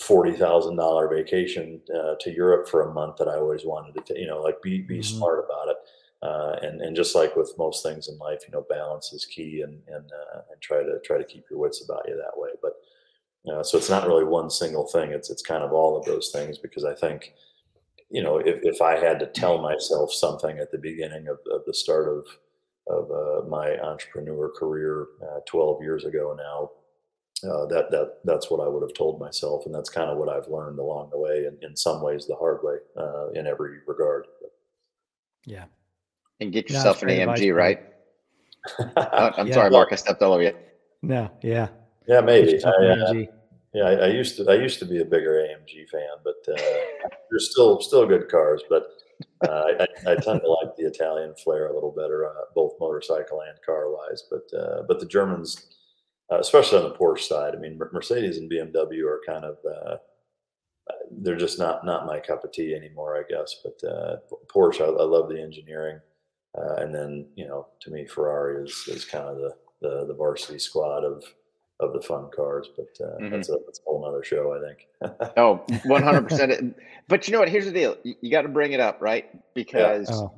forty 0.00 0.32
thousand 0.32 0.76
dollar 0.76 1.08
vacation 1.08 1.80
uh, 1.94 2.14
to 2.20 2.32
Europe 2.32 2.68
for 2.68 2.88
a 2.88 2.94
month 2.94 3.16
that 3.18 3.28
I 3.28 3.36
always 3.36 3.66
wanted 3.66 3.94
to, 3.94 4.00
take, 4.00 4.18
you 4.18 4.26
know, 4.26 4.40
like 4.40 4.62
be 4.62 4.80
be 4.80 4.98
mm-hmm. 4.98 5.16
smart 5.16 5.44
about 5.44 5.68
it. 5.68 5.76
Uh, 6.22 6.56
and 6.62 6.80
and 6.80 6.96
just 6.96 7.14
like 7.14 7.36
with 7.36 7.52
most 7.58 7.82
things 7.82 8.08
in 8.08 8.16
life, 8.16 8.40
you 8.46 8.52
know, 8.52 8.64
balance 8.70 9.12
is 9.12 9.26
key, 9.26 9.60
and 9.60 9.78
and 9.88 10.10
uh, 10.10 10.40
and 10.50 10.60
try 10.62 10.82
to 10.82 10.98
try 11.04 11.18
to 11.18 11.24
keep 11.24 11.44
your 11.50 11.58
wits 11.58 11.84
about 11.84 12.08
you 12.08 12.16
that 12.16 12.40
way. 12.40 12.48
But 12.62 12.72
uh, 13.52 13.62
so 13.62 13.76
it's 13.76 13.90
not 13.90 14.06
really 14.06 14.24
one 14.24 14.48
single 14.48 14.86
thing. 14.86 15.10
It's 15.10 15.28
it's 15.28 15.42
kind 15.42 15.62
of 15.62 15.72
all 15.72 15.98
of 15.98 16.06
those 16.06 16.30
things 16.30 16.56
because 16.56 16.84
I 16.84 16.94
think, 16.94 17.34
you 18.08 18.22
know, 18.22 18.38
if 18.38 18.60
if 18.62 18.80
I 18.80 18.96
had 18.96 19.18
to 19.20 19.26
tell 19.26 19.60
myself 19.60 20.14
something 20.14 20.58
at 20.58 20.70
the 20.70 20.78
beginning 20.78 21.28
of, 21.28 21.40
of 21.52 21.60
the 21.66 21.74
start 21.74 22.08
of 22.08 22.24
of 22.86 23.10
uh, 23.10 23.48
my 23.48 23.78
entrepreneur 23.80 24.50
career 24.50 25.06
uh, 25.22 25.40
12 25.46 25.82
years 25.82 26.04
ago 26.04 26.36
now, 26.36 26.70
uh, 27.48 27.66
that 27.66 27.90
that 27.90 28.18
that's 28.24 28.50
what 28.50 28.60
I 28.60 28.68
would 28.68 28.82
have 28.82 28.94
told 28.94 29.20
myself, 29.20 29.66
and 29.66 29.74
that's 29.74 29.90
kind 29.90 30.10
of 30.10 30.16
what 30.18 30.28
I've 30.28 30.48
learned 30.48 30.78
along 30.78 31.10
the 31.10 31.18
way, 31.18 31.46
and 31.46 31.62
in 31.62 31.76
some 31.76 32.02
ways 32.02 32.26
the 32.26 32.36
hard 32.36 32.60
way, 32.62 32.76
uh, 32.96 33.30
in 33.30 33.46
every 33.46 33.78
regard. 33.86 34.26
Yeah, 35.44 35.64
and 36.40 36.52
get 36.52 36.70
yourself 36.70 37.02
an 37.02 37.08
AMG, 37.08 37.54
right? 37.54 37.80
Oh, 38.96 39.30
I'm 39.36 39.48
yeah. 39.48 39.54
sorry, 39.54 39.70
Mark. 39.70 39.90
I 39.92 39.96
stepped 39.96 40.22
all 40.22 40.32
over 40.32 40.42
you. 40.42 40.54
No, 41.02 41.30
yeah, 41.42 41.68
yeah, 42.08 42.22
maybe. 42.22 42.64
I, 42.64 42.70
uh, 42.70 43.12
yeah, 43.74 43.84
I, 43.84 43.92
I, 43.92 44.06
used 44.06 44.38
to. 44.38 44.50
I 44.50 44.54
used 44.54 44.78
to 44.78 44.86
be 44.86 45.02
a 45.02 45.04
bigger 45.04 45.32
AMG 45.32 45.86
fan, 45.90 46.16
but 46.24 46.36
uh, 46.48 46.56
they're 47.30 47.40
still 47.40 47.82
still 47.82 48.06
good 48.06 48.30
cars. 48.30 48.62
But 48.70 48.86
uh, 49.48 49.64
I, 49.80 49.86
I, 50.06 50.14
tend 50.16 50.40
to 50.40 50.50
like 50.50 50.76
the 50.76 50.86
Italian 50.86 51.34
flair 51.42 51.68
a 51.68 51.74
little 51.74 51.92
better, 51.92 52.26
uh, 52.26 52.44
both 52.54 52.74
motorcycle 52.80 53.40
and 53.40 53.60
car 53.64 53.90
wise. 53.90 54.24
But 54.30 54.58
uh, 54.58 54.82
but 54.88 55.00
the 55.00 55.06
Germans, 55.06 55.66
uh, 56.32 56.38
especially 56.38 56.78
on 56.78 56.84
the 56.84 56.94
Porsche 56.94 57.28
side, 57.28 57.54
I 57.54 57.58
mean, 57.58 57.78
Mercedes 57.78 58.38
and 58.38 58.50
BMW 58.50 59.04
are 59.04 59.20
kind 59.26 59.44
of 59.44 59.56
they're 61.10 61.36
just 61.36 61.58
not 61.58 61.84
not 61.84 62.06
my 62.06 62.18
cup 62.18 62.44
of 62.44 62.52
tea 62.52 62.74
anymore, 62.74 63.16
I 63.16 63.22
guess. 63.30 63.56
But 63.62 64.28
Porsche, 64.48 64.82
I, 64.82 64.86
I, 64.86 65.04
love 65.04 65.28
the 65.28 65.40
engineering. 65.40 66.00
Uh, 66.56 66.76
and 66.76 66.94
then, 66.94 67.26
you 67.34 67.46
know, 67.46 67.66
to 67.80 67.90
me, 67.90 68.06
Ferrari 68.06 68.64
is, 68.64 68.84
is 68.88 69.04
kind 69.04 69.24
of 69.24 69.36
the, 69.36 69.54
the, 69.80 70.06
the 70.06 70.14
varsity 70.14 70.58
squad 70.58 71.04
of, 71.04 71.24
of 71.80 71.92
the 71.92 72.00
fun 72.00 72.28
cars, 72.34 72.68
but 72.76 73.04
uh, 73.04 73.18
mm-hmm. 73.18 73.30
that's, 73.30 73.48
a, 73.48 73.56
that's 73.66 73.80
a 73.80 73.82
whole 73.84 74.04
other 74.06 74.22
show, 74.22 74.54
I 74.54 74.60
think. 74.66 75.32
oh, 75.36 75.64
100%. 75.68 76.74
But 77.08 77.26
you 77.26 77.32
know 77.32 77.40
what? 77.40 77.48
Here's 77.48 77.66
the 77.66 77.72
deal. 77.72 77.96
You, 78.04 78.14
you 78.20 78.30
got 78.30 78.42
to 78.42 78.48
bring 78.48 78.72
it 78.72 78.80
up, 78.80 79.00
right? 79.00 79.28
Because 79.54 80.08
yeah. 80.08 80.16
oh. 80.16 80.34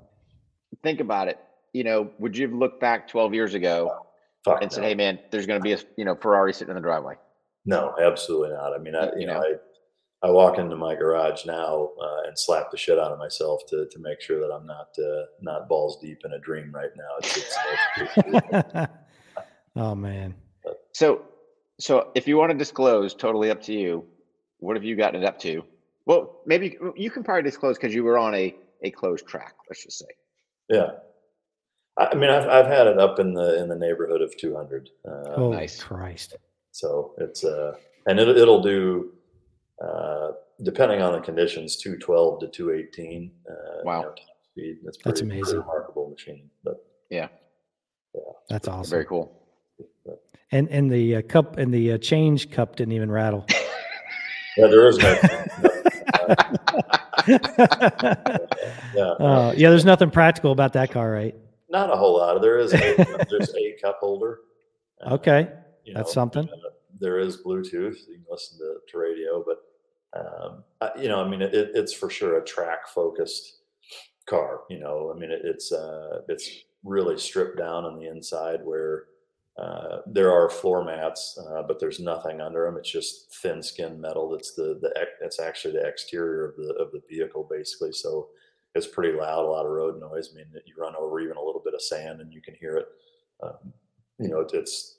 think 0.83 1.01
about 1.01 1.29
it. 1.29 1.39
You 1.73 1.85
know, 1.85 2.11
would 2.19 2.37
you 2.37 2.47
have 2.49 2.57
looked 2.57 2.81
back 2.81 3.07
12 3.09 3.35
years 3.35 3.55
ago 3.55 4.07
Fuck 4.45 4.63
and 4.63 4.71
no. 4.71 4.75
said, 4.75 4.85
hey, 4.85 4.95
man, 4.95 5.19
there's 5.31 5.47
going 5.47 5.61
to 5.61 5.63
be 5.63 5.73
a, 5.73 5.79
you 5.97 6.05
know, 6.05 6.15
Ferrari 6.15 6.55
sitting 6.55 6.71
in 6.71 6.77
the 6.77 6.81
driveway? 6.81 7.15
No, 7.67 7.95
absolutely 8.01 8.51
not. 8.51 8.73
I 8.73 8.79
mean, 8.79 8.95
I, 8.95 9.07
you, 9.07 9.13
you 9.19 9.27
know, 9.27 9.35
know, 9.35 9.59
I, 10.23 10.29
I 10.29 10.31
walk 10.31 10.59
into 10.59 10.77
my 10.77 10.95
garage 10.95 11.45
now 11.45 11.91
uh, 12.01 12.23
and 12.27 12.39
slap 12.39 12.71
the 12.71 12.79
shit 12.79 12.99
out 12.99 13.13
of 13.13 13.19
myself 13.19 13.63
to 13.69 13.87
to 13.91 13.99
make 13.99 14.21
sure 14.21 14.41
that 14.41 14.53
I'm 14.53 14.67
not 14.67 14.89
uh, 14.99 15.27
not 15.43 15.69
balls 15.69 15.99
deep 16.01 16.19
in 16.25 16.33
a 16.33 16.39
dream 16.39 16.73
right 16.73 16.91
now. 16.97 17.05
It's, 17.19 17.37
it's, 17.37 17.57
it's, 18.17 18.93
oh 19.77 19.95
man. 19.95 20.35
So 20.97 21.27
so 21.79 22.11
if 22.15 22.27
you 22.27 22.39
want 22.39 22.53
to 22.53 22.57
disclose, 22.57 23.13
totally 23.13 23.51
up 23.51 23.61
to 23.65 23.75
you. 23.75 24.07
What 24.61 24.77
have 24.77 24.85
you 24.85 24.97
gotten 24.97 25.23
it 25.23 25.27
up 25.27 25.39
to? 25.41 25.63
Well, 26.07 26.41
maybe 26.47 26.79
you 26.97 27.11
can 27.11 27.23
probably 27.23 27.43
disclose 27.43 27.77
because 27.77 27.95
you 27.95 28.03
were 28.03 28.17
on 28.17 28.35
a 28.35 28.57
a 28.81 28.91
closed 28.91 29.27
track. 29.27 29.57
Let's 29.69 29.85
just 29.85 29.99
say. 29.99 30.07
Yeah. 30.71 30.89
I 31.99 32.15
mean, 32.15 32.31
I've 32.31 32.49
I've 32.49 32.67
had 32.67 32.87
it 32.87 32.99
up 32.99 33.19
in 33.19 33.35
the 33.35 33.61
in 33.61 33.69
the 33.69 33.77
neighborhood 33.77 34.23
of 34.23 34.35
200. 34.39 34.89
Uh, 35.07 35.11
oh, 35.37 35.53
nice 35.53 35.83
Christ! 35.83 36.35
So 36.73 37.13
it's 37.19 37.45
uh, 37.45 37.75
and 38.07 38.19
it 38.19 38.29
it'll 38.29 38.63
do 38.63 39.13
uh, 39.85 40.29
depending 40.63 41.03
on 41.03 41.13
the 41.13 41.21
conditions, 41.21 41.77
212 41.77 42.41
to 42.41 42.49
218. 42.49 43.31
Uh, 43.51 43.55
wow. 43.85 44.01
You 44.01 44.07
know, 44.07 44.15
speed. 44.51 44.77
That's, 44.83 44.97
pretty, 44.97 45.11
That's 45.11 45.21
amazing. 45.21 45.59
remarkable 45.59 46.09
machine. 46.09 46.49
But 46.65 46.77
yeah. 47.11 47.29
Yeah. 48.15 48.21
That's 48.49 48.67
awesome. 48.67 48.91
Very 48.91 49.05
cool. 49.05 49.46
And 50.53 50.69
and 50.69 50.91
the 50.91 51.17
uh, 51.17 51.23
cup 51.23 51.59
and 51.59 51.73
the 51.73 51.93
uh, 51.93 51.99
change 51.99 52.51
cup 52.51 52.77
didn't 52.77 52.93
even 52.93 53.11
rattle. 53.11 53.45
yeah, 54.57 54.67
there 54.69 54.87
is 54.89 54.99
no. 54.99 55.21
yeah. 57.27 57.39
Uh, 58.97 59.53
yeah, 59.57 59.69
there's 59.69 59.85
nothing 59.85 60.11
practical 60.11 60.53
about 60.53 60.73
that 60.73 60.91
car, 60.91 61.11
right? 61.11 61.35
Not 61.69 61.93
a 61.93 61.97
whole 61.97 62.17
lot. 62.17 62.41
There 62.41 62.59
is 62.59 62.73
a, 62.73 62.79
there's 63.29 63.55
a 63.55 63.77
cup 63.83 63.99
holder. 64.01 64.41
Okay, 65.07 65.49
that's 65.95 66.09
know, 66.11 66.13
something. 66.13 66.49
Uh, 66.49 66.71
there 66.99 67.19
is 67.19 67.43
Bluetooth. 67.43 67.97
You 68.09 68.15
can 68.15 68.25
listen 68.31 68.59
to, 68.59 68.77
to 68.91 68.99
radio, 68.99 69.45
but 69.45 69.59
um, 70.17 70.65
you 71.01 71.09
know, 71.09 71.23
I 71.23 71.29
mean, 71.29 71.43
it, 71.43 71.53
it's 71.53 71.93
for 71.93 72.11
sure 72.11 72.39
a 72.39 72.45
track 72.45 72.89
focused 72.89 73.61
car. 74.27 74.61
You 74.71 74.81
know, 74.81 75.13
I 75.15 75.19
mean, 75.19 75.31
it, 75.31 75.43
it's 75.45 75.73
uh, 75.73 76.21
it's 76.29 76.49
really 76.85 77.19
stripped 77.19 77.59
down 77.59 77.85
on 77.85 77.99
the 77.99 78.09
inside 78.09 78.61
where 78.65 79.05
uh, 79.59 79.99
there 80.07 80.33
are 80.33 80.51
floor 80.51 80.85
mats, 80.85 81.39
uh, 81.49 81.63
but 81.63 81.81
there's 81.81 81.99
nothing 81.99 82.41
under 82.41 82.67
them. 82.67 82.77
It's 82.77 82.91
just 82.91 83.35
thin 83.43 83.63
skin 83.63 84.01
metal. 84.01 84.31
That's 84.31 84.55
the 84.55 84.79
the 84.81 84.93
it's 85.23 85.41
actually 85.41 85.75
the 85.75 85.87
exterior 85.87 86.51
of 86.51 86.57
the 86.57 86.75
of 86.75 86.93
the 86.93 87.01
vehicle 87.09 87.49
basically. 87.51 87.93
So 87.93 88.29
it's 88.75 88.87
pretty 88.87 89.17
loud, 89.17 89.45
a 89.45 89.49
lot 89.49 89.65
of 89.65 89.73
road 89.73 89.99
noise. 89.99 90.31
I 90.33 90.37
mean, 90.37 90.47
you 90.67 90.75
run 90.79 90.95
over 90.99 91.21
even 91.21 91.39
a 91.39 91.43
little 91.43 91.63
bit 91.65 91.73
of 91.73 91.81
sand 91.81 92.21
and 92.21 92.33
you 92.33 92.43
can 92.43 92.55
hear 92.55 92.77
it. 92.77 92.87
Um, 93.43 93.73
you 94.19 94.29
know, 94.29 94.47
it's 94.53 94.99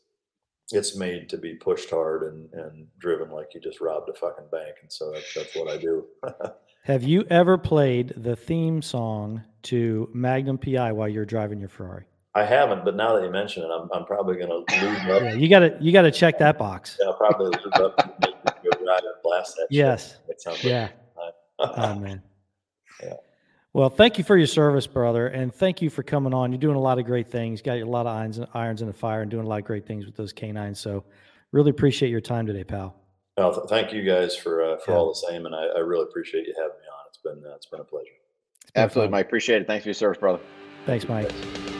it's 0.71 0.97
made 0.97 1.29
to 1.29 1.37
be 1.37 1.53
pushed 1.53 1.89
hard 1.89 2.23
and, 2.23 2.51
and 2.53 2.87
driven 2.99 3.29
like 3.31 3.53
you 3.53 3.61
just 3.61 3.79
robbed 3.79 4.09
a 4.09 4.13
fucking 4.13 4.47
bank. 4.51 4.75
And 4.81 4.91
so 4.91 5.11
that's, 5.13 5.33
that's 5.33 5.55
what 5.55 5.69
I 5.69 5.77
do. 5.77 6.05
Have 6.83 7.03
you 7.03 7.25
ever 7.29 7.57
played 7.57 8.13
the 8.17 8.35
theme 8.35 8.81
song 8.81 9.43
to 9.63 10.09
Magnum 10.13 10.57
PI 10.57 10.91
while 10.91 11.07
you're 11.07 11.25
driving 11.25 11.59
your 11.59 11.69
Ferrari? 11.69 12.05
I 12.37 12.45
haven't, 12.45 12.85
but 12.85 12.95
now 12.95 13.15
that 13.15 13.23
you 13.23 13.31
mention 13.31 13.63
it, 13.63 13.69
I'm, 13.71 13.89
I'm 13.91 14.05
probably 14.05 14.35
going 14.35 14.49
to 14.49 14.57
lose 14.57 14.99
up. 15.09 15.23
Yeah, 15.23 15.33
you 15.33 15.49
got 15.49 15.59
to 15.59 15.75
you 15.81 15.91
got 15.91 16.03
to 16.03 16.11
check 16.11 16.37
that 16.37 16.59
box. 16.59 16.97
Yeah, 17.01 17.07
I'll 17.07 17.17
probably 17.17 17.47
lose 17.47 17.73
up 17.73 17.99
and 17.99 18.33
go 18.45 18.69
drive 18.85 19.01
and 19.03 19.15
blast 19.23 19.55
that. 19.55 19.67
Yes. 19.71 20.19
yeah. 20.61 20.89
oh 21.57 21.95
man. 21.99 22.21
Yeah. 23.01 23.13
Well, 23.73 23.89
thank 23.89 24.19
you 24.19 24.23
for 24.23 24.37
your 24.37 24.45
service, 24.45 24.85
brother, 24.85 25.27
and 25.27 25.53
thank 25.53 25.81
you 25.81 25.89
for 25.89 26.03
coming 26.03 26.31
on. 26.31 26.51
You're 26.51 26.59
doing 26.59 26.75
a 26.75 26.81
lot 26.81 26.99
of 26.99 27.05
great 27.05 27.31
things. 27.31 27.63
Got 27.63 27.79
a 27.79 27.85
lot 27.85 28.05
of 28.05 28.15
irons, 28.15 28.37
and 28.37 28.47
irons 28.53 28.81
in 28.81 28.87
the 28.87 28.93
fire, 28.93 29.23
and 29.23 29.31
doing 29.31 29.45
a 29.45 29.49
lot 29.49 29.57
of 29.57 29.65
great 29.65 29.87
things 29.87 30.05
with 30.05 30.15
those 30.15 30.31
canines. 30.31 30.79
So, 30.79 31.05
really 31.51 31.71
appreciate 31.71 32.09
your 32.09 32.21
time 32.21 32.45
today, 32.45 32.63
pal. 32.63 32.95
Well, 33.35 33.53
th- 33.53 33.67
thank 33.67 33.91
you 33.91 34.03
guys 34.03 34.35
for 34.35 34.63
uh, 34.63 34.77
for 34.77 34.91
yeah. 34.91 34.97
all 34.97 35.07
the 35.07 35.27
same, 35.27 35.47
and 35.47 35.55
I, 35.55 35.65
I, 35.75 35.79
really 35.79 36.03
appreciate 36.03 36.45
you 36.45 36.53
having 36.55 36.77
me 36.77 36.85
on. 36.87 37.05
It's 37.07 37.17
been 37.17 37.51
uh, 37.51 37.55
it's 37.55 37.67
been 37.67 37.79
a 37.79 37.83
pleasure. 37.83 38.11
Absolutely, 38.75 39.11
Mike. 39.11 39.25
Appreciate 39.25 39.63
it. 39.63 39.67
Thanks 39.67 39.83
for 39.83 39.89
your 39.89 39.95
service, 39.95 40.19
brother. 40.19 40.39
Thanks, 40.85 41.07
Mike. 41.07 41.31
Thanks. 41.31 41.76